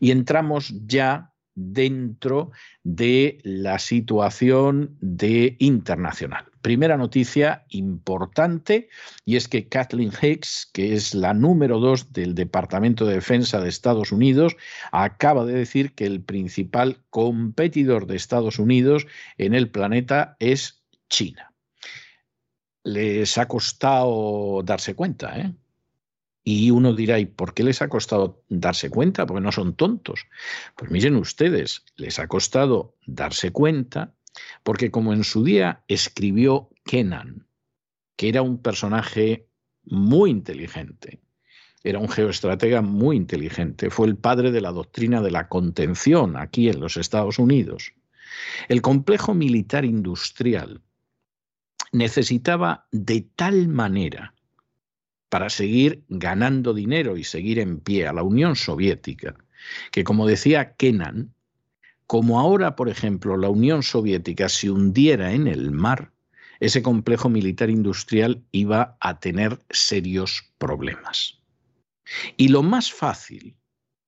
Y 0.00 0.10
entramos 0.10 0.74
ya 0.86 1.32
dentro 1.58 2.52
de 2.84 3.38
la 3.42 3.78
situación 3.78 4.96
de 5.00 5.56
internacional. 5.58 6.46
Primera 6.62 6.96
noticia 6.96 7.64
importante 7.70 8.88
y 9.24 9.36
es 9.36 9.48
que 9.48 9.68
Kathleen 9.68 10.12
Hicks, 10.20 10.70
que 10.72 10.94
es 10.94 11.14
la 11.14 11.34
número 11.34 11.80
dos 11.80 12.12
del 12.12 12.34
Departamento 12.34 13.04
de 13.06 13.14
Defensa 13.14 13.60
de 13.60 13.68
Estados 13.68 14.12
Unidos, 14.12 14.56
acaba 14.92 15.44
de 15.44 15.54
decir 15.54 15.94
que 15.94 16.06
el 16.06 16.22
principal 16.22 17.02
competidor 17.10 18.06
de 18.06 18.16
Estados 18.16 18.58
Unidos 18.58 19.06
en 19.36 19.54
el 19.54 19.70
planeta 19.70 20.36
es 20.38 20.84
China. 21.08 21.52
Les 22.84 23.36
ha 23.38 23.48
costado 23.48 24.62
darse 24.64 24.94
cuenta, 24.94 25.38
¿eh? 25.38 25.52
Y 26.50 26.70
uno 26.70 26.94
dirá, 26.94 27.18
¿y 27.18 27.26
por 27.26 27.52
qué 27.52 27.62
les 27.62 27.82
ha 27.82 27.90
costado 27.90 28.42
darse 28.48 28.88
cuenta? 28.88 29.26
Porque 29.26 29.42
no 29.42 29.52
son 29.52 29.74
tontos. 29.74 30.24
Pues 30.76 30.90
miren 30.90 31.14
ustedes, 31.16 31.84
les 31.96 32.18
ha 32.18 32.26
costado 32.26 32.96
darse 33.04 33.50
cuenta 33.50 34.14
porque 34.62 34.90
como 34.90 35.12
en 35.12 35.24
su 35.24 35.44
día 35.44 35.84
escribió 35.88 36.70
Kenan, 36.86 37.46
que 38.16 38.30
era 38.30 38.40
un 38.40 38.62
personaje 38.62 39.46
muy 39.84 40.30
inteligente, 40.30 41.20
era 41.84 41.98
un 41.98 42.08
geoestratega 42.08 42.80
muy 42.80 43.18
inteligente, 43.18 43.90
fue 43.90 44.06
el 44.06 44.16
padre 44.16 44.50
de 44.50 44.62
la 44.62 44.72
doctrina 44.72 45.20
de 45.20 45.30
la 45.30 45.48
contención 45.48 46.38
aquí 46.38 46.70
en 46.70 46.80
los 46.80 46.96
Estados 46.96 47.38
Unidos. 47.38 47.92
El 48.68 48.80
complejo 48.80 49.34
militar 49.34 49.84
industrial 49.84 50.80
necesitaba 51.92 52.86
de 52.90 53.20
tal 53.36 53.68
manera 53.68 54.32
para 55.28 55.50
seguir 55.50 56.04
ganando 56.08 56.74
dinero 56.74 57.16
y 57.16 57.24
seguir 57.24 57.58
en 57.58 57.80
pie 57.80 58.06
a 58.06 58.12
la 58.12 58.22
Unión 58.22 58.56
Soviética, 58.56 59.34
que 59.90 60.04
como 60.04 60.26
decía 60.26 60.74
Kenan, 60.74 61.34
como 62.06 62.40
ahora, 62.40 62.74
por 62.74 62.88
ejemplo, 62.88 63.36
la 63.36 63.50
Unión 63.50 63.82
Soviética 63.82 64.48
se 64.48 64.70
hundiera 64.70 65.32
en 65.32 65.46
el 65.46 65.70
mar, 65.70 66.12
ese 66.60 66.82
complejo 66.82 67.28
militar 67.28 67.70
industrial 67.70 68.42
iba 68.50 68.96
a 69.00 69.20
tener 69.20 69.58
serios 69.70 70.50
problemas. 70.58 71.40
Y 72.36 72.48
lo 72.48 72.62
más 72.62 72.92
fácil, 72.92 73.56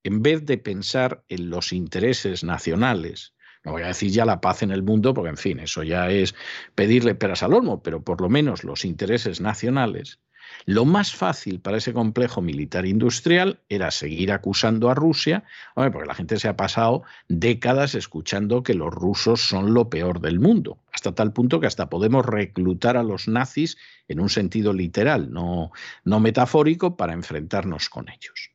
en 0.02 0.22
vez 0.22 0.46
de 0.46 0.56
pensar 0.56 1.22
en 1.28 1.50
los 1.50 1.72
intereses 1.72 2.42
nacionales, 2.42 3.34
no 3.64 3.72
voy 3.72 3.82
a 3.82 3.88
decir 3.88 4.10
ya 4.10 4.24
la 4.24 4.40
paz 4.40 4.62
en 4.62 4.70
el 4.70 4.82
mundo, 4.82 5.12
porque 5.12 5.30
en 5.30 5.36
fin, 5.36 5.60
eso 5.60 5.82
ya 5.82 6.10
es 6.10 6.34
pedirle 6.74 7.14
peras 7.14 7.42
al 7.42 7.52
olmo, 7.52 7.82
pero 7.82 8.02
por 8.02 8.20
lo 8.22 8.30
menos 8.30 8.64
los 8.64 8.84
intereses 8.86 9.40
nacionales, 9.40 10.18
lo 10.66 10.84
más 10.84 11.14
fácil 11.14 11.60
para 11.60 11.78
ese 11.78 11.92
complejo 11.92 12.42
militar 12.42 12.86
industrial 12.86 13.60
era 13.68 13.90
seguir 13.90 14.32
acusando 14.32 14.90
a 14.90 14.94
Rusia, 14.94 15.44
porque 15.74 16.06
la 16.06 16.14
gente 16.14 16.38
se 16.38 16.48
ha 16.48 16.56
pasado 16.56 17.02
décadas 17.28 17.94
escuchando 17.94 18.62
que 18.62 18.74
los 18.74 18.92
rusos 18.92 19.40
son 19.40 19.74
lo 19.74 19.90
peor 19.90 20.20
del 20.20 20.40
mundo, 20.40 20.78
hasta 20.92 21.14
tal 21.14 21.32
punto 21.32 21.60
que 21.60 21.66
hasta 21.66 21.88
podemos 21.88 22.26
reclutar 22.26 22.96
a 22.96 23.02
los 23.02 23.28
nazis 23.28 23.76
en 24.08 24.20
un 24.20 24.28
sentido 24.28 24.72
literal, 24.72 25.32
no, 25.32 25.70
no 26.04 26.20
metafórico, 26.20 26.96
para 26.96 27.12
enfrentarnos 27.12 27.88
con 27.88 28.08
ellos. 28.08 28.50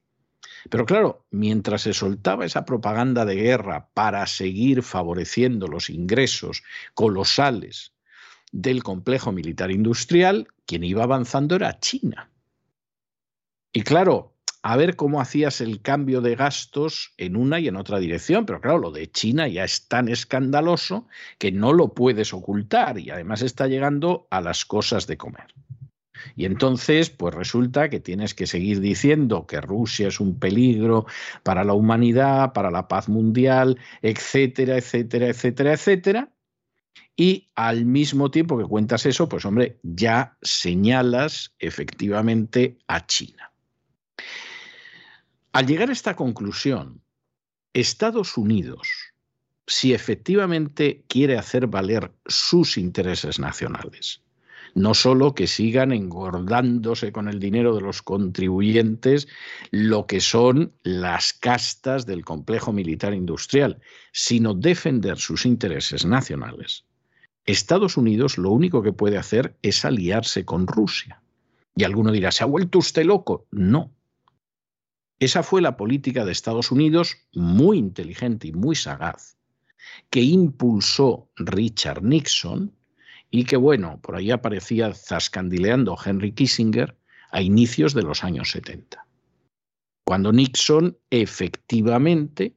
Pero 0.70 0.86
claro, 0.86 1.26
mientras 1.30 1.84
se 1.84 1.93
soltaba 1.93 2.46
esa 2.46 2.66
propaganda 2.66 3.24
de 3.26 3.36
guerra 3.36 3.89
para 3.93 4.26
seguir 4.26 4.82
favoreciendo 4.82 5.68
los 5.68 5.89
ingresos 5.89 6.64
colosales 6.96 7.95
del 8.56 8.84
complejo 8.84 9.34
militar 9.34 9.70
industrial, 9.70 10.47
quien 10.66 10.86
iba 10.86 11.03
avanzando 11.03 11.58
era 11.58 11.78
China. 11.82 12.30
Y 13.74 13.82
claro, 13.82 14.34
a 14.64 14.78
ver 14.78 14.95
cómo 14.95 15.20
hacías 15.20 15.60
el 15.60 15.82
cambio 15.82 16.22
de 16.22 16.36
gastos 16.36 17.14
en 17.18 17.36
una 17.36 17.60
y 17.60 17.68
en 17.68 17.76
otra 17.76 17.99
dirección, 17.99 18.45
pero 18.45 18.62
claro, 18.62 18.78
lo 18.78 18.91
de 18.91 19.12
China 19.12 19.49
ya 19.49 19.66
es 19.66 19.89
tan 19.89 20.08
escandaloso 20.08 21.06
que 21.38 21.51
no 21.51 21.74
lo 21.74 21.93
puedes 21.93 22.34
ocultar 22.34 22.97
y 22.97 23.10
además 23.10 23.41
está 23.41 23.68
llegando 23.68 24.26
a 24.32 24.39
las 24.39 24.64
cosas 24.64 25.06
de 25.06 25.18
comer. 25.18 25.53
Y 26.38 26.45
entonces, 26.45 27.10
pues 27.10 27.36
resulta 27.36 27.89
que 27.89 27.99
tienes 27.99 28.34
que 28.34 28.47
seguir 28.47 28.80
diciendo 28.80 29.45
que 29.45 29.60
Rusia 29.60 30.08
es 30.08 30.22
un 30.22 30.39
peligro 30.39 31.06
para 31.43 31.66
la 31.66 31.74
humanidad, 31.74 32.53
para 32.53 32.72
la 32.72 32.88
paz 32.88 33.10
mundial, 33.10 33.78
etcétera, 34.01 34.78
etcétera, 34.78 35.28
etcétera, 35.28 35.74
etcétera 35.74 36.35
y 37.16 37.50
al 37.56 37.86
mismo 37.86 38.32
tiempo 38.32 38.58
que 38.58 38.66
cuentas 38.66 39.06
eso, 39.06 39.30
pues 39.30 39.46
hombre, 39.46 39.80
ya 39.84 40.38
señalas 40.41 41.54
efectivamente 41.60 42.78
a 42.88 43.06
China. 43.06 43.52
Al 45.54 45.66
llegar 45.66 45.89
a 45.89 45.93
esta 45.93 46.16
conclusión, 46.16 47.02
Estados 47.74 48.38
Unidos, 48.38 48.89
si 49.68 49.93
efectivamente 49.93 51.06
quiere 51.08 51.38
hacer 51.38 51.68
valer 51.68 52.12
sus 52.26 52.78
intereses 52.78 53.39
nacionales, 53.39 54.22
no 54.76 54.93
solo 54.93 55.34
que 55.34 55.47
sigan 55.47 55.91
engordándose 55.91 57.11
con 57.11 57.28
el 57.28 57.39
dinero 57.39 57.73
de 57.76 57.82
los 57.82 58.01
contribuyentes 58.01 59.28
lo 59.71 60.05
que 60.05 60.19
son 60.21 60.73
las 60.84 61.34
castas 61.34 62.05
del 62.05 62.23
complejo 62.23 62.71
militar 62.71 63.13
industrial, 63.13 63.82
sino 64.11 64.53
defender 64.53 65.17
sus 65.17 65.45
intereses 65.45 66.05
nacionales, 66.05 66.86
Estados 67.45 67.95
Unidos 67.95 68.38
lo 68.38 68.51
único 68.51 68.82
que 68.82 68.91
puede 68.91 69.17
hacer 69.17 69.55
es 69.61 69.86
aliarse 69.86 70.45
con 70.45 70.65
Rusia. 70.67 71.21
Y 71.76 71.84
alguno 71.84 72.11
dirá, 72.11 72.32
¿se 72.32 72.43
ha 72.43 72.47
vuelto 72.47 72.80
usted 72.80 73.05
loco? 73.05 73.45
No. 73.51 73.91
Esa 75.19 75.43
fue 75.43 75.61
la 75.61 75.78
política 75.78 76.26
de 76.26 76.32
Estados 76.32 76.71
Unidos 76.71 77.17
muy 77.34 77.78
inteligente 77.78 78.47
y 78.47 78.51
muy 78.51 78.76
sagaz, 78.76 79.38
que 80.09 80.21
impulsó 80.21 81.30
Richard 81.36 82.03
Nixon 82.03 82.73
y 83.32 83.45
que, 83.45 83.57
bueno, 83.57 83.99
por 84.01 84.15
ahí 84.15 84.32
aparecía 84.32 84.93
zascandileando 84.93 85.97
Henry 86.03 86.32
Kissinger 86.32 86.97
a 87.32 87.41
inicios 87.41 87.93
de 87.93 88.03
los 88.03 88.23
años 88.23 88.51
70. 88.51 89.05
Cuando 90.05 90.32
Nixon 90.32 90.97
efectivamente 91.09 92.55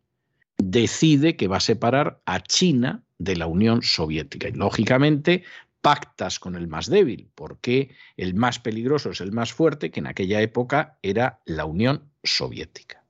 decide 0.59 1.37
que 1.37 1.49
va 1.49 1.57
a 1.57 1.61
separar 1.61 2.21
a 2.27 2.41
China 2.43 3.03
de 3.19 3.37
la 3.37 3.47
Unión 3.47 3.83
Soviética. 3.83 4.49
Y 4.49 4.53
lógicamente 4.53 5.45
pactas 5.81 6.39
con 6.39 6.57
el 6.57 6.67
más 6.69 6.91
débil, 6.91 7.31
porque 7.35 7.95
el 8.17 8.35
más 8.35 8.59
peligroso 8.59 9.11
es 9.11 9.21
el 9.21 9.33
más 9.33 9.53
fuerte, 9.53 9.91
que 9.91 10.01
en 10.01 10.07
aquella 10.07 10.41
época 10.41 10.99
era 11.03 11.41
la 11.47 11.65
Unión 11.65 12.11
Soviética. 12.23 13.05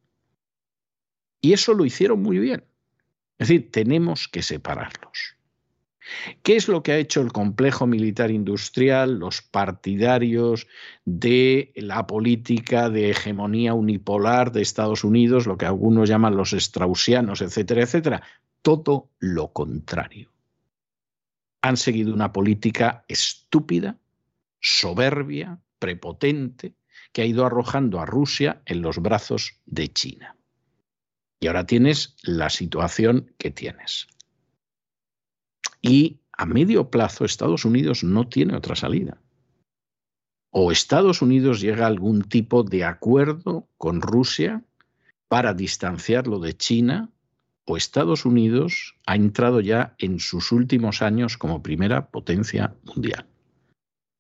Y 1.41 1.53
eso 1.53 1.75
lo 1.75 1.85
hicieron 1.85 2.23
muy 2.23 2.39
bien. 2.39 2.65
Es 3.39 3.49
decir, 3.49 3.71
tenemos 3.71 4.29
que 4.29 4.43
separarlos. 4.43 5.38
¿Qué 6.43 6.57
es 6.57 6.69
lo 6.69 6.83
que 6.83 6.93
ha 6.93 6.99
hecho 6.99 7.21
el 7.21 7.33
complejo 7.33 7.87
militar 7.87 8.31
industrial, 8.31 9.19
los 9.19 9.43
partidarios 9.43 10.67
de 11.05 11.73
la 11.77 12.07
política 12.07 12.89
de 12.89 13.11
hegemonía 13.11 13.75
unipolar 13.75 14.53
de 14.53 14.63
Estados 14.63 15.05
Unidos, 15.05 15.47
lo 15.47 15.59
que 15.59 15.67
algunos 15.67 16.09
llaman 16.09 16.37
los 16.37 16.51
straussianos, 16.51 17.43
etcétera, 17.43 17.83
etcétera? 17.83 18.23
todo 18.63 19.11
lo 19.19 19.53
contrario. 19.53 20.31
Han 21.63 21.77
seguido 21.77 22.15
una 22.15 22.33
política 22.33 23.05
estúpida, 23.09 23.99
soberbia, 24.61 25.61
prepotente, 25.79 26.75
que 27.13 27.23
ha 27.23 27.27
ido 27.27 27.47
arrojando 27.47 28.01
a 28.01 28.07
Rusia 28.07 28.63
en 28.67 28.83
los 28.83 28.99
brazos 28.99 29.61
de 29.67 29.89
China. 29.89 30.37
Y 31.41 31.47
ahora 31.47 31.67
tienes 31.67 32.17
la 32.23 32.51
situación 32.51 33.33
que 33.39 33.51
tienes. 33.51 34.09
Y 35.83 36.21
a 36.33 36.47
medio 36.47 36.91
plazo 36.91 37.25
Estados 37.25 37.65
Unidos 37.65 38.05
no 38.05 38.29
tiene 38.29 38.55
otra 38.55 38.77
salida. 38.77 39.21
O 40.51 40.73
Estados 40.73 41.21
Unidos 41.21 41.61
llega 41.61 41.85
a 41.85 41.89
algún 41.89 42.23
tipo 42.23 42.63
de 42.63 42.85
acuerdo 42.85 43.69
con 43.77 44.01
Rusia 44.01 44.65
para 45.29 45.53
distanciarlo 45.53 46.39
de 46.39 46.57
China 46.57 47.11
o 47.67 47.77
Estados 47.77 48.25
Unidos 48.25 48.97
ha 49.07 49.15
entrado 49.15 49.61
ya 49.61 49.95
en 49.99 50.21
sus 50.21 50.53
últimos 50.53 51.03
años 51.03 51.37
como 51.37 51.63
primera 51.63 52.09
potencia 52.09 52.75
mundial. 52.85 53.27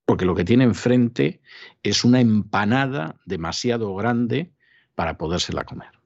Porque 0.04 0.26
lo 0.26 0.34
que 0.34 0.44
tiene 0.44 0.64
enfrente 0.64 1.40
es 1.82 2.04
una 2.04 2.20
empanada 2.20 3.16
demasiado 3.24 3.94
grande 3.94 4.52
para 4.94 5.16
podérsela 5.16 5.64
comer. 5.64 5.97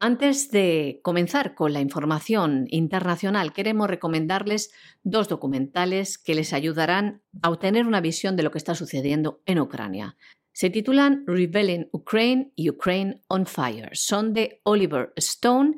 Antes 0.00 0.50
de 0.50 1.00
comenzar 1.02 1.54
con 1.54 1.72
la 1.72 1.80
información 1.80 2.66
internacional, 2.68 3.52
queremos 3.52 3.88
recomendarles 3.88 4.70
dos 5.02 5.28
documentales 5.28 6.18
que 6.18 6.34
les 6.34 6.52
ayudarán 6.52 7.22
a 7.42 7.50
obtener 7.50 7.86
una 7.86 8.00
visión 8.00 8.36
de 8.36 8.42
lo 8.42 8.50
que 8.50 8.58
está 8.58 8.74
sucediendo 8.74 9.40
en 9.46 9.60
Ucrania. 9.60 10.16
Se 10.52 10.70
titulan 10.70 11.24
Rebelling 11.26 11.88
Ukraine 11.90 12.52
y 12.54 12.70
Ukraine 12.70 13.22
on 13.28 13.44
Fire. 13.46 13.90
Son 13.94 14.32
de 14.32 14.60
Oliver 14.62 15.12
Stone 15.16 15.74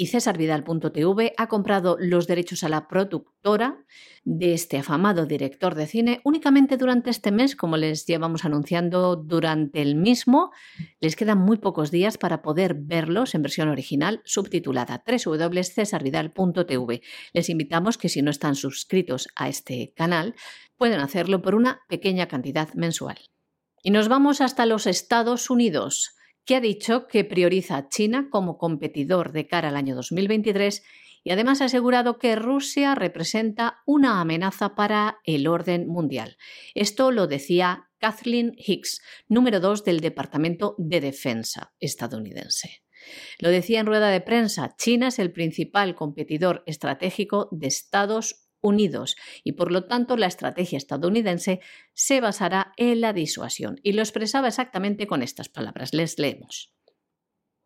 y 0.00 0.06
Césarvidal.tv 0.06 1.34
ha 1.36 1.48
comprado 1.48 1.96
los 1.98 2.28
derechos 2.28 2.62
a 2.62 2.68
la 2.68 2.86
productora 2.86 3.84
de 4.22 4.54
este 4.54 4.78
afamado 4.78 5.26
director 5.26 5.74
de 5.74 5.88
cine 5.88 6.20
únicamente 6.22 6.76
durante 6.76 7.10
este 7.10 7.32
mes, 7.32 7.56
como 7.56 7.76
les 7.76 8.06
llevamos 8.06 8.44
anunciando 8.44 9.16
durante 9.16 9.82
el 9.82 9.96
mismo. 9.96 10.52
Les 11.00 11.16
quedan 11.16 11.38
muy 11.38 11.58
pocos 11.58 11.90
días 11.90 12.16
para 12.16 12.42
poder 12.42 12.74
verlos 12.78 13.34
en 13.34 13.42
versión 13.42 13.70
original 13.70 14.22
subtitulada 14.24 15.02
www.cesarvidal.tv. 15.04 17.02
Les 17.32 17.48
invitamos 17.50 17.98
que 17.98 18.08
si 18.08 18.22
no 18.22 18.30
están 18.30 18.54
suscritos 18.54 19.26
a 19.34 19.48
este 19.48 19.92
canal, 19.96 20.36
pueden 20.76 21.00
hacerlo 21.00 21.42
por 21.42 21.56
una 21.56 21.80
pequeña 21.88 22.28
cantidad 22.28 22.72
mensual. 22.74 23.18
Y 23.82 23.90
nos 23.90 24.08
vamos 24.08 24.40
hasta 24.40 24.64
los 24.64 24.86
Estados 24.86 25.50
Unidos 25.50 26.17
que 26.48 26.56
ha 26.56 26.60
dicho 26.62 27.08
que 27.08 27.24
prioriza 27.24 27.76
a 27.76 27.88
China 27.90 28.28
como 28.30 28.56
competidor 28.56 29.32
de 29.32 29.46
cara 29.46 29.68
al 29.68 29.76
año 29.76 29.94
2023 29.94 30.82
y 31.22 31.30
además 31.30 31.60
ha 31.60 31.66
asegurado 31.66 32.18
que 32.18 32.36
Rusia 32.36 32.94
representa 32.94 33.82
una 33.84 34.22
amenaza 34.22 34.74
para 34.74 35.18
el 35.24 35.46
orden 35.46 35.86
mundial. 35.86 36.38
Esto 36.74 37.10
lo 37.10 37.26
decía 37.26 37.90
Kathleen 37.98 38.54
Hicks, 38.56 39.02
número 39.28 39.60
2 39.60 39.84
del 39.84 40.00
Departamento 40.00 40.74
de 40.78 41.02
Defensa 41.02 41.74
estadounidense. 41.80 42.82
Lo 43.38 43.50
decía 43.50 43.80
en 43.80 43.86
rueda 43.86 44.08
de 44.08 44.22
prensa, 44.22 44.74
China 44.78 45.08
es 45.08 45.18
el 45.18 45.32
principal 45.32 45.94
competidor 45.94 46.62
estratégico 46.64 47.50
de 47.52 47.66
Estados 47.66 48.47
Unidos 48.60 49.16
y 49.44 49.52
por 49.52 49.70
lo 49.70 49.84
tanto 49.84 50.16
la 50.16 50.26
estrategia 50.26 50.76
estadounidense 50.76 51.60
se 51.94 52.20
basará 52.20 52.72
en 52.76 53.00
la 53.00 53.12
disuasión. 53.12 53.80
Y 53.82 53.92
lo 53.92 54.02
expresaba 54.02 54.48
exactamente 54.48 55.06
con 55.06 55.22
estas 55.22 55.48
palabras. 55.48 55.94
Les 55.94 56.18
leemos. 56.18 56.72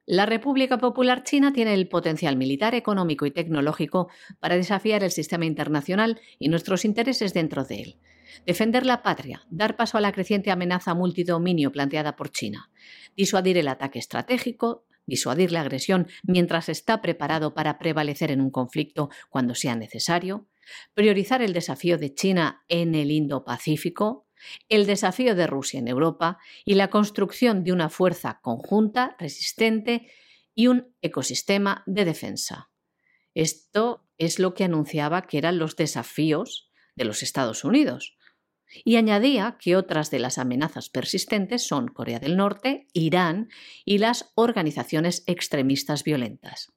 La 0.04 0.26
República 0.26 0.78
Popular 0.78 1.22
China 1.22 1.52
tiene 1.52 1.74
el 1.74 1.88
potencial 1.88 2.36
militar, 2.36 2.74
económico 2.74 3.24
y 3.24 3.30
tecnológico 3.30 4.08
para 4.40 4.56
desafiar 4.56 5.04
el 5.04 5.12
sistema 5.12 5.46
internacional 5.46 6.20
y 6.40 6.48
nuestros 6.48 6.84
intereses 6.84 7.32
dentro 7.32 7.64
de 7.64 7.82
él. 7.82 7.98
Defender 8.44 8.84
la 8.84 9.02
patria, 9.02 9.46
dar 9.48 9.76
paso 9.76 9.98
a 9.98 10.00
la 10.00 10.10
creciente 10.10 10.50
amenaza 10.50 10.94
multidominio 10.94 11.70
planteada 11.70 12.16
por 12.16 12.30
China, 12.30 12.70
disuadir 13.16 13.58
el 13.58 13.68
ataque 13.68 14.00
estratégico, 14.00 14.86
disuadir 15.06 15.52
la 15.52 15.60
agresión 15.60 16.08
mientras 16.24 16.68
está 16.68 17.00
preparado 17.00 17.54
para 17.54 17.78
prevalecer 17.78 18.32
en 18.32 18.40
un 18.40 18.50
conflicto 18.50 19.10
cuando 19.30 19.54
sea 19.54 19.76
necesario, 19.76 20.48
priorizar 20.94 21.42
el 21.42 21.52
desafío 21.52 21.98
de 21.98 22.14
China 22.14 22.64
en 22.68 22.94
el 22.94 23.10
Indo-Pacífico, 23.10 24.28
el 24.68 24.86
desafío 24.86 25.34
de 25.34 25.46
Rusia 25.46 25.78
en 25.78 25.88
Europa 25.88 26.38
y 26.64 26.74
la 26.74 26.90
construcción 26.90 27.64
de 27.64 27.72
una 27.72 27.88
fuerza 27.88 28.40
conjunta, 28.42 29.16
resistente 29.18 30.10
y 30.54 30.66
un 30.66 30.94
ecosistema 31.00 31.82
de 31.86 32.04
defensa. 32.04 32.70
Esto 33.34 34.08
es 34.18 34.38
lo 34.38 34.54
que 34.54 34.64
anunciaba 34.64 35.26
que 35.26 35.38
eran 35.38 35.58
los 35.58 35.76
desafíos 35.76 36.70
de 36.94 37.04
los 37.04 37.22
Estados 37.22 37.64
Unidos. 37.64 38.16
Y 38.84 38.96
añadía 38.96 39.58
que 39.60 39.76
otras 39.76 40.10
de 40.10 40.18
las 40.18 40.38
amenazas 40.38 40.88
persistentes 40.88 41.66
son 41.66 41.88
Corea 41.88 42.18
del 42.18 42.36
Norte, 42.36 42.86
Irán 42.92 43.48
y 43.84 43.98
las 43.98 44.32
organizaciones 44.34 45.24
extremistas 45.26 46.04
violentas. 46.04 46.72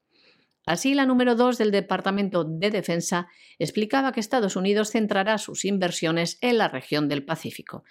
Así, 0.66 0.96
la 0.96 1.06
número 1.06 1.36
2 1.36 1.60
del 1.60 1.72
Departamento 1.72 2.44
de 2.44 2.72
Defensa 2.72 3.28
explicaba 3.60 4.12
que 4.12 4.20
Estados 4.20 4.56
Unidos 4.56 4.92
centrará 4.92 5.38
sus 5.38 5.64
inversiones 5.64 6.40
en 6.42 6.58
la 6.58 6.68
región 6.68 7.08
del 7.08 7.24
Pacífico. 7.24 7.84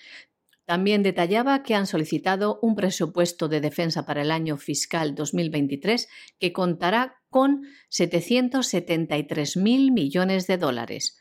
También 0.65 1.03
detallaba 1.03 1.63
que 1.63 1.75
han 1.75 1.87
solicitado 1.87 2.59
un 2.63 2.75
presupuesto 2.75 3.49
de 3.49 3.61
defensa 3.61 4.07
para 4.07 4.23
el 4.23 4.31
año 4.31 4.57
fiscal 4.57 5.15
2023 5.15 6.09
que 6.39 6.53
contará 6.53 7.21
con 7.29 7.65
773.000 7.91 9.93
millones 9.93 10.47
de 10.47 10.57
dólares. 10.57 11.19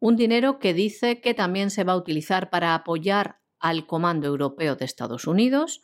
Un 0.00 0.16
dinero 0.16 0.58
que 0.58 0.72
dice 0.74 1.20
que 1.20 1.34
también 1.34 1.70
se 1.70 1.84
va 1.84 1.92
a 1.92 1.96
utilizar 1.96 2.50
para 2.50 2.74
apoyar 2.74 3.40
al 3.60 3.86
Comando 3.86 4.26
Europeo 4.26 4.76
de 4.76 4.86
Estados 4.86 5.26
Unidos, 5.26 5.82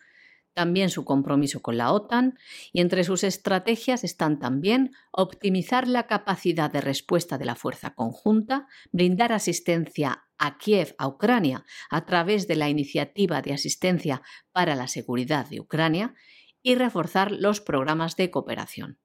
también 0.54 0.88
su 0.88 1.04
compromiso 1.04 1.60
con 1.60 1.76
la 1.76 1.92
OTAN 1.92 2.38
y 2.72 2.80
entre 2.80 3.04
sus 3.04 3.24
estrategias 3.24 4.04
están 4.04 4.38
también 4.38 4.92
optimizar 5.12 5.86
la 5.88 6.06
capacidad 6.06 6.70
de 6.70 6.80
respuesta 6.80 7.36
de 7.36 7.44
la 7.44 7.56
fuerza 7.56 7.94
conjunta, 7.94 8.66
brindar 8.92 9.32
asistencia 9.32 10.24
a 10.38 10.56
Kiev, 10.58 10.94
a 10.98 11.08
Ucrania, 11.08 11.64
a 11.90 12.06
través 12.06 12.46
de 12.46 12.56
la 12.56 12.68
Iniciativa 12.68 13.42
de 13.42 13.52
Asistencia 13.52 14.22
para 14.52 14.74
la 14.74 14.88
Seguridad 14.88 15.48
de 15.48 15.60
Ucrania 15.60 16.14
y 16.62 16.76
reforzar 16.76 17.30
los 17.32 17.60
programas 17.60 18.16
de 18.16 18.30
cooperación. 18.30 18.98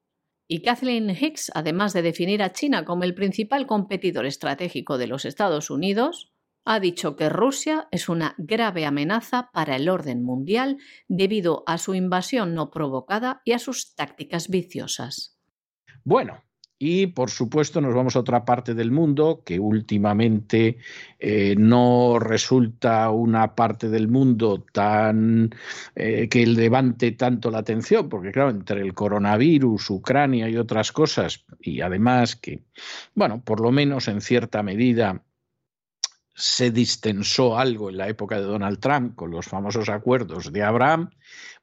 Y 0.48 0.64
Kathleen 0.64 1.10
Hicks, 1.12 1.52
además 1.54 1.94
de 1.94 2.02
definir 2.02 2.42
a 2.42 2.54
China 2.54 2.84
como 2.84 3.04
el 3.04 3.14
principal 3.14 3.68
competidor 3.68 4.26
estratégico 4.26 4.98
de 4.98 5.06
los 5.06 5.26
Estados 5.26 5.70
Unidos, 5.70 6.34
ha 6.66 6.80
dicho 6.80 7.16
que 7.16 7.30
Rusia 7.30 7.88
es 7.92 8.10
una 8.10 8.36
grave 8.38 8.86
amenaza 8.86 9.50
para 9.52 9.76
el 9.76 9.90
orden 9.90 10.24
mundial 10.24 10.78
debido 11.08 11.64
a 11.68 11.78
su 11.78 11.96
invasión 11.96 12.54
no 12.54 12.70
provocada 12.70 13.42
y 13.46 13.54
a 13.54 13.60
sus 13.60 13.96
tácticas 13.96 14.50
viciosas. 14.50 15.40
Bueno, 16.04 16.44
y 16.82 17.08
por 17.08 17.30
supuesto 17.30 17.82
nos 17.82 17.94
vamos 17.94 18.16
a 18.16 18.22
otra 18.22 18.46
parte 18.46 18.74
del 18.74 18.90
mundo 18.90 19.44
que 19.46 19.60
últimamente 19.60 20.78
eh, 21.20 21.54
no 21.58 22.20
resulta 22.20 23.10
una 23.10 23.54
parte 23.54 23.90
del 23.90 24.08
mundo 24.08 24.64
tan 24.72 25.50
eh, 25.94 26.30
que 26.30 26.48
levante 26.48 27.12
tanto 27.12 27.52
la 27.52 27.58
atención, 27.60 28.08
porque 28.08 28.32
claro, 28.32 28.52
entre 28.52 28.82
el 28.82 28.94
coronavirus, 28.94 29.90
Ucrania 29.90 30.48
y 30.48 30.56
otras 30.56 30.94
cosas, 30.94 31.46
y 31.60 31.82
además 31.82 32.38
que, 32.38 32.64
bueno, 33.14 33.44
por 33.44 33.60
lo 33.60 33.72
menos 33.72 34.08
en 34.08 34.22
cierta 34.22 34.64
medida 34.64 35.22
se 36.40 36.72
distensó 36.72 37.60
algo 37.60 37.90
en 37.90 37.98
la 37.98 38.08
época 38.08 38.38
de 38.38 38.44
Donald 38.44 38.80
Trump 38.80 39.16
con 39.16 39.30
los 39.30 39.46
famosos 39.46 39.90
acuerdos 39.90 40.54
de 40.54 40.64
Abraham. 40.64 41.10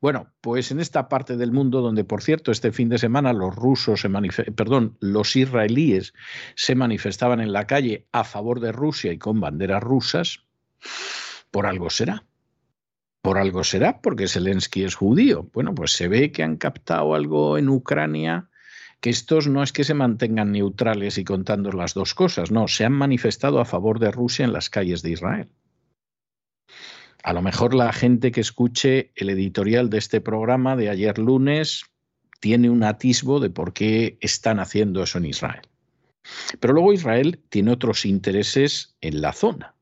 Bueno, 0.03 0.35
pues 0.43 0.71
en 0.71 0.81
esta 0.81 1.09
parte 1.09 1.39
del 1.39 1.51
mundo 1.51 1.81
donde, 1.81 2.05
por 2.05 2.23
cierto, 2.23 2.53
este 2.53 2.73
fin 2.73 2.91
de 2.91 2.99
semana 2.99 3.33
los 3.33 3.57
rusos 3.57 4.03
se 4.03 4.11
perdón, 4.53 4.99
los 5.01 5.35
israelíes 5.35 6.13
se 6.57 6.75
manifestaban 6.75 7.41
en 7.41 7.55
la 7.55 7.67
calle 7.67 8.07
a 8.13 8.23
favor 8.23 8.61
de 8.61 8.73
Rusia 8.73 9.13
y 9.13 9.19
con 9.19 9.41
banderas 9.41 9.83
rusas, 9.83 10.41
por 11.51 11.67
algo 11.67 11.89
será. 11.89 12.25
Por 13.23 13.39
algo 13.39 13.65
será, 13.65 14.03
porque 14.03 14.29
Zelensky 14.29 14.85
es 14.85 14.95
judío. 14.95 15.49
Bueno, 15.55 15.75
pues 15.75 15.93
se 15.93 16.07
ve 16.07 16.31
que 16.31 16.43
han 16.43 16.57
captado 16.57 17.15
algo 17.15 17.57
en 17.57 17.71
Ucrania 17.71 18.51
que 19.01 19.11
estos 19.11 19.47
no 19.47 19.63
es 19.63 19.73
que 19.73 19.85
se 19.85 19.95
mantengan 19.95 20.53
neutrales 20.53 21.19
y 21.19 21.25
contando 21.25 21.71
las 21.73 21.95
dos 21.95 22.15
cosas, 22.15 22.51
no, 22.51 22.69
se 22.69 22.85
han 22.85 22.93
manifestado 22.93 23.61
a 23.61 23.65
favor 23.65 23.99
de 23.99 24.11
Rusia 24.11 24.45
en 24.45 24.53
las 24.53 24.71
calles 24.71 25.03
de 25.03 25.11
Israel. 25.11 25.49
A 27.23 27.33
lo 27.33 27.43
mejor 27.43 27.75
la 27.75 27.93
gente 27.93 28.31
que 28.31 28.41
escuche 28.41 29.11
el 29.17 29.31
editorial 29.31 29.91
de 29.91 29.99
este 29.99 30.21
programa 30.21 30.77
de 30.77 30.91
ayer 30.91 31.19
lunes 31.19 31.85
tiene 32.41 32.71
un 32.71 32.85
atisbo 32.85 33.41
de 33.41 33.51
por 33.51 33.73
qué 33.73 34.17
están 34.21 34.61
haciendo 34.61 35.03
eso 35.03 35.19
en 35.19 35.27
Israel. 35.27 35.63
Pero 36.61 36.75
luego 36.75 36.93
Israel 36.93 37.43
tiene 37.49 37.73
otros 37.73 38.05
intereses 38.05 38.97
en 39.01 39.21
la 39.21 39.33
zona. 39.33 39.75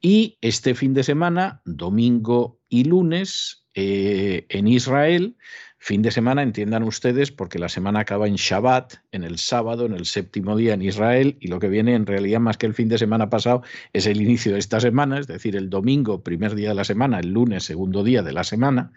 Y 0.00 0.38
este 0.40 0.74
fin 0.74 0.94
de 0.94 1.04
semana, 1.04 1.62
domingo 1.64 2.60
y 2.68 2.84
lunes, 2.84 3.66
eh, 3.74 4.46
en 4.48 4.66
Israel 4.66 5.36
Fin 5.82 6.02
de 6.02 6.10
semana, 6.10 6.42
entiendan 6.42 6.82
ustedes, 6.82 7.32
porque 7.32 7.58
la 7.58 7.70
semana 7.70 8.00
acaba 8.00 8.28
en 8.28 8.34
Shabbat, 8.34 8.96
en 9.12 9.24
el 9.24 9.38
sábado, 9.38 9.86
en 9.86 9.94
el 9.94 10.04
séptimo 10.04 10.54
día 10.54 10.74
en 10.74 10.82
Israel, 10.82 11.38
y 11.40 11.48
lo 11.48 11.58
que 11.58 11.70
viene 11.70 11.94
en 11.94 12.04
realidad 12.04 12.38
más 12.38 12.58
que 12.58 12.66
el 12.66 12.74
fin 12.74 12.90
de 12.90 12.98
semana 12.98 13.30
pasado 13.30 13.62
es 13.94 14.04
el 14.04 14.20
inicio 14.20 14.52
de 14.52 14.58
esta 14.58 14.78
semana, 14.78 15.18
es 15.18 15.26
decir, 15.26 15.56
el 15.56 15.70
domingo, 15.70 16.22
primer 16.22 16.54
día 16.54 16.68
de 16.68 16.74
la 16.74 16.84
semana, 16.84 17.18
el 17.18 17.30
lunes, 17.30 17.64
segundo 17.64 18.04
día 18.04 18.22
de 18.22 18.34
la 18.34 18.44
semana, 18.44 18.92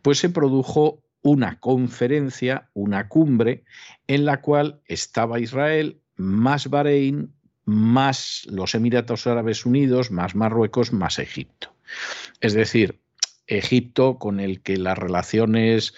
pues 0.00 0.18
se 0.18 0.30
produjo 0.30 1.02
una 1.22 1.58
conferencia, 1.58 2.68
una 2.72 3.08
cumbre, 3.08 3.64
en 4.06 4.24
la 4.24 4.40
cual 4.40 4.80
estaba 4.86 5.40
Israel, 5.40 6.00
más 6.14 6.70
Bahrein, 6.70 7.32
más 7.64 8.46
los 8.48 8.76
Emiratos 8.76 9.26
Árabes 9.26 9.66
Unidos, 9.66 10.12
más 10.12 10.36
Marruecos, 10.36 10.92
más 10.92 11.18
Egipto. 11.18 11.74
Es 12.40 12.54
decir, 12.54 13.00
Egipto 13.48 14.18
con 14.18 14.38
el 14.38 14.62
que 14.62 14.76
las 14.76 14.96
relaciones 14.96 15.94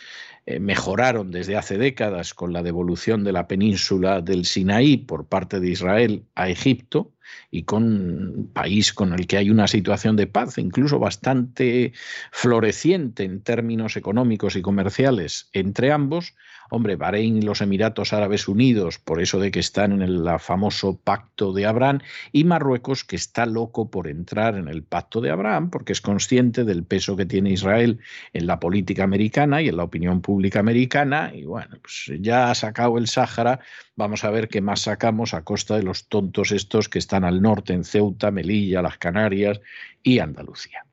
mejoraron 0.59 1.31
desde 1.31 1.57
hace 1.57 1.79
décadas 1.79 2.35
con 2.35 2.53
la 2.53 2.63
devolución 2.63 3.23
de 3.23 3.33
la 3.33 3.47
península 3.47 4.21
del 4.21 4.47
Sinaí 4.47 4.97
por 4.97 5.27
parte 5.27 5.61
de 5.61 5.71
Israel 5.71 6.25
a 6.35 6.49
Egipto 6.49 7.13
y 7.51 7.63
con 7.63 7.85
un 7.85 8.51
país 8.53 8.93
con 8.93 9.13
el 9.13 9.27
que 9.27 9.37
hay 9.37 9.51
una 9.51 9.69
situación 9.69 10.17
de 10.17 10.27
paz 10.27 10.59
incluso 10.59 10.99
bastante 10.99 11.93
floreciente 12.33 13.25
en 13.25 13.43
términos 13.43 13.97
económicos 13.97 14.57
y 14.57 14.63
comerciales 14.63 15.49
entre 15.53 15.93
ambos, 15.93 16.35
Hombre, 16.71 16.97
Bahrein 16.97 17.37
y 17.37 17.43
los 17.43 17.61
Emiratos 17.61 18.13
Árabes 18.13 18.49
Unidos, 18.49 18.99
por 18.99 19.21
eso 19.21 19.39
de 19.41 19.51
que 19.51 19.59
están 19.59 19.93
en 19.93 20.03
el 20.03 20.25
famoso 20.39 20.97
pacto 20.97 21.53
de 21.53 21.67
Abraham, 21.67 22.01
y 22.33 22.45
Marruecos, 22.45 23.05
que 23.05 23.17
está 23.17 23.45
loco 23.45 23.91
por 23.91 24.07
entrar 24.07 24.57
en 24.57 24.69
el 24.69 24.85
pacto 24.85 25.21
de 25.21 25.31
Abraham, 25.31 25.71
porque 25.71 25.93
es 25.93 26.01
consciente 26.01 26.65
del 26.65 26.85
peso 26.85 27.17
que 27.17 27.27
tiene 27.27 27.51
Israel 27.51 27.99
en 28.33 28.47
la 28.47 28.61
política 28.61 29.05
americana 29.05 29.61
y 29.61 29.69
en 29.69 29.77
la 29.77 29.85
opinión 29.85 30.21
pública 30.21 30.61
americana, 30.61 31.33
y 31.35 31.45
bueno, 31.45 31.77
pues 31.83 32.19
ya 32.21 32.51
ha 32.51 32.55
sacado 32.55 32.99
el 32.99 33.09
Sáhara, 33.09 33.61
vamos 33.97 34.25
a 34.25 34.31
ver 34.31 34.49
qué 34.49 34.61
más 34.61 34.83
sacamos 34.83 35.35
a 35.35 35.43
costa 35.43 35.77
de 35.77 35.83
los 35.83 36.09
tontos 36.09 36.53
estos 36.53 36.89
que 36.89 36.99
están 36.99 37.25
al 37.25 37.43
norte, 37.43 37.73
en 37.73 37.85
Ceuta, 37.85 38.31
Melilla, 38.31 38.81
las 38.81 38.99
Canarias 38.99 39.61
y 40.03 40.21
Andalucía. 40.21 40.85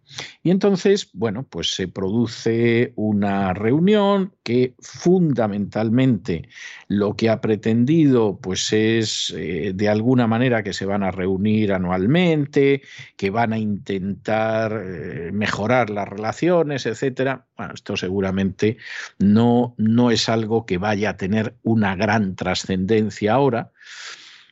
Y 0.44 0.52
entonces, 0.52 1.10
bueno, 1.14 1.44
pues 1.44 1.72
se 1.72 1.88
produce 1.88 2.94
una 2.96 3.54
reunión 3.54 4.34
que 4.44 4.76
fundamentalmente 4.80 6.50
lo 6.88 7.16
que 7.16 7.30
ha 7.30 7.42
pretendido 7.42 8.40
pues 8.40 8.72
es 8.72 9.34
eh, 9.36 9.74
de 9.76 9.90
alguna 9.90 10.28
manera 10.28 10.64
que 10.64 10.74
se 10.74 10.86
van 10.86 11.04
a 11.04 11.12
reunir 11.12 11.74
anualmente, 11.74 12.82
que 13.16 13.30
van 13.30 13.54
a 13.54 13.60
intentar 13.60 14.84
eh, 14.86 15.32
mejorar 15.34 15.90
las 15.90 16.08
relaciones, 16.08 16.86
etcétera. 16.86 17.46
Bueno, 17.58 17.74
esto 17.74 17.98
seguramente 17.98 18.78
no, 19.20 19.76
no 19.78 20.12
es 20.12 20.30
algo 20.30 20.66
que 20.66 20.78
vaya 20.78 21.12
a 21.12 21.18
tener 21.18 21.56
una 21.64 21.96
gran 21.96 22.36
trascendencia 22.36 23.34
ahora. 23.34 23.72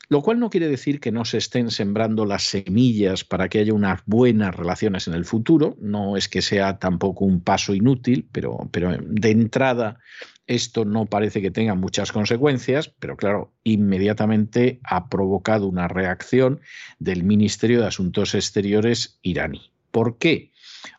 Lo 0.09 0.21
cual 0.21 0.39
no 0.39 0.49
quiere 0.49 0.67
decir 0.67 0.99
que 0.99 1.11
no 1.11 1.25
se 1.25 1.37
estén 1.37 1.71
sembrando 1.71 2.25
las 2.25 2.43
semillas 2.43 3.23
para 3.23 3.49
que 3.49 3.59
haya 3.59 3.73
unas 3.73 4.01
buenas 4.05 4.55
relaciones 4.55 5.07
en 5.07 5.13
el 5.13 5.25
futuro. 5.25 5.77
No 5.79 6.17
es 6.17 6.29
que 6.29 6.41
sea 6.41 6.79
tampoco 6.79 7.25
un 7.25 7.41
paso 7.41 7.73
inútil, 7.73 8.27
pero, 8.31 8.69
pero 8.71 8.97
de 8.99 9.31
entrada 9.31 9.99
esto 10.47 10.85
no 10.85 11.07
parece 11.07 11.41
que 11.41 11.49
tenga 11.49 11.73
muchas 11.73 12.11
consecuencias, 12.11 12.93
pero 12.99 13.17
claro, 13.17 13.53
inmediatamente 13.63 14.79
ha 14.83 15.09
provocado 15.09 15.67
una 15.67 15.87
reacción 15.87 16.61
del 16.99 17.23
Ministerio 17.23 17.81
de 17.81 17.87
Asuntos 17.87 18.35
Exteriores 18.35 19.19
iraní. 19.23 19.71
¿Por 19.89 20.17
qué? 20.17 20.51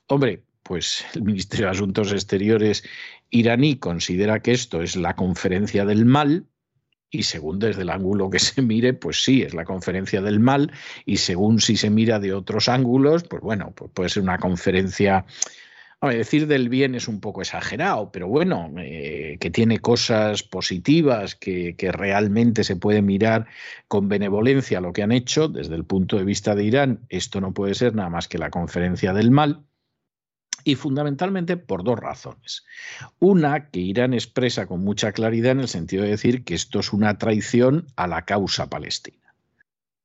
Hombre, 0.08 0.42
pues 0.62 1.04
el 1.14 1.22
Ministerio 1.22 1.66
de 1.66 1.72
Asuntos 1.72 2.12
Exteriores 2.12 2.82
iraní 3.30 3.76
considera 3.76 4.40
que 4.40 4.52
esto 4.52 4.82
es 4.82 4.96
la 4.96 5.14
conferencia 5.14 5.84
del 5.84 6.06
mal, 6.06 6.46
y 7.10 7.22
según 7.22 7.58
desde 7.58 7.82
el 7.82 7.90
ángulo 7.90 8.30
que 8.30 8.38
se 8.38 8.62
mire, 8.62 8.94
pues 8.94 9.22
sí, 9.22 9.42
es 9.42 9.54
la 9.54 9.64
conferencia 9.64 10.20
del 10.20 10.40
mal, 10.40 10.72
y 11.04 11.18
según 11.18 11.60
si 11.60 11.76
se 11.76 11.90
mira 11.90 12.18
de 12.18 12.32
otros 12.32 12.68
ángulos, 12.68 13.24
pues 13.24 13.42
bueno, 13.42 13.72
pues 13.74 13.90
puede 13.92 14.08
ser 14.08 14.22
una 14.22 14.38
conferencia, 14.38 15.24
a 16.00 16.10
decir 16.10 16.46
del 16.46 16.68
bien 16.68 16.94
es 16.94 17.08
un 17.08 17.20
poco 17.20 17.40
exagerado, 17.40 18.10
pero 18.12 18.28
bueno, 18.28 18.70
eh, 18.78 19.38
que 19.40 19.50
tiene 19.50 19.78
cosas 19.78 20.42
positivas, 20.42 21.34
que, 21.34 21.74
que 21.76 21.90
realmente 21.92 22.64
se 22.64 22.76
puede 22.76 23.02
mirar 23.02 23.46
con 23.88 24.08
benevolencia 24.08 24.80
lo 24.80 24.92
que 24.92 25.02
han 25.02 25.12
hecho 25.12 25.48
desde 25.48 25.74
el 25.74 25.84
punto 25.84 26.16
de 26.16 26.24
vista 26.24 26.54
de 26.54 26.64
Irán, 26.64 27.00
esto 27.08 27.40
no 27.40 27.52
puede 27.54 27.74
ser 27.74 27.94
nada 27.94 28.10
más 28.10 28.28
que 28.28 28.38
la 28.38 28.50
conferencia 28.50 29.12
del 29.12 29.30
mal 29.30 29.64
y 30.66 30.74
fundamentalmente 30.74 31.56
por 31.56 31.84
dos 31.84 31.96
razones. 31.96 32.64
Una, 33.20 33.70
que 33.70 33.78
Irán 33.78 34.14
expresa 34.14 34.66
con 34.66 34.82
mucha 34.82 35.12
claridad 35.12 35.52
en 35.52 35.60
el 35.60 35.68
sentido 35.68 36.02
de 36.02 36.10
decir 36.10 36.42
que 36.42 36.56
esto 36.56 36.80
es 36.80 36.92
una 36.92 37.18
traición 37.18 37.86
a 37.94 38.08
la 38.08 38.24
causa 38.24 38.68
palestina. 38.68 39.32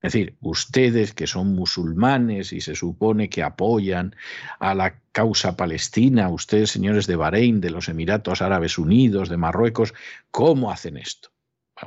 Es 0.03 0.13
decir, 0.13 0.35
ustedes 0.39 1.13
que 1.13 1.25
son 1.25 1.55
musulmanes 1.55 2.53
y 2.53 2.61
se 2.61 2.75
supone 2.75 3.27
que 3.27 3.41
apoyan 3.41 4.15
a 4.59 4.75
la 4.75 4.99
causa 5.11 5.57
palestina, 5.57 6.29
ustedes 6.29 6.69
señores 6.69 7.07
de 7.07 7.15
Bahrein, 7.15 7.59
de 7.59 7.71
los 7.71 7.89
Emiratos 7.89 8.43
Árabes 8.43 8.77
Unidos, 8.77 9.29
de 9.29 9.37
Marruecos, 9.37 9.95
¿cómo 10.29 10.71
hacen 10.71 10.95
esto? 10.95 11.31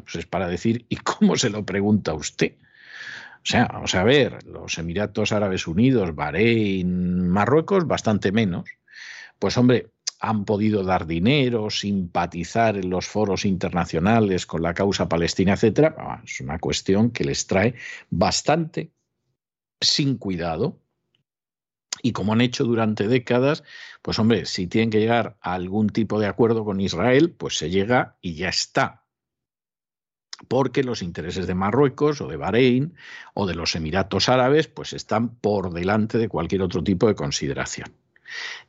pues 0.02 0.16
es 0.16 0.26
para 0.26 0.48
decir, 0.48 0.84
¿y 0.88 0.96
cómo 0.96 1.36
se 1.36 1.48
lo 1.48 1.64
pregunta 1.64 2.12
usted? 2.12 2.56
O 3.44 3.46
sea, 3.46 3.68
vamos 3.70 3.94
a 3.94 4.02
ver, 4.04 4.42
los 4.46 4.78
Emiratos 4.78 5.30
Árabes 5.30 5.66
Unidos, 5.66 6.14
Bahrein, 6.14 7.28
Marruecos, 7.28 7.86
bastante 7.86 8.32
menos. 8.32 8.70
Pues 9.38 9.58
hombre, 9.58 9.90
han 10.18 10.46
podido 10.46 10.82
dar 10.82 11.06
dinero, 11.06 11.68
simpatizar 11.68 12.78
en 12.78 12.88
los 12.88 13.06
foros 13.06 13.44
internacionales 13.44 14.46
con 14.46 14.62
la 14.62 14.72
causa 14.72 15.10
palestina, 15.10 15.52
etcétera. 15.52 16.22
Es 16.24 16.40
una 16.40 16.58
cuestión 16.58 17.10
que 17.10 17.24
les 17.24 17.46
trae 17.46 17.74
bastante 18.08 18.92
sin 19.78 20.16
cuidado. 20.16 20.80
Y 22.02 22.12
como 22.12 22.32
han 22.32 22.40
hecho 22.40 22.64
durante 22.64 23.08
décadas, 23.08 23.62
pues 24.00 24.18
hombre, 24.18 24.46
si 24.46 24.66
tienen 24.68 24.88
que 24.88 25.00
llegar 25.00 25.36
a 25.42 25.52
algún 25.52 25.90
tipo 25.90 26.18
de 26.18 26.28
acuerdo 26.28 26.64
con 26.64 26.80
Israel, 26.80 27.34
pues 27.36 27.58
se 27.58 27.68
llega 27.68 28.16
y 28.22 28.36
ya 28.36 28.48
está 28.48 29.03
porque 30.48 30.84
los 30.84 31.02
intereses 31.02 31.46
de 31.46 31.54
Marruecos 31.54 32.20
o 32.20 32.28
de 32.28 32.36
Bahrein 32.36 32.94
o 33.34 33.46
de 33.46 33.54
los 33.54 33.74
Emiratos 33.74 34.28
Árabes 34.28 34.68
pues 34.68 34.92
están 34.92 35.34
por 35.36 35.72
delante 35.72 36.18
de 36.18 36.28
cualquier 36.28 36.62
otro 36.62 36.82
tipo 36.82 37.06
de 37.06 37.14
consideración. 37.14 37.92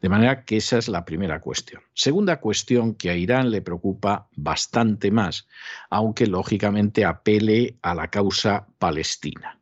De 0.02 0.10
manera 0.10 0.44
que 0.44 0.58
esa 0.58 0.78
es 0.78 0.88
la 0.88 1.06
primera 1.06 1.40
cuestión. 1.40 1.82
Segunda 1.94 2.40
cuestión 2.40 2.96
que 2.96 3.10
a 3.10 3.16
Irán 3.16 3.52
le 3.52 3.62
preocupa 3.62 4.28
bastante 4.36 5.12
más, 5.12 5.48
aunque 5.90 6.28
lógicamente 6.28 7.06
apele 7.06 7.78
a 7.82 7.96
la 7.96 8.10
causa 8.10 8.68
palestina. 8.78 9.60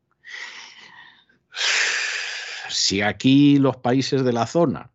Si 2.69 3.01
aquí 3.01 3.59
los 3.59 3.77
países 3.77 4.23
de 4.23 4.33
la 4.33 4.47
zona 4.47 4.91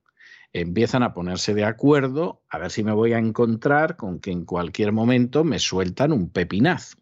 empiezan 0.53 1.03
a 1.03 1.15
ponerse 1.15 1.55
de 1.55 1.65
acuerdo, 1.65 2.43
a 2.49 2.59
ver 2.59 2.71
si 2.71 2.83
me 2.83 2.93
voy 2.93 3.13
a 3.13 3.19
encontrar 3.19 3.97
con 3.97 4.19
que 4.19 4.31
en 4.31 4.45
cualquier 4.45 4.93
momento 4.93 5.45
me 5.45 5.59
sueltan 5.59 6.13
un 6.13 6.31
pepinazo. 6.31 6.97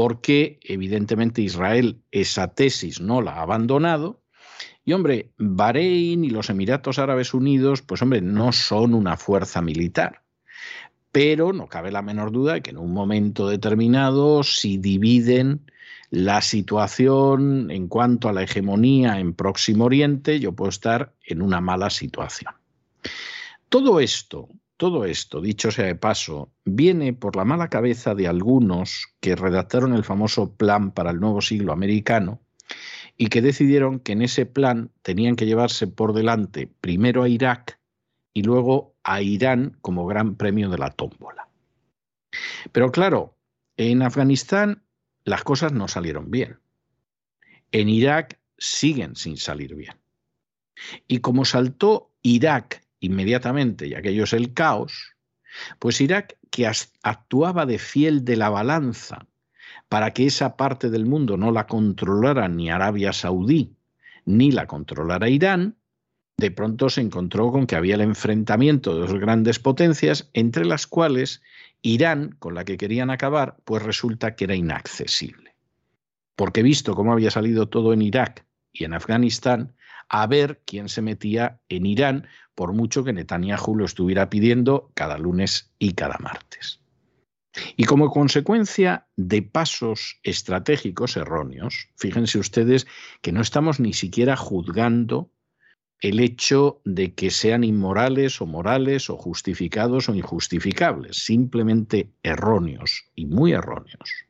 Porque 0.00 0.58
evidentemente 0.62 1.42
Israel 1.42 2.00
esa 2.10 2.54
tesis 2.54 3.02
no 3.02 3.20
la 3.20 3.34
ha 3.34 3.42
abandonado. 3.42 4.22
Y 4.82 4.94
hombre, 4.94 5.34
Bahrein 5.36 6.24
y 6.24 6.30
los 6.30 6.48
Emiratos 6.48 6.98
Árabes 6.98 7.34
Unidos, 7.34 7.82
pues 7.82 8.00
hombre, 8.00 8.22
no 8.22 8.50
son 8.52 8.94
una 8.94 9.18
fuerza 9.18 9.60
militar. 9.60 10.22
Pero 11.12 11.52
no 11.52 11.66
cabe 11.66 11.92
la 11.92 12.00
menor 12.00 12.32
duda 12.32 12.54
de 12.54 12.62
que 12.62 12.70
en 12.70 12.78
un 12.78 12.94
momento 12.94 13.46
determinado, 13.46 14.42
si 14.42 14.78
dividen 14.78 15.70
la 16.08 16.40
situación 16.40 17.70
en 17.70 17.86
cuanto 17.86 18.30
a 18.30 18.32
la 18.32 18.42
hegemonía 18.42 19.20
en 19.20 19.34
Próximo 19.34 19.84
Oriente, 19.84 20.40
yo 20.40 20.52
puedo 20.52 20.70
estar 20.70 21.12
en 21.26 21.42
una 21.42 21.60
mala 21.60 21.90
situación. 21.90 22.54
Todo 23.68 24.00
esto, 24.00 24.48
todo 24.80 25.04
esto, 25.04 25.42
dicho 25.42 25.70
sea 25.70 25.84
de 25.84 25.94
paso, 25.94 26.54
viene 26.64 27.12
por 27.12 27.36
la 27.36 27.44
mala 27.44 27.68
cabeza 27.68 28.14
de 28.14 28.26
algunos 28.26 29.08
que 29.20 29.36
redactaron 29.36 29.92
el 29.92 30.04
famoso 30.04 30.54
plan 30.56 30.90
para 30.92 31.10
el 31.10 31.20
nuevo 31.20 31.42
siglo 31.42 31.74
americano 31.74 32.40
y 33.18 33.26
que 33.26 33.42
decidieron 33.42 34.00
que 34.00 34.12
en 34.12 34.22
ese 34.22 34.46
plan 34.46 34.90
tenían 35.02 35.36
que 35.36 35.44
llevarse 35.44 35.86
por 35.86 36.14
delante 36.14 36.66
primero 36.80 37.22
a 37.22 37.28
Irak 37.28 37.78
y 38.32 38.42
luego 38.42 38.94
a 39.04 39.20
Irán 39.20 39.76
como 39.82 40.06
gran 40.06 40.36
premio 40.36 40.70
de 40.70 40.78
la 40.78 40.88
tómbola. 40.88 41.50
Pero 42.72 42.90
claro, 42.90 43.36
en 43.76 44.00
Afganistán 44.00 44.82
las 45.24 45.44
cosas 45.44 45.74
no 45.74 45.88
salieron 45.88 46.30
bien. 46.30 46.58
En 47.70 47.90
Irak 47.90 48.40
siguen 48.56 49.14
sin 49.14 49.36
salir 49.36 49.74
bien. 49.74 49.98
Y 51.06 51.18
como 51.18 51.44
saltó 51.44 52.12
Irak 52.22 52.80
inmediatamente, 53.00 53.86
y 53.86 53.94
aquello 53.94 54.24
es 54.24 54.32
el 54.32 54.54
caos, 54.54 55.14
pues 55.78 56.00
Irak, 56.00 56.36
que 56.50 56.70
actuaba 57.02 57.66
de 57.66 57.78
fiel 57.78 58.24
de 58.24 58.36
la 58.36 58.50
balanza 58.50 59.26
para 59.88 60.12
que 60.12 60.26
esa 60.26 60.56
parte 60.56 60.90
del 60.90 61.06
mundo 61.06 61.36
no 61.36 61.50
la 61.50 61.66
controlara 61.66 62.48
ni 62.48 62.70
Arabia 62.70 63.12
Saudí, 63.12 63.74
ni 64.24 64.52
la 64.52 64.66
controlara 64.66 65.28
Irán, 65.28 65.76
de 66.36 66.50
pronto 66.50 66.88
se 66.88 67.00
encontró 67.00 67.52
con 67.52 67.66
que 67.66 67.76
había 67.76 67.96
el 67.96 68.00
enfrentamiento 68.00 68.94
de 68.94 69.00
dos 69.00 69.20
grandes 69.20 69.58
potencias, 69.58 70.30
entre 70.32 70.64
las 70.64 70.86
cuales 70.86 71.42
Irán, 71.82 72.36
con 72.38 72.54
la 72.54 72.64
que 72.64 72.78
querían 72.78 73.10
acabar, 73.10 73.56
pues 73.64 73.82
resulta 73.82 74.36
que 74.36 74.44
era 74.44 74.54
inaccesible. 74.54 75.54
Porque 76.36 76.62
visto 76.62 76.94
cómo 76.94 77.12
había 77.12 77.30
salido 77.30 77.68
todo 77.68 77.92
en 77.92 78.00
Irak 78.00 78.46
y 78.72 78.84
en 78.84 78.94
Afganistán, 78.94 79.74
a 80.10 80.26
ver 80.26 80.60
quién 80.66 80.88
se 80.88 81.00
metía 81.00 81.60
en 81.68 81.86
Irán, 81.86 82.26
por 82.54 82.72
mucho 82.72 83.04
que 83.04 83.12
Netanyahu 83.12 83.76
lo 83.76 83.84
estuviera 83.84 84.28
pidiendo 84.28 84.90
cada 84.94 85.16
lunes 85.16 85.72
y 85.78 85.92
cada 85.92 86.18
martes. 86.18 86.80
Y 87.76 87.84
como 87.84 88.10
consecuencia 88.10 89.06
de 89.16 89.42
pasos 89.42 90.20
estratégicos 90.22 91.16
erróneos, 91.16 91.88
fíjense 91.96 92.38
ustedes 92.38 92.86
que 93.22 93.32
no 93.32 93.40
estamos 93.40 93.80
ni 93.80 93.92
siquiera 93.92 94.36
juzgando 94.36 95.32
el 96.00 96.18
hecho 96.18 96.80
de 96.84 97.14
que 97.14 97.30
sean 97.30 97.62
inmorales 97.62 98.40
o 98.40 98.46
morales 98.46 99.10
o 99.10 99.16
justificados 99.16 100.08
o 100.08 100.14
injustificables, 100.14 101.24
simplemente 101.24 102.12
erróneos 102.22 103.04
y 103.14 103.26
muy 103.26 103.52
erróneos. 103.52 104.26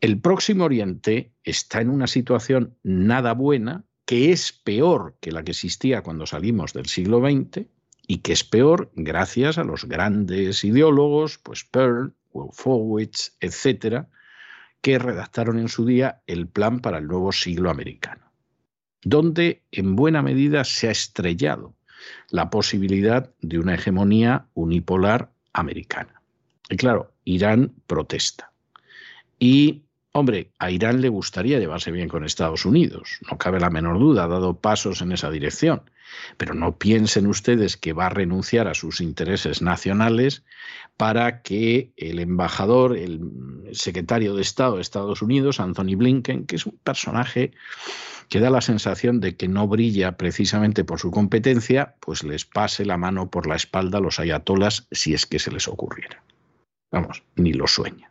El 0.00 0.20
Próximo 0.20 0.64
Oriente 0.64 1.34
está 1.44 1.82
en 1.82 1.90
una 1.90 2.06
situación 2.06 2.78
nada 2.82 3.34
buena, 3.34 3.84
que 4.10 4.32
es 4.32 4.50
peor 4.50 5.14
que 5.20 5.30
la 5.30 5.44
que 5.44 5.52
existía 5.52 6.02
cuando 6.02 6.26
salimos 6.26 6.72
del 6.72 6.86
siglo 6.86 7.20
XX 7.20 7.68
y 8.08 8.18
que 8.18 8.32
es 8.32 8.42
peor 8.42 8.90
gracias 8.96 9.56
a 9.56 9.62
los 9.62 9.84
grandes 9.84 10.64
ideólogos, 10.64 11.38
pues 11.38 11.62
Pearl, 11.62 12.12
Wolfowitz, 12.32 13.36
etcétera, 13.38 14.08
que 14.80 14.98
redactaron 14.98 15.60
en 15.60 15.68
su 15.68 15.86
día 15.86 16.22
el 16.26 16.48
plan 16.48 16.80
para 16.80 16.98
el 16.98 17.06
nuevo 17.06 17.30
siglo 17.30 17.70
americano 17.70 18.30
donde 19.02 19.62
en 19.72 19.96
buena 19.96 20.22
medida 20.22 20.64
se 20.64 20.88
ha 20.88 20.90
estrellado 20.90 21.74
la 22.28 22.50
posibilidad 22.50 23.32
de 23.40 23.58
una 23.58 23.74
hegemonía 23.74 24.46
unipolar 24.54 25.30
americana. 25.52 26.20
Y 26.68 26.76
claro, 26.76 27.12
Irán 27.24 27.72
protesta. 27.86 28.52
Y 29.38 29.84
Hombre, 30.12 30.50
a 30.58 30.72
Irán 30.72 31.00
le 31.00 31.08
gustaría 31.08 31.60
llevarse 31.60 31.92
bien 31.92 32.08
con 32.08 32.24
Estados 32.24 32.64
Unidos, 32.64 33.20
no 33.30 33.38
cabe 33.38 33.60
la 33.60 33.70
menor 33.70 34.00
duda, 34.00 34.24
ha 34.24 34.28
dado 34.28 34.58
pasos 34.58 35.02
en 35.02 35.12
esa 35.12 35.30
dirección. 35.30 35.82
Pero 36.36 36.54
no 36.54 36.76
piensen 36.76 37.28
ustedes 37.28 37.76
que 37.76 37.92
va 37.92 38.06
a 38.06 38.10
renunciar 38.10 38.66
a 38.66 38.74
sus 38.74 39.00
intereses 39.00 39.62
nacionales 39.62 40.42
para 40.96 41.42
que 41.42 41.92
el 41.96 42.18
embajador, 42.18 42.96
el 42.96 43.20
secretario 43.70 44.34
de 44.34 44.42
Estado 44.42 44.76
de 44.76 44.82
Estados 44.82 45.22
Unidos, 45.22 45.60
Anthony 45.60 45.94
Blinken, 45.96 46.46
que 46.46 46.56
es 46.56 46.66
un 46.66 46.76
personaje 46.82 47.52
que 48.28 48.40
da 48.40 48.50
la 48.50 48.60
sensación 48.60 49.20
de 49.20 49.36
que 49.36 49.46
no 49.46 49.68
brilla 49.68 50.16
precisamente 50.16 50.82
por 50.82 50.98
su 50.98 51.12
competencia, 51.12 51.94
pues 52.00 52.24
les 52.24 52.44
pase 52.44 52.84
la 52.84 52.96
mano 52.96 53.30
por 53.30 53.46
la 53.46 53.54
espalda 53.54 53.98
a 53.98 54.00
los 54.00 54.18
ayatolas 54.18 54.88
si 54.90 55.14
es 55.14 55.26
que 55.26 55.38
se 55.38 55.52
les 55.52 55.68
ocurriera. 55.68 56.24
Vamos, 56.90 57.22
ni 57.36 57.52
lo 57.52 57.68
sueña. 57.68 58.09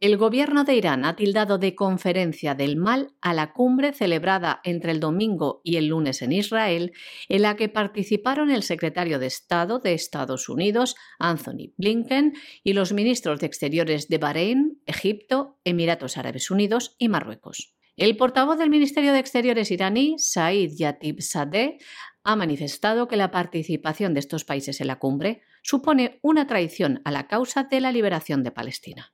El 0.00 0.16
gobierno 0.16 0.64
de 0.64 0.76
Irán 0.76 1.04
ha 1.04 1.14
tildado 1.14 1.58
de 1.58 1.74
conferencia 1.74 2.54
del 2.54 2.76
mal 2.76 3.12
a 3.20 3.34
la 3.34 3.52
cumbre 3.52 3.92
celebrada 3.92 4.62
entre 4.64 4.92
el 4.92 4.98
domingo 4.98 5.60
y 5.62 5.76
el 5.76 5.88
lunes 5.88 6.22
en 6.22 6.32
Israel, 6.32 6.92
en 7.28 7.42
la 7.42 7.54
que 7.54 7.68
participaron 7.68 8.50
el 8.50 8.62
secretario 8.62 9.18
de 9.18 9.26
Estado 9.26 9.78
de 9.78 9.92
Estados 9.92 10.48
Unidos, 10.48 10.96
Anthony 11.18 11.74
Blinken, 11.76 12.32
y 12.64 12.72
los 12.72 12.94
ministros 12.94 13.40
de 13.40 13.46
Exteriores 13.46 14.08
de 14.08 14.16
Bahrein, 14.16 14.80
Egipto, 14.86 15.58
Emiratos 15.64 16.16
Árabes 16.16 16.50
Unidos 16.50 16.96
y 16.96 17.10
Marruecos. 17.10 17.74
El 17.98 18.16
portavoz 18.16 18.56
del 18.56 18.70
Ministerio 18.70 19.12
de 19.12 19.18
Exteriores 19.18 19.70
iraní, 19.70 20.18
Said 20.18 20.70
Yatib 20.78 21.20
Sadeh, 21.20 21.76
ha 22.24 22.36
manifestado 22.36 23.06
que 23.06 23.18
la 23.18 23.30
participación 23.30 24.14
de 24.14 24.20
estos 24.20 24.46
países 24.46 24.80
en 24.80 24.86
la 24.86 24.98
cumbre 24.98 25.42
supone 25.60 26.18
una 26.22 26.46
traición 26.46 27.02
a 27.04 27.10
la 27.10 27.26
causa 27.26 27.64
de 27.64 27.82
la 27.82 27.92
liberación 27.92 28.42
de 28.42 28.50
Palestina. 28.50 29.12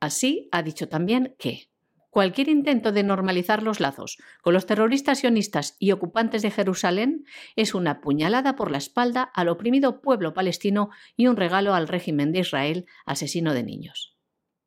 Así, 0.00 0.48
ha 0.52 0.62
dicho 0.62 0.88
también 0.88 1.34
que 1.38 1.70
cualquier 2.10 2.48
intento 2.48 2.92
de 2.92 3.02
normalizar 3.02 3.62
los 3.62 3.80
lazos 3.80 4.18
con 4.42 4.54
los 4.54 4.66
terroristas 4.66 5.18
sionistas 5.18 5.76
y 5.78 5.92
ocupantes 5.92 6.42
de 6.42 6.50
Jerusalén 6.50 7.24
es 7.56 7.74
una 7.74 8.00
puñalada 8.00 8.56
por 8.56 8.70
la 8.70 8.78
espalda 8.78 9.22
al 9.22 9.48
oprimido 9.48 10.00
pueblo 10.00 10.34
palestino 10.34 10.90
y 11.16 11.26
un 11.26 11.36
regalo 11.36 11.74
al 11.74 11.88
régimen 11.88 12.32
de 12.32 12.40
Israel 12.40 12.86
asesino 13.06 13.54
de 13.54 13.64
niños. 13.64 14.16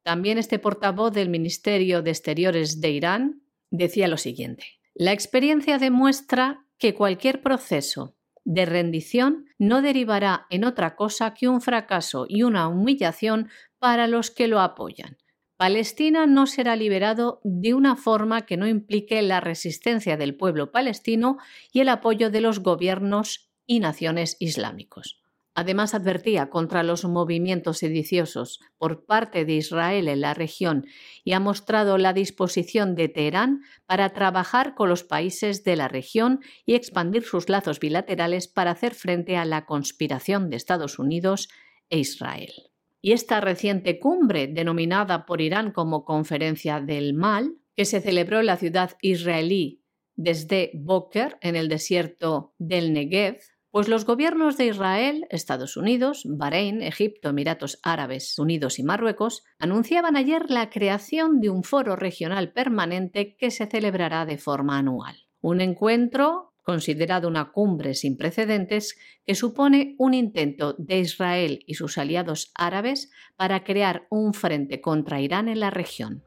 También 0.04 0.38
este 0.38 0.60
portavoz 0.60 1.14
del 1.14 1.30
Ministerio 1.30 2.02
de 2.02 2.12
Exteriores 2.12 2.82
de 2.82 2.92
Irán 2.92 3.42
decía 3.70 4.08
lo 4.08 4.18
siguiente. 4.18 4.66
La 4.94 5.14
experiencia 5.14 5.78
demuestra 5.78 6.66
que 6.78 6.94
cualquier 6.94 7.42
proceso 7.42 8.16
de 8.44 8.66
rendición 8.66 9.46
no 9.60 9.82
derivará 9.82 10.48
en 10.50 10.66
otra 10.66 10.96
cosa 10.96 11.34
que 11.34 11.48
un 11.48 11.62
fracaso 11.62 12.26
y 12.28 12.44
una 12.44 12.68
humillación 12.68 13.50
para 13.78 14.08
los 14.08 14.32
que 14.32 14.48
lo 14.48 14.60
apoyan. 14.60 15.18
Palestina 15.62 16.26
no 16.26 16.48
será 16.48 16.76
liberado 16.76 17.40
de 17.44 17.76
una 17.76 17.96
forma 17.96 18.48
que 18.48 18.58
no 18.58 18.68
implique 18.68 19.22
la 19.22 19.42
resistencia 19.42 20.18
del 20.18 20.36
pueblo 20.36 20.72
palestino 20.72 21.38
y 21.72 21.82
el 21.82 21.90
apoyo 21.90 22.32
de 22.32 22.42
los 22.42 22.62
gobiernos 22.62 23.52
y 23.68 23.80
naciones 23.80 24.38
islámicos. 24.40 25.22
Además, 25.54 25.94
advertía 25.94 26.50
contra 26.50 26.82
los 26.82 27.06
movimientos 27.06 27.78
sediciosos 27.78 28.60
por 28.80 29.06
parte 29.06 29.46
de 29.46 29.54
Israel 29.54 30.08
en 30.08 30.22
la 30.22 30.34
región 30.34 30.88
y 31.24 31.34
ha 31.34 31.40
mostrado 31.40 32.00
la 32.00 32.14
disposición 32.14 32.96
de 32.96 33.10
Teherán 33.10 33.62
para 33.86 34.14
trabajar 34.14 34.74
con 34.74 34.90
los 34.90 35.04
países 35.04 35.64
de 35.64 35.76
la 35.76 35.88
región 35.88 36.40
y 36.66 36.74
expandir 36.74 37.22
sus 37.22 37.50
lazos 37.50 37.80
bilaterales 37.80 38.48
para 38.48 38.72
hacer 38.72 38.96
frente 38.96 39.38
a 39.38 39.46
la 39.46 39.68
conspiración 39.68 40.50
de 40.50 40.56
Estados 40.56 40.98
Unidos 40.98 41.50
e 41.92 42.00
Israel. 42.00 42.71
Y 43.02 43.14
esta 43.14 43.42
reciente 43.42 44.00
cumbre, 44.00 44.48
denominada 44.48 45.26
por 45.26 45.42
Irán 45.42 45.72
como 45.72 46.06
Conferencia 46.06 46.80
del 46.80 47.14
Mal, 47.14 47.56
que 47.76 47.86
se 47.86 48.02
celebró 48.02 48.40
en 48.40 48.46
la 48.46 48.58
ciudad 48.58 48.92
israelí 49.02 49.84
desde 50.16 50.72
Boker, 50.76 51.38
en 51.42 51.56
el 51.56 51.68
desierto 51.68 52.54
del 52.60 52.94
Negev, 52.94 53.40
pues 53.72 53.88
los 53.88 54.06
gobiernos 54.06 54.58
de 54.58 54.68
Israel, 54.68 55.26
Estados 55.30 55.78
Unidos, 55.78 56.24
Bahrein, 56.26 56.82
Egipto, 56.82 57.30
Emiratos 57.30 57.80
Árabes 57.84 58.38
Unidos 58.38 58.80
y 58.80 58.84
Marruecos 58.84 59.44
anunciaban 59.60 60.18
ayer 60.18 60.50
la 60.50 60.70
creación 60.70 61.40
de 61.40 61.50
un 61.50 61.64
foro 61.64 61.96
regional 61.96 62.52
permanente 62.52 63.38
que 63.38 63.50
se 63.50 63.68
celebrará 63.68 64.26
de 64.26 64.38
forma 64.38 64.78
anual. 64.78 65.16
Un 65.40 65.62
encuentro 65.62 66.51
considerado 66.62 67.28
una 67.28 67.52
cumbre 67.52 67.94
sin 67.94 68.18
precedentes 68.18 68.98
que 69.26 69.36
supone 69.36 69.96
un 69.98 70.14
intento 70.14 70.76
de 70.78 71.00
Israel 71.00 71.64
y 71.66 71.76
sus 71.76 71.98
aliados 71.98 72.52
árabes 72.56 73.12
para 73.36 73.64
crear 73.64 74.08
un 74.10 74.34
frente 74.34 74.82
contra 74.82 75.22
Irán 75.22 75.48
en 75.48 75.60
la 75.60 75.70
región. 75.70 76.24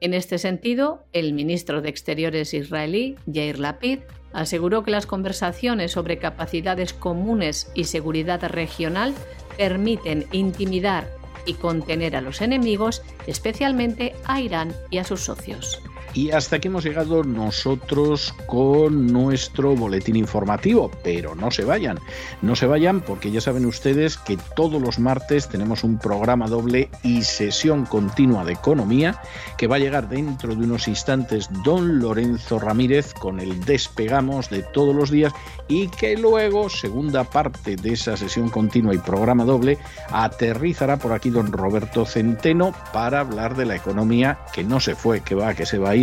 En 0.00 0.14
este 0.14 0.38
sentido, 0.38 1.04
el 1.12 1.34
ministro 1.34 1.82
de 1.82 1.90
Exteriores 1.90 2.54
israelí, 2.54 3.16
Yair 3.26 3.58
Lapid, 3.58 4.00
aseguró 4.32 4.82
que 4.82 4.90
las 4.90 5.06
conversaciones 5.06 5.92
sobre 5.92 6.18
capacidades 6.18 6.94
comunes 6.94 7.70
y 7.74 7.84
seguridad 7.84 8.42
regional 8.48 9.14
permiten 9.58 10.26
intimidar 10.32 11.10
y 11.44 11.54
contener 11.54 12.16
a 12.16 12.20
los 12.20 12.40
enemigos, 12.40 13.02
especialmente 13.26 14.14
a 14.24 14.40
Irán 14.40 14.72
y 14.90 14.98
a 14.98 15.04
sus 15.04 15.20
socios. 15.20 15.82
Y 16.12 16.32
hasta 16.32 16.56
aquí 16.56 16.66
hemos 16.66 16.84
llegado 16.84 17.22
nosotros 17.22 18.34
con 18.46 19.06
nuestro 19.06 19.76
boletín 19.76 20.16
informativo, 20.16 20.90
pero 21.04 21.36
no 21.36 21.52
se 21.52 21.64
vayan, 21.64 22.00
no 22.42 22.56
se 22.56 22.66
vayan 22.66 23.00
porque 23.00 23.30
ya 23.30 23.40
saben 23.40 23.64
ustedes 23.64 24.16
que 24.16 24.36
todos 24.56 24.82
los 24.82 24.98
martes 24.98 25.48
tenemos 25.48 25.84
un 25.84 25.98
programa 25.98 26.48
doble 26.48 26.88
y 27.04 27.22
sesión 27.22 27.86
continua 27.86 28.44
de 28.44 28.54
economía 28.54 29.20
que 29.56 29.68
va 29.68 29.76
a 29.76 29.78
llegar 29.78 30.08
dentro 30.08 30.56
de 30.56 30.64
unos 30.64 30.88
instantes 30.88 31.48
don 31.64 32.00
Lorenzo 32.00 32.58
Ramírez 32.58 33.14
con 33.14 33.38
el 33.38 33.64
despegamos 33.64 34.50
de 34.50 34.62
todos 34.62 34.94
los 34.94 35.10
días 35.10 35.32
y 35.68 35.86
que 35.88 36.16
luego, 36.16 36.68
segunda 36.68 37.22
parte 37.22 37.76
de 37.76 37.92
esa 37.92 38.16
sesión 38.16 38.48
continua 38.48 38.94
y 38.94 38.98
programa 38.98 39.44
doble, 39.44 39.78
aterrizará 40.10 40.96
por 40.96 41.12
aquí 41.12 41.30
don 41.30 41.52
Roberto 41.52 42.04
Centeno 42.04 42.74
para 42.92 43.20
hablar 43.20 43.56
de 43.56 43.66
la 43.66 43.76
economía 43.76 44.38
que 44.52 44.64
no 44.64 44.80
se 44.80 44.96
fue, 44.96 45.20
que 45.20 45.36
va, 45.36 45.54
que 45.54 45.66
se 45.66 45.78
va 45.78 45.90
a 45.90 45.96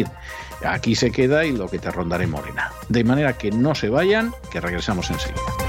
Aquí 0.65 0.95
se 0.95 1.11
queda 1.11 1.45
y 1.45 1.51
lo 1.51 1.69
que 1.69 1.79
te 1.79 1.91
rondaré 1.91 2.27
morena. 2.27 2.71
De 2.89 3.03
manera 3.03 3.37
que 3.37 3.51
no 3.51 3.75
se 3.75 3.89
vayan, 3.89 4.33
que 4.51 4.59
regresamos 4.59 5.09
enseguida. 5.09 5.66